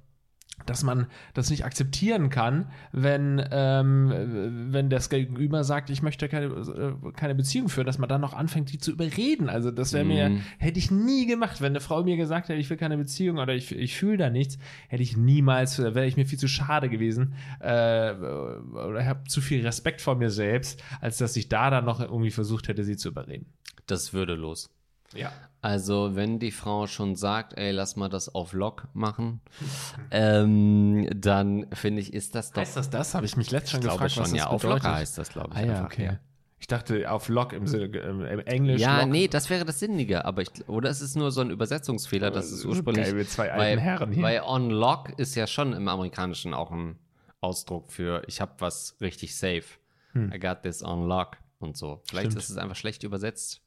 dass 0.66 0.82
man 0.82 1.06
das 1.34 1.50
nicht 1.50 1.64
akzeptieren 1.64 2.30
kann, 2.30 2.70
wenn, 2.92 3.42
ähm, 3.50 4.68
wenn 4.70 4.90
das 4.90 5.08
Gegenüber 5.08 5.64
sagt, 5.64 5.90
ich 5.90 6.02
möchte 6.02 6.28
keine, 6.28 6.46
äh, 6.46 7.12
keine 7.12 7.34
Beziehung 7.34 7.68
führen, 7.68 7.86
dass 7.86 7.98
man 7.98 8.08
dann 8.08 8.20
noch 8.20 8.34
anfängt, 8.34 8.72
die 8.72 8.78
zu 8.78 8.92
überreden. 8.92 9.48
Also 9.48 9.70
das 9.70 9.92
wäre 9.92 10.04
mir, 10.04 10.28
mhm. 10.30 10.42
hätte 10.58 10.78
ich 10.78 10.90
nie 10.90 11.26
gemacht, 11.26 11.60
wenn 11.60 11.72
eine 11.72 11.80
Frau 11.80 12.02
mir 12.02 12.16
gesagt 12.16 12.48
hätte, 12.48 12.60
ich 12.60 12.68
will 12.70 12.76
keine 12.76 12.96
Beziehung 12.96 13.38
oder 13.38 13.54
ich, 13.54 13.72
ich 13.72 13.96
fühle 13.96 14.18
da 14.18 14.30
nichts, 14.30 14.58
hätte 14.88 15.02
ich 15.02 15.16
niemals, 15.16 15.78
wäre 15.78 16.06
ich 16.06 16.16
mir 16.16 16.26
viel 16.26 16.38
zu 16.38 16.48
schade 16.48 16.88
gewesen 16.88 17.34
äh, 17.60 18.12
oder 18.12 19.06
habe 19.06 19.24
zu 19.28 19.40
viel 19.40 19.64
Respekt 19.64 20.00
vor 20.00 20.16
mir 20.16 20.30
selbst, 20.30 20.82
als 21.00 21.18
dass 21.18 21.36
ich 21.36 21.48
da 21.48 21.70
dann 21.70 21.84
noch 21.84 22.00
irgendwie 22.00 22.30
versucht 22.30 22.68
hätte, 22.68 22.84
sie 22.84 22.96
zu 22.96 23.08
überreden. 23.08 23.46
Das 23.86 24.02
ist 24.02 24.12
würdelos. 24.12 24.70
Ja. 25.14 25.32
Also, 25.60 26.14
wenn 26.14 26.38
die 26.38 26.52
Frau 26.52 26.86
schon 26.86 27.16
sagt, 27.16 27.58
ey, 27.58 27.72
lass 27.72 27.96
mal 27.96 28.08
das 28.08 28.34
auf 28.34 28.52
Lock 28.52 28.86
machen, 28.94 29.40
ähm, 30.10 31.08
dann 31.14 31.66
finde 31.72 32.00
ich, 32.00 32.12
ist 32.12 32.34
das 32.34 32.52
doch. 32.52 32.60
Heißt 32.60 32.76
das 32.76 32.90
das? 32.90 33.14
Habe 33.14 33.26
ich 33.26 33.36
mich 33.36 33.50
letztens 33.50 33.84
schon 33.84 33.92
gefragt, 33.92 34.12
schon, 34.12 34.22
was 34.24 34.30
das 34.30 34.38
ja, 34.38 34.46
auf 34.46 34.62
Lock 34.62 34.82
heißt 34.82 35.18
das, 35.18 35.30
glaube 35.30 35.50
ich. 35.54 35.58
Ah, 35.58 35.66
ja, 35.66 35.84
okay. 35.84 36.04
Ja. 36.04 36.18
Ich 36.60 36.66
dachte 36.66 37.10
auf 37.10 37.28
Lock 37.28 37.52
im, 37.52 37.64
im 37.64 38.40
Englisch. 38.40 38.80
Ja, 38.80 39.02
Lock. 39.02 39.10
nee, 39.10 39.28
das 39.28 39.48
wäre 39.48 39.64
das 39.64 39.78
Sinnige. 39.78 40.24
Aber 40.24 40.42
ich, 40.42 40.48
oder 40.68 40.90
es 40.90 41.00
ist 41.00 41.16
nur 41.16 41.30
so 41.30 41.40
ein 41.40 41.50
Übersetzungsfehler, 41.50 42.30
dass 42.30 42.50
es 42.50 42.64
ursprünglich. 42.64 43.06
Geil, 43.06 43.26
zwei 43.26 43.52
alten 43.52 43.58
weil, 43.60 43.80
Herren 43.80 44.12
hier. 44.12 44.22
Weil 44.22 44.42
on 44.42 44.70
Lock 44.70 45.18
ist 45.18 45.34
ja 45.36 45.46
schon 45.46 45.72
im 45.72 45.86
Amerikanischen 45.88 46.54
auch 46.54 46.70
ein 46.72 46.98
Ausdruck 47.40 47.92
für 47.92 48.22
ich 48.26 48.40
habe 48.40 48.52
was 48.58 48.96
richtig 49.00 49.36
safe. 49.36 49.64
Hm. 50.12 50.32
I 50.32 50.38
got 50.40 50.62
this 50.62 50.82
on 50.82 51.06
Lock 51.06 51.36
und 51.60 51.76
so. 51.76 52.02
Vielleicht 52.08 52.32
Stimmt. 52.32 52.42
ist 52.42 52.50
es 52.50 52.56
einfach 52.56 52.76
schlecht 52.76 53.04
übersetzt. 53.04 53.62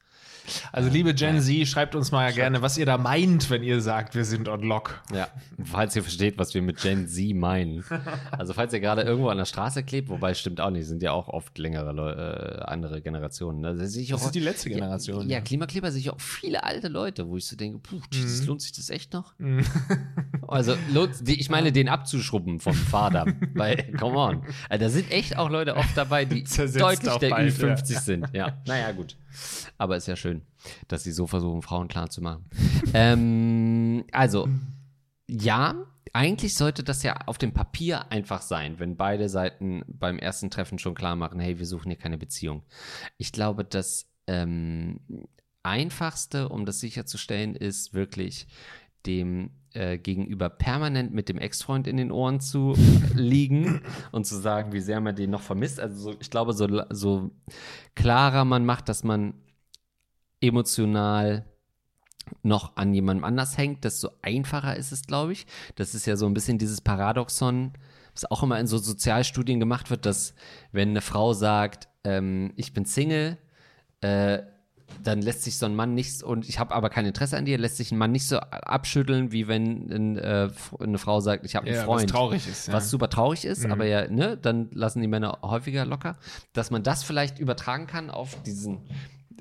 Also 0.71 0.89
liebe 0.89 1.13
Gen 1.13 1.39
Z, 1.41 1.67
schreibt 1.67 1.95
uns 1.95 2.11
mal 2.11 2.31
gerne, 2.33 2.61
was 2.61 2.77
ihr 2.77 2.85
da 2.85 2.97
meint, 2.97 3.49
wenn 3.49 3.63
ihr 3.63 3.81
sagt, 3.81 4.15
wir 4.15 4.25
sind 4.25 4.47
on 4.49 4.61
lock. 4.61 5.01
Ja, 5.13 5.27
falls 5.63 5.95
ihr 5.95 6.03
versteht, 6.03 6.37
was 6.37 6.53
wir 6.53 6.61
mit 6.61 6.81
Gen 6.81 7.07
Z 7.07 7.35
meinen. 7.35 7.83
Also 8.31 8.53
falls 8.53 8.73
ihr 8.73 8.79
gerade 8.79 9.01
irgendwo 9.03 9.29
an 9.29 9.37
der 9.37 9.45
Straße 9.45 9.83
klebt, 9.83 10.09
wobei 10.09 10.33
stimmt 10.33 10.59
auch 10.61 10.69
nicht, 10.69 10.87
sind 10.87 11.01
ja 11.03 11.11
auch 11.11 11.27
oft 11.27 11.57
längere 11.57 11.91
Leu 11.91 12.11
äh, 12.11 12.61
andere 12.63 13.01
Generationen. 13.01 13.63
Also 13.65 13.83
ich 13.99 14.13
auch, 14.13 14.17
Das 14.17 14.25
ist 14.27 14.35
die 14.35 14.39
letzte 14.39 14.69
Generation. 14.69 15.29
Ja, 15.29 15.37
ja, 15.37 15.41
Klimakleber 15.41 15.91
sehe 15.91 16.01
ich 16.01 16.09
auch 16.09 16.19
viele 16.19 16.63
alte 16.63 16.87
Leute, 16.87 17.27
wo 17.27 17.37
ich 17.37 17.45
so 17.45 17.55
denke, 17.55 17.79
puh, 17.79 17.99
Jesus, 18.11 18.41
Mhm. 18.41 18.47
lohnt 18.47 18.61
sich 18.61 18.71
das 18.71 18.89
echt 18.89 19.13
noch? 19.13 19.33
Also 20.47 20.75
lohnt, 20.93 21.25
die, 21.25 21.39
ich 21.39 21.49
meine, 21.49 21.71
den 21.71 21.87
abzuschrubben 21.87 22.59
vom 22.59 22.73
Vater. 22.73 23.25
Weil, 23.53 23.93
come 23.97 24.17
on. 24.17 24.43
Also, 24.67 24.83
da 24.85 24.89
sind 24.89 25.09
echt 25.09 25.37
auch 25.37 25.49
Leute 25.49 25.77
oft 25.77 25.95
dabei, 25.95 26.25
die 26.25 26.43
Zersetzt 26.43 26.81
deutlich 26.83 27.13
der 27.15 27.29
bald, 27.29 27.53
Ü50 27.53 27.93
ja. 27.93 27.99
sind. 28.01 28.27
Ja, 28.33 28.57
naja, 28.67 28.91
gut. 28.91 29.15
Aber 29.77 29.97
ist 29.97 30.07
ja 30.07 30.15
schön, 30.15 30.41
dass 30.87 31.03
sie 31.03 31.11
so 31.11 31.27
versuchen, 31.27 31.61
Frauen 31.61 31.87
klar 31.87 32.09
zu 32.09 32.21
machen. 32.21 32.45
ähm, 32.93 34.05
also, 34.11 34.47
ja, 35.27 35.85
eigentlich 36.13 36.55
sollte 36.55 36.83
das 36.83 37.03
ja 37.03 37.15
auf 37.25 37.37
dem 37.37 37.53
Papier 37.53 38.11
einfach 38.11 38.41
sein, 38.41 38.79
wenn 38.79 38.97
beide 38.97 39.29
Seiten 39.29 39.83
beim 39.87 40.19
ersten 40.19 40.49
Treffen 40.49 40.79
schon 40.79 40.95
klar 40.95 41.15
machen, 41.15 41.39
hey, 41.39 41.59
wir 41.59 41.65
suchen 41.65 41.89
hier 41.89 41.99
keine 41.99 42.17
Beziehung. 42.17 42.63
Ich 43.17 43.31
glaube, 43.31 43.63
das 43.63 44.07
ähm, 44.27 44.99
einfachste, 45.63 46.49
um 46.49 46.65
das 46.65 46.79
sicherzustellen, 46.79 47.55
ist 47.55 47.93
wirklich 47.93 48.47
dem 49.05 49.51
äh, 49.73 49.97
gegenüber 49.97 50.49
permanent 50.49 51.13
mit 51.13 51.29
dem 51.29 51.37
Ex-Freund 51.37 51.87
in 51.87 51.97
den 51.97 52.11
Ohren 52.11 52.39
zu 52.39 52.75
liegen 53.13 53.81
und 54.11 54.25
zu 54.25 54.35
sagen, 54.35 54.73
wie 54.73 54.81
sehr 54.81 54.99
man 55.01 55.15
den 55.15 55.29
noch 55.29 55.41
vermisst. 55.41 55.79
Also 55.79 56.11
so, 56.11 56.17
ich 56.19 56.29
glaube, 56.29 56.53
so, 56.53 56.67
so 56.89 57.31
klarer 57.95 58.45
man 58.45 58.65
macht, 58.65 58.89
dass 58.89 59.03
man 59.03 59.33
emotional 60.41 61.45
noch 62.43 62.75
an 62.75 62.93
jemandem 62.93 63.23
anders 63.23 63.57
hängt, 63.57 63.83
desto 63.83 64.09
einfacher 64.21 64.75
ist 64.75 64.91
es, 64.91 65.03
glaube 65.03 65.33
ich. 65.33 65.45
Das 65.75 65.95
ist 65.95 66.05
ja 66.05 66.15
so 66.15 66.25
ein 66.25 66.33
bisschen 66.33 66.57
dieses 66.57 66.81
Paradoxon, 66.81 67.73
was 68.13 68.29
auch 68.29 68.43
immer 68.43 68.59
in 68.59 68.67
so 68.67 68.77
Sozialstudien 68.77 69.59
gemacht 69.59 69.89
wird, 69.89 70.05
dass 70.05 70.33
wenn 70.71 70.89
eine 70.89 71.01
Frau 71.01 71.33
sagt, 71.33 71.87
ähm, 72.03 72.53
ich 72.55 72.73
bin 72.73 72.85
Single, 72.85 73.37
äh, 74.01 74.39
dann 75.03 75.21
lässt 75.21 75.43
sich 75.43 75.57
so 75.57 75.65
ein 75.65 75.75
Mann 75.75 75.93
nicht, 75.93 76.23
und 76.23 76.47
ich 76.47 76.59
habe 76.59 76.73
aber 76.73 76.89
kein 76.89 77.05
Interesse 77.05 77.37
an 77.37 77.45
dir, 77.45 77.57
lässt 77.57 77.77
sich 77.77 77.91
ein 77.91 77.97
Mann 77.97 78.11
nicht 78.11 78.27
so 78.27 78.37
abschütteln, 78.37 79.31
wie 79.31 79.47
wenn 79.47 79.91
ein, 79.91 80.17
äh, 80.17 80.49
eine 80.79 80.97
Frau 80.97 81.19
sagt, 81.19 81.45
ich 81.45 81.55
habe 81.55 81.67
einen 81.67 81.75
Ja, 81.75 81.81
was 81.81 81.85
Freund. 81.87 82.09
traurig 82.09 82.47
ist, 82.47 82.67
ja. 82.67 82.73
Was 82.73 82.89
super 82.89 83.09
traurig 83.09 83.45
ist, 83.45 83.65
aber 83.65 83.85
ja, 83.85 84.07
ne, 84.09 84.37
dann 84.37 84.69
lassen 84.73 85.01
die 85.01 85.07
Männer 85.07 85.39
häufiger 85.41 85.85
locker. 85.85 86.17
Dass 86.53 86.71
man 86.71 86.83
das 86.83 87.03
vielleicht 87.03 87.39
übertragen 87.39 87.87
kann 87.87 88.09
auf 88.09 88.41
diesen 88.43 88.79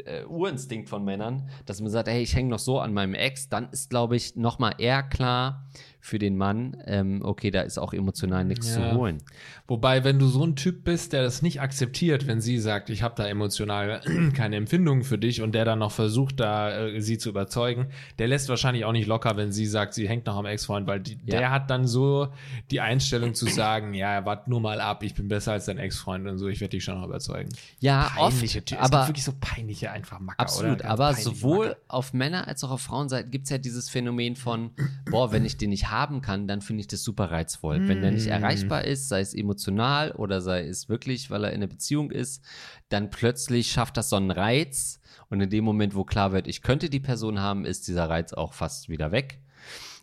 äh, 0.04 0.24
Urinstinkt 0.24 0.88
von 0.88 1.04
Männern, 1.04 1.48
dass 1.66 1.80
man 1.80 1.90
sagt, 1.90 2.08
hey, 2.08 2.22
ich 2.22 2.34
hänge 2.34 2.48
noch 2.48 2.58
so 2.58 2.80
an 2.80 2.94
meinem 2.94 3.14
Ex, 3.14 3.48
dann 3.48 3.68
ist, 3.70 3.90
glaube 3.90 4.16
ich, 4.16 4.36
noch 4.36 4.58
mal 4.58 4.72
eher 4.78 5.02
klar 5.02 5.66
für 6.00 6.18
den 6.18 6.36
Mann, 6.36 6.76
ähm, 6.86 7.20
okay, 7.22 7.50
da 7.50 7.60
ist 7.60 7.78
auch 7.78 7.92
emotional 7.92 8.44
nichts 8.44 8.74
Ja. 8.74 8.90
zu 8.90 8.96
holen. 8.96 9.18
Wobei, 9.66 10.02
wenn 10.02 10.18
du 10.18 10.26
so 10.26 10.44
ein 10.44 10.56
Typ 10.56 10.82
bist, 10.84 11.12
der 11.12 11.22
das 11.22 11.42
nicht 11.42 11.60
akzeptiert, 11.60 12.26
wenn 12.26 12.40
sie 12.40 12.58
sagt, 12.58 12.90
ich 12.90 13.02
habe 13.02 13.14
da 13.16 13.26
emotional 13.26 14.00
keine 14.34 14.56
Empfindungen 14.56 15.04
für 15.04 15.18
dich 15.18 15.42
und 15.42 15.52
der 15.54 15.64
dann 15.64 15.78
noch 15.80 15.92
versucht, 15.92 16.40
da 16.40 16.86
äh, 16.88 17.00
sie 17.00 17.18
zu 17.18 17.28
überzeugen, 17.28 17.88
der 18.18 18.28
lässt 18.28 18.48
wahrscheinlich 18.48 18.84
auch 18.84 18.92
nicht 18.92 19.06
locker, 19.06 19.36
wenn 19.36 19.52
sie 19.52 19.66
sagt, 19.66 19.94
sie 19.94 20.08
hängt 20.08 20.26
noch 20.26 20.36
am 20.36 20.46
Ex-Freund, 20.46 20.86
weil 20.86 21.00
die, 21.00 21.18
Ja. 21.26 21.38
der 21.38 21.50
hat 21.50 21.70
dann 21.70 21.86
so 21.86 22.28
die 22.70 22.80
Einstellung 22.80 23.34
zu 23.34 23.46
sagen, 23.46 23.94
ja, 23.94 24.24
wart 24.24 24.48
nur 24.48 24.60
mal 24.60 24.80
ab, 24.80 25.02
ich 25.02 25.14
bin 25.14 25.28
besser 25.28 25.52
als 25.52 25.66
dein 25.66 25.78
Ex-Freund 25.78 26.26
und 26.26 26.38
so, 26.38 26.48
ich 26.48 26.60
werde 26.60 26.70
dich 26.70 26.84
schon 26.84 26.98
noch 26.98 27.06
überzeugen. 27.06 27.50
Ja, 27.80 28.10
Peinliche 28.16 28.58
oft, 28.60 28.66
Typen. 28.68 28.82
Aber 28.82 29.06
wirklich 29.06 29.24
so 29.24 29.32
peinliche 29.38 29.90
einfach 29.90 30.18
Macker, 30.20 30.40
Absolut, 30.40 30.82
aber 30.82 31.14
sowohl 31.14 31.68
Macker. 31.68 31.80
auf 31.88 32.12
Männer- 32.14 32.48
als 32.48 32.64
auch 32.64 32.70
auf 32.70 32.80
Frauenseite 32.80 33.28
gibt 33.28 33.44
es 33.44 33.50
ja 33.50 33.58
dieses 33.58 33.90
Phänomen 33.90 34.34
von, 34.36 34.70
boah, 35.10 35.30
wenn 35.32 35.44
ich 35.44 35.56
den 35.58 35.70
nicht 35.70 35.89
haben 35.90 36.20
kann, 36.20 36.46
dann 36.48 36.60
finde 36.62 36.80
ich 36.82 36.86
das 36.88 37.02
super 37.04 37.30
reizvoll. 37.30 37.86
Wenn 37.88 38.00
der 38.02 38.10
nicht 38.12 38.26
Mm. 38.26 38.30
erreichbar 38.30 38.84
ist, 38.84 39.08
sei 39.08 39.20
es 39.20 39.34
emotional 39.34 40.12
oder 40.12 40.40
sei 40.40 40.66
es 40.66 40.88
wirklich, 40.88 41.30
weil 41.30 41.44
er 41.44 41.50
in 41.50 41.56
einer 41.56 41.66
Beziehung 41.66 42.10
ist, 42.10 42.44
dann 42.88 43.10
plötzlich 43.10 43.70
schafft 43.72 43.96
das 43.96 44.08
so 44.10 44.16
einen 44.16 44.30
Reiz 44.30 45.00
und 45.28 45.40
in 45.40 45.50
dem 45.50 45.64
Moment, 45.64 45.94
wo 45.94 46.04
klar 46.04 46.32
wird, 46.32 46.46
ich 46.48 46.62
könnte 46.62 46.90
die 46.90 47.00
Person 47.00 47.40
haben, 47.40 47.64
ist 47.64 47.88
dieser 47.88 48.08
Reiz 48.08 48.32
auch 48.32 48.52
fast 48.54 48.88
wieder 48.88 49.12
weg. 49.12 49.40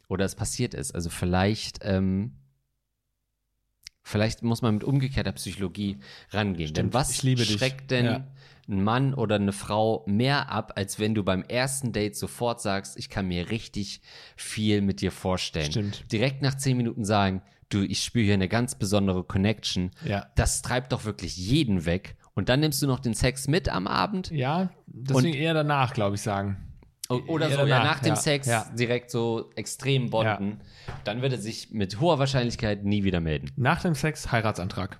Oder 0.09 0.23
es 0.25 0.35
passiert 0.35 0.73
ist. 0.73 0.95
Also 0.95 1.09
vielleicht, 1.09 1.79
ähm, 1.81 2.31
vielleicht 4.03 4.41
muss 4.43 4.61
man 4.61 4.75
mit 4.75 4.83
umgekehrter 4.83 5.33
Psychologie 5.33 5.97
rangehen. 6.31 6.69
Stimmt. 6.69 6.77
Denn 6.77 6.93
was 6.93 7.09
Ich 7.11 7.23
liebe 7.23 7.41
dich. 7.45 7.57
schreckt 7.57 7.91
denn 7.91 8.05
Ja. 8.05 8.27
Ein 8.69 8.83
Mann 8.83 9.13
oder 9.13 9.35
eine 9.35 9.53
Frau 9.53 10.03
mehr 10.07 10.51
ab, 10.51 10.73
als 10.75 10.99
wenn 10.99 11.15
du 11.15 11.23
beim 11.23 11.43
ersten 11.43 11.93
Date 11.93 12.15
sofort 12.15 12.61
sagst, 12.61 12.97
ich 12.97 13.09
kann 13.09 13.27
mir 13.27 13.49
richtig 13.49 14.01
viel 14.35 14.81
mit 14.81 15.01
dir 15.01 15.11
vorstellen. 15.11 15.71
Stimmt. 15.71 16.11
Direkt 16.11 16.41
nach 16.41 16.55
zehn 16.55 16.77
Minuten 16.77 17.05
sagen, 17.05 17.41
du, 17.69 17.83
ich 17.83 18.03
spüre 18.03 18.25
hier 18.25 18.33
eine 18.33 18.47
ganz 18.47 18.75
besondere 18.75 19.23
Connection. 19.23 19.91
Ja. 20.05 20.27
Das 20.35 20.61
treibt 20.61 20.91
doch 20.91 21.05
wirklich 21.05 21.37
jeden 21.37 21.85
weg. 21.85 22.15
Und 22.33 22.49
dann 22.49 22.59
nimmst 22.59 22.81
du 22.81 22.87
noch 22.87 22.99
den 22.99 23.13
Sex 23.13 23.47
mit 23.47 23.67
am 23.69 23.87
Abend 23.87 24.29
Ja, 24.31 24.69
deswegen 24.85 25.33
eher 25.33 25.53
danach, 25.53 25.93
glaube 25.93 26.15
ich, 26.15 26.21
sagen. 26.21 26.57
Oder 27.09 27.49
so, 27.49 27.59
ja, 27.59 27.65
danach, 27.65 27.83
nach 27.85 27.99
dem 27.99 28.09
ja, 28.09 28.15
Sex 28.15 28.47
ja. 28.47 28.69
direkt 28.77 29.11
so 29.11 29.49
extrem 29.55 30.09
bonden. 30.09 30.59
Dann 31.05 31.21
wird 31.21 31.31
er 31.31 31.39
sich 31.39 31.71
mit 31.71 32.01
hoher 32.01 32.19
Wahrscheinlichkeit 32.19 32.83
nie 32.83 33.05
wieder 33.05 33.21
melden. 33.21 33.49
Nach 33.55 33.81
dem 33.81 33.95
Sex 33.95 34.31
Heiratsantrag. 34.31 34.99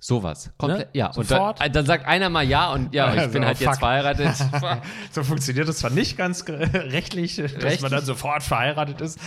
Sowas. 0.00 0.52
Komplett, 0.58 0.90
ja. 0.94 1.08
Und 1.08 1.16
dann, 1.30 1.38
Sofort. 1.38 1.74
dann 1.74 1.84
sagt 1.86 2.06
einer 2.06 2.30
mal 2.30 2.44
ja 2.44 2.72
und 2.72 2.94
ja, 2.94 3.12
ich 3.12 3.20
Also, 3.20 3.32
bin 3.32 3.44
halt 3.44 3.58
fuck. 3.58 3.66
jetzt 3.66 3.78
verheiratet. 3.80 4.28
So 5.10 5.24
funktioniert 5.24 5.68
das 5.68 5.78
zwar 5.78 5.90
nicht 5.90 6.16
ganz 6.16 6.44
rechtlich, 6.48 7.34
dass 7.36 7.52
Rechtlich? 7.54 7.80
man 7.82 7.90
dann 7.90 8.04
sofort 8.04 8.42
verheiratet 8.44 9.00
ist, 9.00 9.18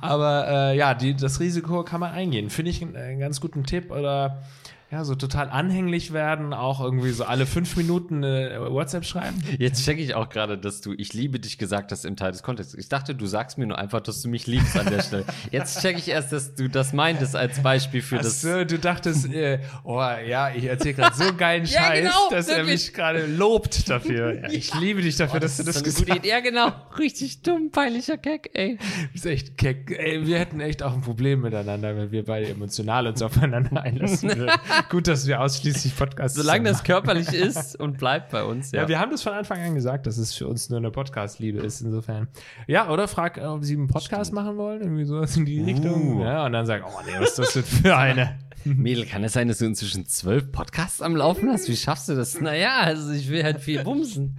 aber 0.00 0.46
äh, 0.48 0.76
ja, 0.76 0.94
die, 0.94 1.14
das 1.16 1.40
Risiko 1.40 1.82
kann 1.82 1.98
man 2.00 2.12
eingehen. 2.12 2.48
Finde 2.50 2.70
ich 2.70 2.80
einen, 2.80 2.94
einen 2.96 3.18
ganz 3.18 3.40
guten 3.40 3.64
Tipp 3.64 3.90
oder 3.90 4.42
ja, 4.90 5.04
so 5.04 5.14
total 5.14 5.48
anhänglich 5.50 6.12
werden, 6.12 6.52
auch 6.52 6.80
irgendwie 6.80 7.10
so 7.10 7.24
alle 7.24 7.46
fünf 7.46 7.76
Minuten 7.76 8.24
eine 8.24 8.60
WhatsApp 8.70 9.04
schreiben. 9.04 9.40
Jetzt 9.58 9.84
checke 9.84 10.02
ich 10.02 10.14
auch 10.14 10.28
gerade, 10.28 10.58
dass 10.58 10.80
du 10.80 10.92
ich 10.96 11.12
liebe 11.14 11.38
dich 11.38 11.58
gesagt 11.58 11.92
hast 11.92 12.04
im 12.04 12.16
Teil 12.16 12.32
des 12.32 12.42
Kontexts. 12.42 12.74
Ich 12.74 12.88
dachte, 12.88 13.14
du 13.14 13.26
sagst 13.26 13.56
mir 13.56 13.66
nur 13.66 13.78
einfach, 13.78 14.00
dass 14.00 14.20
du 14.22 14.28
mich 14.28 14.48
liebst 14.48 14.76
an 14.76 14.86
der 14.86 15.02
Stelle. 15.02 15.24
Jetzt 15.52 15.80
checke 15.80 15.98
ich 16.00 16.08
erst, 16.08 16.32
dass 16.32 16.56
du 16.56 16.68
das 16.68 16.92
meintest 16.92 17.36
als 17.36 17.62
Beispiel 17.62 18.02
für 18.02 18.16
das. 18.16 18.44
Achso, 18.44 18.64
du 18.64 18.78
dachtest, 18.80 19.32
äh, 19.32 19.60
oh 19.84 20.00
ja, 20.00 20.50
ich 20.54 20.64
erzähle 20.64 20.94
gerade 20.94 21.14
so 21.16 21.34
geilen 21.34 21.64
Ja, 21.70 21.80
Scheiß, 21.82 22.00
genau, 22.00 22.30
dass 22.30 22.48
er 22.48 22.56
wirklich. 22.58 22.86
mich 22.86 22.94
gerade 22.94 23.26
lobt 23.26 23.88
dafür. 23.88 24.10
Ja, 24.40 24.48
ich 24.50 24.74
liebe 24.74 25.02
dich 25.02 25.16
dafür, 25.16 25.36
Oh, 25.36 25.40
dass 25.40 25.56
du 25.56 25.62
das 25.64 25.76
ist 25.76 25.96
so 25.98 26.04
gesagt 26.04 26.18
Idee. 26.18 26.28
Ja, 26.30 26.40
genau. 26.40 26.72
Richtig 26.98 27.42
dumm, 27.42 27.70
peinlicher 27.70 28.16
Keck, 28.16 28.50
ey. 28.54 28.76
Du 28.76 29.12
bist 29.12 29.26
echt 29.26 29.56
keck. 29.56 29.90
Ey, 29.96 30.26
wir 30.26 30.38
hätten 30.38 30.60
echt 30.60 30.82
auch 30.82 30.92
ein 30.94 31.00
Problem 31.00 31.42
miteinander, 31.42 31.96
wenn 31.96 32.10
wir 32.10 32.24
beide 32.24 32.48
emotional 32.48 33.06
uns 33.06 33.22
aufeinander 33.22 33.82
einlassen 33.82 34.36
würden. 34.36 34.50
Gut, 34.88 35.06
dass 35.08 35.26
wir 35.26 35.40
ausschließlich 35.40 35.96
Podcasts 35.96 36.36
Solange 36.36 36.68
das 36.68 36.82
körperlich 36.82 37.32
ist 37.32 37.78
und 37.78 37.98
bleibt 37.98 38.30
bei 38.30 38.44
uns, 38.44 38.72
ja. 38.72 38.82
Ja, 38.82 38.88
wir 38.88 38.98
haben 38.98 39.10
das 39.10 39.22
von 39.22 39.32
Anfang 39.32 39.60
an 39.60 39.74
gesagt, 39.74 40.06
dass 40.06 40.18
es 40.18 40.34
für 40.34 40.46
uns 40.48 40.70
nur 40.70 40.78
eine 40.78 40.90
Podcast-Liebe 40.90 41.60
ist, 41.60 41.80
insofern. 41.80 42.28
Ja, 42.66 42.90
oder 42.90 43.08
frag, 43.08 43.38
äh, 43.38 43.42
ob 43.42 43.64
sie 43.64 43.74
einen 43.74 43.88
Podcast 43.88 44.32
machen 44.32 44.56
wollen, 44.56 44.80
irgendwie 44.80 45.04
sowas 45.04 45.36
in 45.36 45.44
die 45.44 45.62
Richtung. 45.62 46.18
Uh. 46.18 46.24
Ja, 46.24 46.46
und 46.46 46.52
dann 46.52 46.66
sagen, 46.66 46.84
oh 46.86 47.00
nee, 47.06 47.12
was 47.18 47.30
ist 47.30 47.38
das 47.38 47.52
denn 47.52 47.64
für 47.64 47.96
eine? 47.96 48.38
Mädel, 48.64 49.06
kann 49.06 49.24
es 49.24 49.32
sein, 49.32 49.48
dass 49.48 49.58
du 49.58 49.64
inzwischen 49.64 50.06
zwölf 50.06 50.52
Podcasts 50.52 51.00
am 51.00 51.16
Laufen 51.16 51.50
hast? 51.50 51.68
Wie 51.68 51.76
schaffst 51.76 52.08
du 52.08 52.14
das? 52.14 52.40
Naja, 52.40 52.80
also 52.80 53.10
ich 53.12 53.30
will 53.30 53.42
halt 53.42 53.60
viel 53.60 53.82
bumsen. 53.82 54.38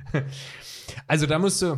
Also 1.07 1.25
da 1.25 1.39
musst 1.39 1.61
du, 1.61 1.77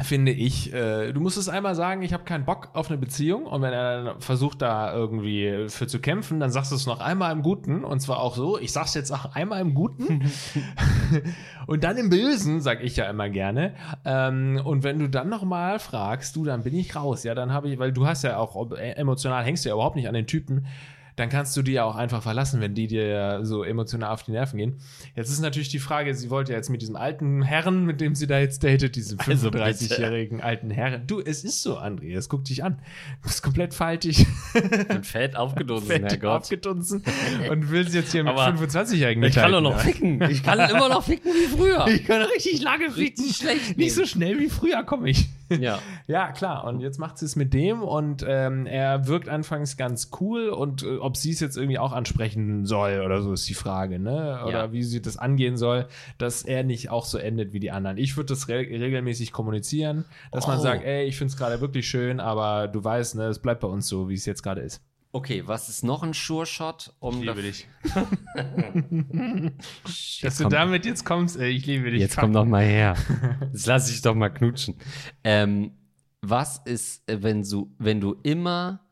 finde 0.00 0.32
ich, 0.32 0.72
äh, 0.74 1.12
du 1.12 1.20
musst 1.20 1.36
es 1.38 1.48
einmal 1.48 1.76
sagen, 1.76 2.02
ich 2.02 2.12
habe 2.12 2.24
keinen 2.24 2.44
Bock 2.44 2.70
auf 2.72 2.90
eine 2.90 2.98
Beziehung. 2.98 3.46
Und 3.46 3.62
wenn 3.62 3.72
er 3.72 4.02
dann 4.04 4.20
versucht 4.20 4.60
da 4.60 4.92
irgendwie 4.92 5.66
für 5.68 5.86
zu 5.86 6.00
kämpfen, 6.00 6.40
dann 6.40 6.50
sagst 6.50 6.72
du 6.72 6.76
es 6.76 6.86
noch 6.86 6.98
einmal 6.98 7.30
im 7.32 7.42
Guten. 7.42 7.84
Und 7.84 8.00
zwar 8.00 8.18
auch 8.18 8.34
so, 8.34 8.58
ich 8.58 8.72
sag's 8.72 8.94
jetzt 8.94 9.12
auch 9.12 9.36
einmal 9.36 9.60
im 9.60 9.74
Guten. 9.74 10.28
Und 11.68 11.84
dann 11.84 11.96
im 11.96 12.10
Bösen, 12.10 12.60
sag 12.60 12.82
ich 12.82 12.96
ja 12.96 13.08
immer 13.08 13.28
gerne. 13.28 13.74
Ähm, 14.04 14.60
und 14.64 14.82
wenn 14.82 14.98
du 14.98 15.08
dann 15.08 15.28
nochmal 15.30 15.78
fragst, 15.78 16.36
du, 16.36 16.44
dann 16.44 16.62
bin 16.62 16.74
ich 16.74 16.94
raus, 16.94 17.24
ja, 17.24 17.34
dann 17.34 17.52
habe 17.52 17.70
ich, 17.70 17.78
weil 17.78 17.92
du 17.92 18.06
hast 18.06 18.22
ja 18.22 18.36
auch, 18.36 18.72
äh, 18.72 18.92
emotional 18.92 19.44
hängst 19.44 19.64
du 19.64 19.70
ja 19.70 19.74
überhaupt 19.74 19.96
nicht 19.96 20.08
an 20.08 20.14
den 20.14 20.26
Typen, 20.26 20.66
dann 21.16 21.28
kannst 21.28 21.56
du 21.56 21.62
die 21.62 21.72
ja 21.72 21.84
auch 21.84 21.96
einfach 21.96 22.22
verlassen, 22.22 22.60
wenn 22.60 22.74
die 22.74 22.86
dir 22.86 23.40
so 23.44 23.62
emotional 23.62 24.10
auf 24.12 24.22
die 24.24 24.32
Nerven 24.32 24.58
gehen. 24.58 24.78
Jetzt 25.14 25.30
ist 25.30 25.40
natürlich 25.40 25.68
die 25.68 25.78
Frage, 25.78 26.14
sie 26.14 26.28
wollte 26.30 26.52
ja 26.52 26.58
jetzt 26.58 26.70
mit 26.70 26.82
diesem 26.82 26.96
alten 26.96 27.42
Herrn, 27.42 27.84
mit 27.84 28.00
dem 28.00 28.14
sie 28.14 28.26
da 28.26 28.38
jetzt 28.38 28.64
datet, 28.64 28.96
diesem 28.96 29.18
Also 29.20 29.50
bitte. 29.50 29.64
35-jährigen 29.64 30.40
alten 30.40 30.70
Herrn. 30.70 31.06
Du, 31.06 31.20
es 31.20 31.44
ist 31.44 31.62
so, 31.62 31.78
André, 31.78 32.16
es 32.16 32.28
guckt 32.28 32.48
dich 32.48 32.64
an. 32.64 32.78
Du 33.22 33.28
bist 33.28 33.42
komplett 33.42 33.74
faltig, 33.74 34.26
Und 34.88 35.06
fett 35.06 35.36
aufgedunsen, 35.36 35.86
fett 35.86 36.02
Herrgott. 36.02 36.42
aufgedunsen 36.42 37.02
und 37.50 37.70
willst 37.70 37.94
jetzt 37.94 38.12
hier 38.12 38.24
mit 38.24 38.32
Aber 38.32 38.46
25-Jährigen 38.48 39.22
Ich 39.22 39.34
kann 39.34 39.52
doch 39.52 39.60
noch 39.60 39.72
ja. 39.72 39.78
ficken. 39.78 40.20
Ich 40.30 40.42
kann 40.42 40.58
immer 40.68 40.88
noch 40.88 41.04
ficken 41.04 41.30
wie 41.32 41.56
früher. 41.56 41.86
Ich 41.94 42.04
kann 42.06 42.22
richtig 42.22 42.60
lange 42.62 42.90
ficken. 42.90 43.22
Richtig 43.24 43.36
schlecht. 43.36 43.76
Nicht 43.78 43.94
so 43.94 44.04
schnell 44.04 44.38
wie 44.40 44.48
früher 44.48 44.82
komme 44.82 45.10
ich. 45.10 45.28
Ja. 45.50 45.78
Ja, 46.06 46.32
klar. 46.32 46.64
Und 46.64 46.80
jetzt 46.80 46.98
macht 46.98 47.16
sie 47.18 47.24
es 47.24 47.34
mit 47.36 47.54
dem 47.54 47.82
und 47.82 48.24
ähm, 48.28 48.66
er 48.66 49.06
wirkt 49.06 49.28
anfangs 49.28 49.76
ganz 49.76 50.10
cool 50.20 50.48
und 50.50 50.82
äh, 50.82 50.96
ob 50.98 51.16
sie 51.16 51.30
es 51.30 51.40
jetzt 51.40 51.56
irgendwie 51.56 51.78
auch 51.78 51.92
ansprechen 51.92 52.66
soll 52.66 53.00
oder 53.04 53.22
so 53.22 53.32
ist 53.32 53.48
die 53.48 53.54
Frage, 53.54 53.98
ne? 53.98 54.40
Oder 54.46 54.64
Ja. 54.66 54.72
wie 54.72 54.82
sie 54.82 55.00
das 55.00 55.16
angehen 55.16 55.56
soll, 55.56 55.86
dass 56.18 56.42
er 56.42 56.62
nicht 56.64 56.90
auch 56.90 57.04
so 57.06 57.18
endet 57.18 57.52
wie 57.52 57.60
die 57.60 57.70
anderen. 57.70 57.96
Ich 57.96 58.16
würde 58.16 58.28
das 58.34 58.48
re 58.48 58.58
regelmäßig 58.58 59.32
kommunizieren, 59.32 60.04
dass 60.32 60.46
man 60.46 60.58
Oh. 60.58 60.62
sagt, 60.62 60.84
ey, 60.84 61.04
ich 61.04 61.16
finde 61.16 61.32
es 61.32 61.36
gerade 61.38 61.60
wirklich 61.60 61.88
schön, 61.88 62.20
aber 62.20 62.68
du 62.68 62.82
weißt, 62.84 63.14
ne, 63.16 63.24
es 63.26 63.38
bleibt 63.38 63.60
bei 63.60 63.68
uns 63.68 63.88
so, 63.88 64.08
wie 64.08 64.14
es 64.14 64.26
jetzt 64.26 64.42
gerade 64.42 64.60
ist. 64.60 64.82
Okay, 65.14 65.46
was 65.46 65.68
ist 65.68 65.84
noch 65.84 66.02
ein 66.02 66.12
Sure-Shot? 66.12 66.92
Um 66.98 67.24
da- 67.24 67.34
dich. 67.34 67.68
Dass 69.84 70.18
Dass 70.20 70.38
du 70.38 70.48
damit 70.48 70.84
jetzt 70.84 71.04
kommst, 71.04 71.38
ey, 71.38 71.50
ich 71.50 71.66
liebe 71.66 71.88
dich. 71.92 72.00
Jetzt 72.00 72.16
komm 72.16 72.32
doch 72.32 72.44
mal 72.44 72.64
her. 72.64 72.96
Jetzt 73.52 73.66
lass 73.68 73.88
ich 73.92 74.02
doch 74.02 74.16
mal 74.16 74.30
knutschen. 74.30 74.74
Ähm, 75.22 75.70
was 76.20 76.60
ist, 76.64 77.08
äh, 77.08 77.22
wenn 77.22 77.44
du, 77.44 77.72
wenn 77.78 78.00
du 78.00 78.16
immer 78.24 78.83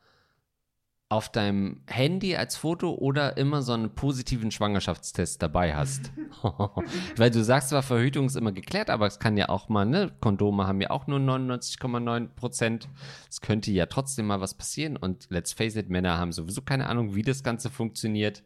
auf 1.13 1.29
deinem 1.29 1.83
Handy 1.87 2.37
als 2.37 2.57
Foto 2.57 2.95
oder 2.95 3.37
immer 3.37 3.61
so 3.61 3.75
einen 3.75 3.95
positiven 3.95 4.51
Schwangerschaftstest 4.51 5.43
dabei 5.43 5.77
hast? 5.77 6.11
Weil 7.17 7.31
du 7.31 7.45
sagst 7.45 7.69
zwar, 7.69 7.83
Verhütung 7.83 8.25
ist 8.25 8.37
immer 8.37 8.53
geklärt, 8.53 8.89
aber 8.89 9.07
es 9.07 9.19
kann 9.19 9.37
ja 9.37 9.51
auch 9.51 9.69
mal, 9.69 9.85
ne? 9.85 10.11
Kondome 10.21 10.67
haben 10.67 10.81
ja 10.81 10.89
auch 10.89 11.07
nur 11.07 11.19
99,9 11.19 12.29
Prozent. 12.29 12.89
Es 13.29 13.43
könnte 13.43 13.71
ja 13.73 13.85
trotzdem 13.85 14.27
mal 14.27 14.41
was 14.41 14.55
passieren. 14.55 14.97
Und 14.97 15.27
let's 15.29 15.53
face 15.53 15.77
it, 15.77 15.91
Männer 15.91 16.17
haben 16.17 16.33
sowieso 16.33 16.63
keine 16.63 16.87
Ahnung, 16.87 17.15
wie 17.15 17.23
das 17.23 17.43
Ganze 17.43 17.69
funktioniert. 17.69 18.43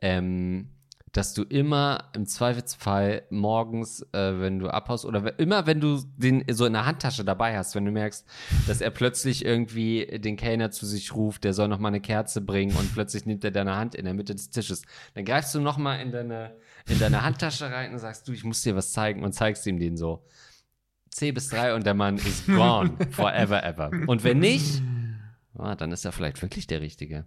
Ähm, 0.00 0.68
dass 1.14 1.32
du 1.32 1.44
immer 1.44 2.10
im 2.12 2.26
Zweifelsfall 2.26 3.22
morgens, 3.30 4.02
äh, 4.12 4.40
wenn 4.40 4.58
du 4.58 4.68
abhaust 4.68 5.04
oder 5.04 5.38
immer, 5.38 5.64
wenn 5.64 5.80
du 5.80 6.02
den 6.16 6.44
so 6.50 6.66
in 6.66 6.72
der 6.72 6.86
Handtasche 6.86 7.24
dabei 7.24 7.56
hast, 7.56 7.76
wenn 7.76 7.84
du 7.84 7.92
merkst, 7.92 8.26
dass 8.66 8.80
er 8.80 8.90
plötzlich 8.90 9.44
irgendwie 9.44 10.06
den 10.18 10.36
Kellner 10.36 10.72
zu 10.72 10.86
sich 10.86 11.14
ruft, 11.14 11.44
der 11.44 11.54
soll 11.54 11.68
noch 11.68 11.78
mal 11.78 11.88
eine 11.88 12.00
Kerze 12.00 12.40
bringen 12.40 12.76
und 12.76 12.92
plötzlich 12.92 13.26
nimmt 13.26 13.44
er 13.44 13.52
deine 13.52 13.76
Hand 13.76 13.94
in 13.94 14.04
der 14.04 14.14
Mitte 14.14 14.34
des 14.34 14.50
Tisches, 14.50 14.82
dann 15.14 15.24
greifst 15.24 15.54
du 15.54 15.60
noch 15.60 15.78
mal 15.78 16.00
in 16.00 16.10
deine 16.10 16.56
in 16.88 16.98
deine 16.98 17.22
Handtasche 17.22 17.70
rein 17.70 17.92
und 17.92 17.98
sagst 17.98 18.28
du, 18.28 18.32
ich 18.32 18.44
muss 18.44 18.62
dir 18.62 18.76
was 18.76 18.92
zeigen 18.92 19.22
und 19.22 19.32
zeigst 19.32 19.66
ihm 19.66 19.78
den 19.78 19.96
so. 19.96 20.26
C 21.10 21.30
bis 21.30 21.48
3 21.48 21.74
und 21.74 21.86
der 21.86 21.94
Mann 21.94 22.16
ist 22.16 22.46
gone 22.46 22.96
forever 23.10 23.62
ever. 23.64 23.90
Und 24.08 24.24
wenn 24.24 24.40
nicht, 24.40 24.82
ah, 25.56 25.76
dann 25.76 25.92
ist 25.92 26.04
er 26.04 26.10
vielleicht 26.10 26.42
wirklich 26.42 26.66
der 26.66 26.80
Richtige. 26.80 27.24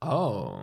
Oh. 0.00 0.62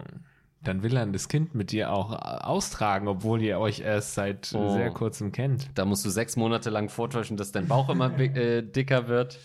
Dann 0.64 0.82
will 0.84 0.96
er 0.96 1.06
das 1.08 1.28
Kind 1.28 1.56
mit 1.56 1.72
dir 1.72 1.92
auch 1.92 2.12
äh, 2.14 2.16
austragen, 2.44 3.08
obwohl 3.08 3.42
ihr 3.42 3.60
euch 3.60 3.80
erst 3.82 4.14
seit 4.14 4.52
Oh. 4.56 4.74
sehr 4.74 4.92
kurzem 4.92 5.32
kennt. 5.32 5.70
Da 5.76 5.86
musst 5.86 6.06
du 6.06 6.10
sechs 6.10 6.36
Monate 6.36 6.70
lang 6.70 6.90
vortäuschen, 6.90 7.38
dass 7.38 7.52
dein 7.52 7.68
Bauch 7.68 7.90
immer 7.90 8.18
äh, 8.20 8.62
dicker 8.62 9.08
wird. 9.08 9.40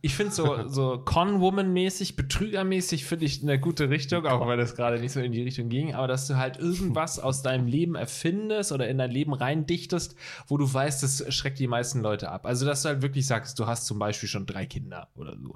Ich 0.00 0.14
finde 0.14 0.32
so, 0.32 0.68
so 0.68 0.96
Con-Woman-mäßig, 1.04 2.16
Betrügermäßig 2.16 3.04
finde 3.04 3.26
ich 3.26 3.42
eine 3.42 3.60
gute 3.60 3.90
Richtung, 3.90 4.24
auch 4.26 4.46
weil 4.46 4.56
das 4.56 4.74
gerade 4.74 4.98
nicht 4.98 5.12
so 5.12 5.20
in 5.20 5.32
die 5.32 5.42
Richtung 5.42 5.68
ging, 5.68 5.94
aber 5.94 6.06
dass 6.08 6.26
du 6.26 6.36
halt 6.38 6.58
irgendwas 6.58 7.18
aus 7.20 7.42
deinem 7.42 7.66
Leben 7.66 7.94
erfindest 7.94 8.72
oder 8.72 8.88
in 8.88 8.96
dein 8.96 9.10
Leben 9.10 9.34
reindichtest, 9.34 10.16
wo 10.46 10.56
du 10.56 10.72
weißt, 10.72 11.02
das 11.02 11.24
schreckt 11.34 11.58
die 11.58 11.66
meisten 11.66 12.00
Leute 12.00 12.30
ab. 12.30 12.46
Also, 12.46 12.64
dass 12.64 12.82
du 12.82 12.88
halt 12.88 13.02
wirklich 13.02 13.26
sagst, 13.26 13.58
du 13.58 13.66
hast 13.66 13.84
zum 13.84 13.98
Beispiel 13.98 14.30
schon 14.30 14.46
drei 14.46 14.64
Kinder 14.64 15.08
oder 15.14 15.36
so. 15.36 15.54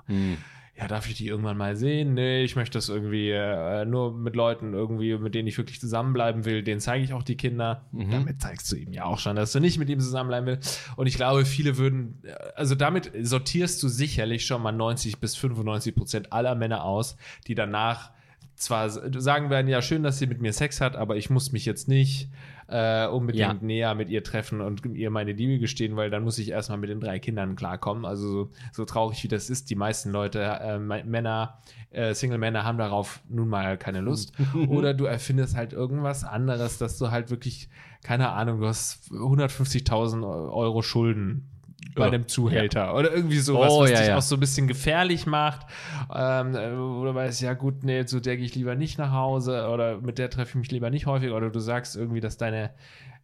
Ja, 0.76 0.88
darf 0.88 1.08
ich 1.08 1.14
die 1.14 1.26
irgendwann 1.26 1.58
mal 1.58 1.76
sehen? 1.76 2.14
Nee, 2.14 2.42
ich 2.42 2.56
möchte 2.56 2.78
das 2.78 2.88
irgendwie 2.88 3.30
äh, 3.30 3.84
nur 3.84 4.16
mit 4.16 4.34
Leuten 4.34 4.72
irgendwie, 4.72 5.16
mit 5.18 5.34
denen 5.34 5.46
ich 5.46 5.58
wirklich 5.58 5.78
zusammenbleiben 5.78 6.46
will. 6.46 6.62
Denen 6.62 6.80
zeige 6.80 7.04
ich 7.04 7.12
auch 7.12 7.22
die 7.22 7.36
Kinder. 7.36 7.84
Damit 8.10 8.40
zeigst 8.40 8.72
du 8.72 8.76
ihm 8.76 8.92
ja 8.92 9.04
auch 9.04 9.18
schon, 9.18 9.36
dass 9.36 9.52
du 9.52 9.60
nicht 9.60 9.78
mit 9.78 9.90
ihm 9.90 10.00
zusammenbleiben 10.00 10.46
willst. 10.46 10.80
Und 10.96 11.06
ich 11.06 11.16
glaube, 11.16 11.44
viele 11.44 11.76
würden, 11.76 12.22
äh, 12.22 12.32
also 12.54 12.74
damit 12.74 13.10
sortierst 13.20 13.82
du 13.82 13.88
sicherlich 13.88 14.46
schon 14.46 14.62
mal 14.62 14.72
90 14.72 15.18
bis 15.18 15.36
95 15.36 15.94
Prozent 15.94 16.32
aller 16.32 16.54
Männer 16.54 16.84
aus, 16.84 17.16
die 17.46 17.54
danach 17.54 18.12
zwar 18.60 18.90
sagen 18.90 19.50
werden, 19.50 19.68
ja, 19.68 19.80
schön, 19.82 20.02
dass 20.02 20.18
sie 20.18 20.26
mit 20.26 20.40
mir 20.40 20.52
Sex 20.52 20.80
hat, 20.80 20.94
aber 20.94 21.16
ich 21.16 21.30
muss 21.30 21.50
mich 21.52 21.64
jetzt 21.64 21.88
nicht 21.88 22.28
äh, 22.70 23.06
unbedingt 23.08 23.40
Ja. 23.40 23.54
näher 23.60 23.94
mit 23.96 24.08
ihr 24.10 24.22
treffen 24.22 24.60
und 24.60 24.86
ihr 24.86 25.10
meine 25.10 25.32
Liebe 25.32 25.58
gestehen, 25.58 25.96
weil 25.96 26.08
dann 26.08 26.22
muss 26.22 26.38
ich 26.38 26.50
erstmal 26.50 26.78
mit 26.78 26.88
den 26.88 27.00
drei 27.00 27.18
Kindern 27.18 27.56
klarkommen. 27.56 28.04
Also 28.04 28.28
so, 28.30 28.50
so 28.72 28.84
traurig 28.84 29.22
wie 29.24 29.28
das 29.28 29.50
ist, 29.50 29.70
die 29.70 29.74
meisten 29.74 30.10
Leute, 30.10 30.40
äh, 30.40 30.78
Männer, 30.78 31.58
äh, 31.90 32.14
Single-Männer 32.14 32.62
haben 32.64 32.78
darauf 32.78 33.20
nun 33.28 33.48
mal 33.48 33.76
keine 33.76 34.00
Lust. 34.00 34.32
Oder 34.68 34.94
du 34.94 35.04
erfindest 35.06 35.56
halt 35.56 35.72
irgendwas 35.72 36.22
anderes, 36.24 36.78
dass 36.78 36.96
du 36.98 37.10
halt 37.10 37.30
wirklich, 37.30 37.68
keine 38.04 38.30
Ahnung, 38.30 38.60
du 38.60 38.66
hast 38.68 39.10
150.000 39.10 40.22
Euro 40.52 40.82
Schulden 40.82 41.49
bei 41.95 42.05
Ja. 42.05 42.11
dem 42.11 42.28
Zuhälter 42.28 42.95
oder 42.95 43.12
irgendwie 43.12 43.38
sowas, 43.38 43.70
Oh, 43.72 43.82
was 43.82 43.91
ja, 43.91 43.99
dich 43.99 44.09
ja. 44.09 44.16
auch 44.16 44.22
so 44.22 44.36
ein 44.36 44.41
bisschen 44.41 44.68
gefährlich 44.68 45.26
macht. 45.26 45.66
Ähm, 46.14 46.55
äh, 46.55 46.70
du 46.70 47.14
weißt, 47.14 47.41
ja 47.43 47.55
gut, 47.55 47.82
nee, 47.84 48.05
zu 48.05 48.20
der 48.20 48.36
gehe 48.36 48.47
ich 48.47 48.55
lieber 48.55 48.74
nicht 48.74 48.99
nach 48.99 49.12
Hause 49.12 49.68
oder 49.68 50.01
mit 50.01 50.18
der 50.18 50.30
treffe 50.30 50.51
ich 50.51 50.55
mich 50.57 50.70
lieber 50.70 50.91
nicht 50.91 51.07
häufig 51.07 51.30
oder 51.30 51.51
du 51.51 51.61
sagst 51.61 51.97
irgendwie, 51.97 52.20
dass 52.20 52.36
deine 52.36 52.70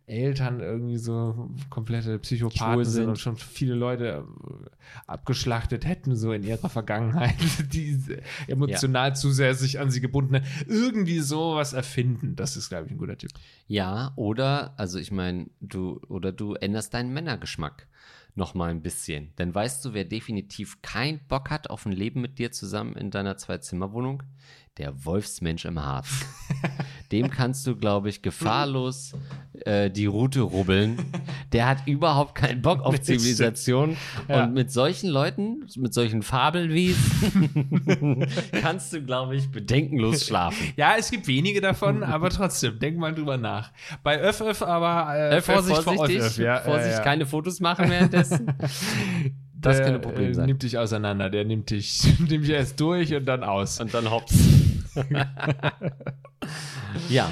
Eltern 0.09 0.61
irgendwie 0.61 0.99
so 0.99 1.51
komplette 1.69 2.21
Psychopathen 2.21 2.85
sind. 2.85 2.93
sind. 2.93 3.09
und 3.09 3.19
schon 3.19 3.37
viele 3.37 3.75
Leute 3.75 4.25
abgeschlachtet 5.07 5.85
hätten, 5.85 6.15
so 6.17 6.33
in 6.33 6.45
ihrer 6.45 6.69
Vergangenheit, 6.69 7.35
die 7.73 7.99
emotional 8.47 9.17
zu 9.17 9.31
sehr 9.33 9.55
sich 9.55 9.81
an 9.81 9.91
sie 9.91 10.01
gebunden 10.01 10.37
haben. 10.37 10.45
Irgendwie 10.69 11.19
sowas 11.19 11.73
erfinden. 11.73 12.37
Das 12.37 12.57
ist, 12.57 12.69
glaube 12.69 12.87
ich, 12.87 12.93
ein 12.93 12.99
guter 12.99 13.19
Tipp. 13.19 13.33
Ja, 13.67 14.13
oder, 14.17 14.75
also 14.77 14.99
ich 14.99 15.11
meine, 15.11 15.47
du, 15.61 16.01
oder 16.09 16.33
du 16.33 16.55
änderst 16.55 16.95
deinen 16.95 17.13
Männergeschmack 17.13 17.87
noch 18.37 18.55
mal 18.55 18.71
ein 18.71 18.83
bisschen. 18.83 19.33
Dann 19.37 19.55
weißt 19.55 19.85
du, 19.85 19.95
wer 19.95 20.05
definitiv 20.05 20.83
keinen 20.83 21.21
Bock 21.27 21.51
hat 21.51 21.71
auf 21.71 21.87
ein 21.87 21.93
Leben 21.93 22.21
mit 22.21 22.39
dir 22.39 22.53
zusammen 22.53 22.95
in 22.95 23.11
deiner 23.11 23.37
Zwei-Zimmer-Wohnung? 23.37 24.23
Der 24.79 25.05
Wolfsmensch 25.05 25.65
im 25.65 25.83
Harz. 25.83 26.09
Dem 27.13 27.31
kannst 27.31 27.67
du, 27.67 27.77
glaube 27.77 28.09
ich, 28.09 28.21
gefahrlos 28.21 29.15
äh, 29.65 29.91
die 29.91 30.07
Route 30.07 30.41
rubbeln. 30.41 30.99
Der 31.53 31.69
hat 31.69 31.87
überhaupt 31.87 32.35
keinen 32.35 32.63
Bock 32.63 32.83
auf. 32.83 33.01
Zivilisation. 33.01 33.97
Ja. 34.29 34.45
Und 34.45 34.55
mit 34.55 34.73
solchen 34.73 35.09
Leuten, 35.09 35.67
mit 35.77 35.95
solchen 35.95 36.23
Fabelwesen, 36.23 38.27
kannst 38.61 38.93
du, 38.93 39.03
glaube 39.03 39.37
ich, 39.37 39.51
bedenkenlos 39.51 40.27
schlafen. 40.27 40.73
Ja, 40.77 40.95
es 40.99 41.11
gibt 41.11 41.27
wenige 41.27 41.61
davon, 41.61 42.03
aber 42.03 42.31
trotzdem, 42.31 42.79
denk 42.79 42.99
mal 42.99 43.15
drüber 43.15 43.37
nach. 43.37 43.73
Bei 44.03 44.21
Öff 44.21 44.41
Öff 44.41 44.63
aber 44.63 45.17
äh, 45.17 45.37
Öff, 45.37 45.47
Vorsicht 45.47 45.83
vor 45.83 45.95
vorsichtig, 45.95 46.23
Öff 46.23 46.33
Öff. 46.33 46.39
Ja, 46.39 46.61
Vorsicht, 46.61 46.99
ja, 46.99 47.03
keine 47.03 47.27
Fotos 47.27 47.61
machen 47.61 47.89
währenddessen. 47.89 48.53
Das 49.59 49.79
der, 49.79 49.87
könnte 49.87 49.99
ein 49.99 50.03
Problem 50.03 50.31
äh, 50.31 50.35
sein. 50.35 50.47
nimmt 50.47 50.63
dich 50.63 50.79
auseinander, 50.79 51.31
der 51.31 51.45
nimmt 51.45 51.71
dich, 51.71 52.05
nimmt 52.19 52.45
dich 52.45 52.51
erst 52.51 52.79
durch 52.81 53.15
und 53.15 53.27
dann 53.27 53.43
aus. 53.43 53.81
Und 53.81 53.95
dann 53.95 54.11
hops. 54.11 54.35
ja, 57.09 57.31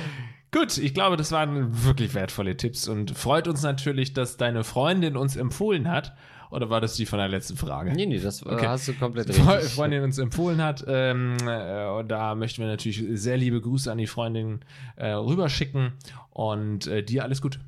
Gut, 0.52 0.78
ich 0.78 0.94
glaube, 0.94 1.16
das 1.16 1.32
waren 1.32 1.84
wirklich 1.84 2.14
wertvolle 2.14 2.56
Tipps 2.56 2.86
und 2.86 3.10
freut 3.10 3.48
uns 3.48 3.64
natürlich, 3.64 4.12
dass 4.12 4.36
deine 4.36 4.62
Freundin 4.62 5.16
uns 5.16 5.34
empfohlen 5.34 5.90
hat. 5.90 6.14
Oder 6.52 6.70
war 6.70 6.80
das 6.80 6.94
die 6.94 7.06
von 7.06 7.18
der 7.18 7.26
letzten 7.26 7.56
Frage? 7.56 7.92
nee, 7.92 8.06
nee, 8.06 8.20
das 8.20 8.46
Okay. 8.46 8.68
hast 8.68 8.86
du 8.86 8.94
komplett 8.94 9.28
Fre- 9.30 9.56
richtig. 9.56 9.72
Freundin 9.74 10.04
uns 10.04 10.16
empfohlen 10.18 10.62
hat. 10.62 10.84
Ähm, 10.86 11.34
äh, 11.44 11.88
und 11.88 12.06
da 12.08 12.36
möchten 12.36 12.62
wir 12.62 12.68
natürlich 12.68 13.02
sehr 13.20 13.36
liebe 13.36 13.60
Grüße 13.60 13.90
an 13.90 13.98
die 13.98 14.06
Freundin 14.06 14.60
äh, 14.94 15.08
rüberschicken 15.08 15.94
und 16.30 16.86
äh, 16.86 17.02
dir 17.02 17.24
alles 17.24 17.42
Gute. 17.42 17.58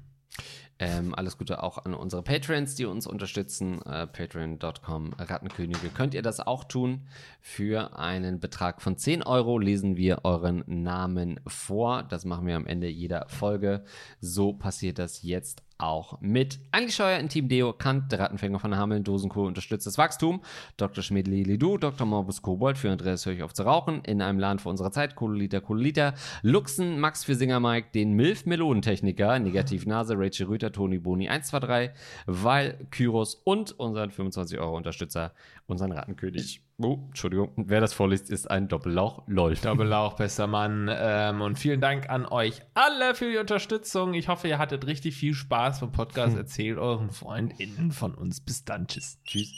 Ähm, 0.78 1.14
alles 1.14 1.38
Gute 1.38 1.62
auch 1.62 1.78
an 1.84 1.94
unsere 1.94 2.22
Patrons, 2.22 2.74
die 2.74 2.84
uns 2.84 3.06
unterstützen. 3.06 3.80
Äh, 3.82 4.06
Patreon.com 4.06 5.14
Rattenkönige. 5.18 5.88
Könnt 5.88 6.12
ihr 6.12 6.22
das 6.22 6.40
auch 6.40 6.64
tun? 6.64 7.06
Für 7.40 7.98
einen 7.98 8.40
Betrag 8.40 8.82
von 8.82 8.98
10 8.98 9.22
Euro 9.22 9.58
lesen 9.58 9.96
wir 9.96 10.24
euren 10.24 10.64
Namen 10.66 11.40
vor. 11.46 12.02
Das 12.02 12.26
machen 12.26 12.46
wir 12.46 12.56
am 12.56 12.66
Ende 12.66 12.88
jeder 12.88 13.26
Folge. 13.28 13.84
So 14.20 14.52
passiert 14.52 14.98
das 14.98 15.22
jetzt 15.22 15.62
auch 15.78 16.20
mit 16.20 16.58
Scheuer 16.88 17.18
in 17.18 17.28
Team 17.28 17.48
Deo, 17.48 17.72
Kant, 17.72 18.12
der 18.12 18.20
Rattenfänger 18.20 18.58
von 18.58 18.76
Hameln, 18.76 19.04
Dosenkur 19.04 19.46
unterstützt 19.46 19.86
das 19.86 19.98
Wachstum, 19.98 20.42
Dr. 20.76 21.02
Schmidli 21.02 21.42
Lidu, 21.42 21.78
Dr. 21.78 22.06
Morbus 22.06 22.42
Kobold 22.42 22.78
für 22.78 22.90
Andreas 22.90 23.26
höre 23.26 23.34
ich 23.34 23.42
auf 23.42 23.54
zu 23.54 23.64
rauchen, 23.64 24.02
in 24.04 24.22
einem 24.22 24.38
Land 24.38 24.60
vor 24.60 24.70
unserer 24.70 24.92
Zeit, 24.92 25.14
Kohleliter, 25.14 25.60
Kohleliter, 25.60 26.14
Luxen, 26.42 26.98
Max 27.00 27.24
für 27.24 27.34
Singer 27.34 27.60
Mike, 27.60 27.88
den 27.94 28.12
Milf 28.12 28.46
Melodentechniker, 28.46 29.38
Negativ 29.38 29.86
Nase, 29.86 30.14
Rachel 30.16 30.46
Rüter, 30.46 30.72
Toni 30.72 30.98
Boni 30.98 31.28
123, 31.28 31.90
Weil 32.26 32.86
Kyros 32.90 33.34
und 33.34 33.78
unseren 33.78 34.10
25 34.10 34.58
Euro 34.58 34.76
Unterstützer, 34.76 35.32
unseren 35.66 35.92
Rattenkönig. 35.92 36.65
Oh, 36.78 36.98
Entschuldigung, 37.06 37.52
wer 37.56 37.80
das 37.80 37.94
vorliest, 37.94 38.28
ist 38.28 38.50
ein 38.50 38.68
Doppellauch, 38.68 39.22
lol. 39.26 39.54
Doppellauch, 39.54 40.12
bester 40.12 40.46
Mann. 40.46 40.90
Ähm, 40.92 41.40
und 41.40 41.58
vielen 41.58 41.80
Dank 41.80 42.10
an 42.10 42.26
euch 42.26 42.60
alle 42.74 43.14
für 43.14 43.30
die 43.30 43.38
Unterstützung. 43.38 44.12
Ich 44.12 44.28
hoffe, 44.28 44.46
ihr 44.48 44.58
hattet 44.58 44.86
richtig 44.86 45.16
viel 45.16 45.32
Spaß 45.32 45.80
beim 45.80 45.92
Podcast. 45.92 46.36
Erzählt 46.36 46.76
euren 46.76 47.10
FreundInnen 47.10 47.92
von 47.92 48.14
uns. 48.14 48.42
Bis 48.42 48.66
dann. 48.66 48.86
Tschüss. 48.88 49.18
Tschüss. 49.24 49.50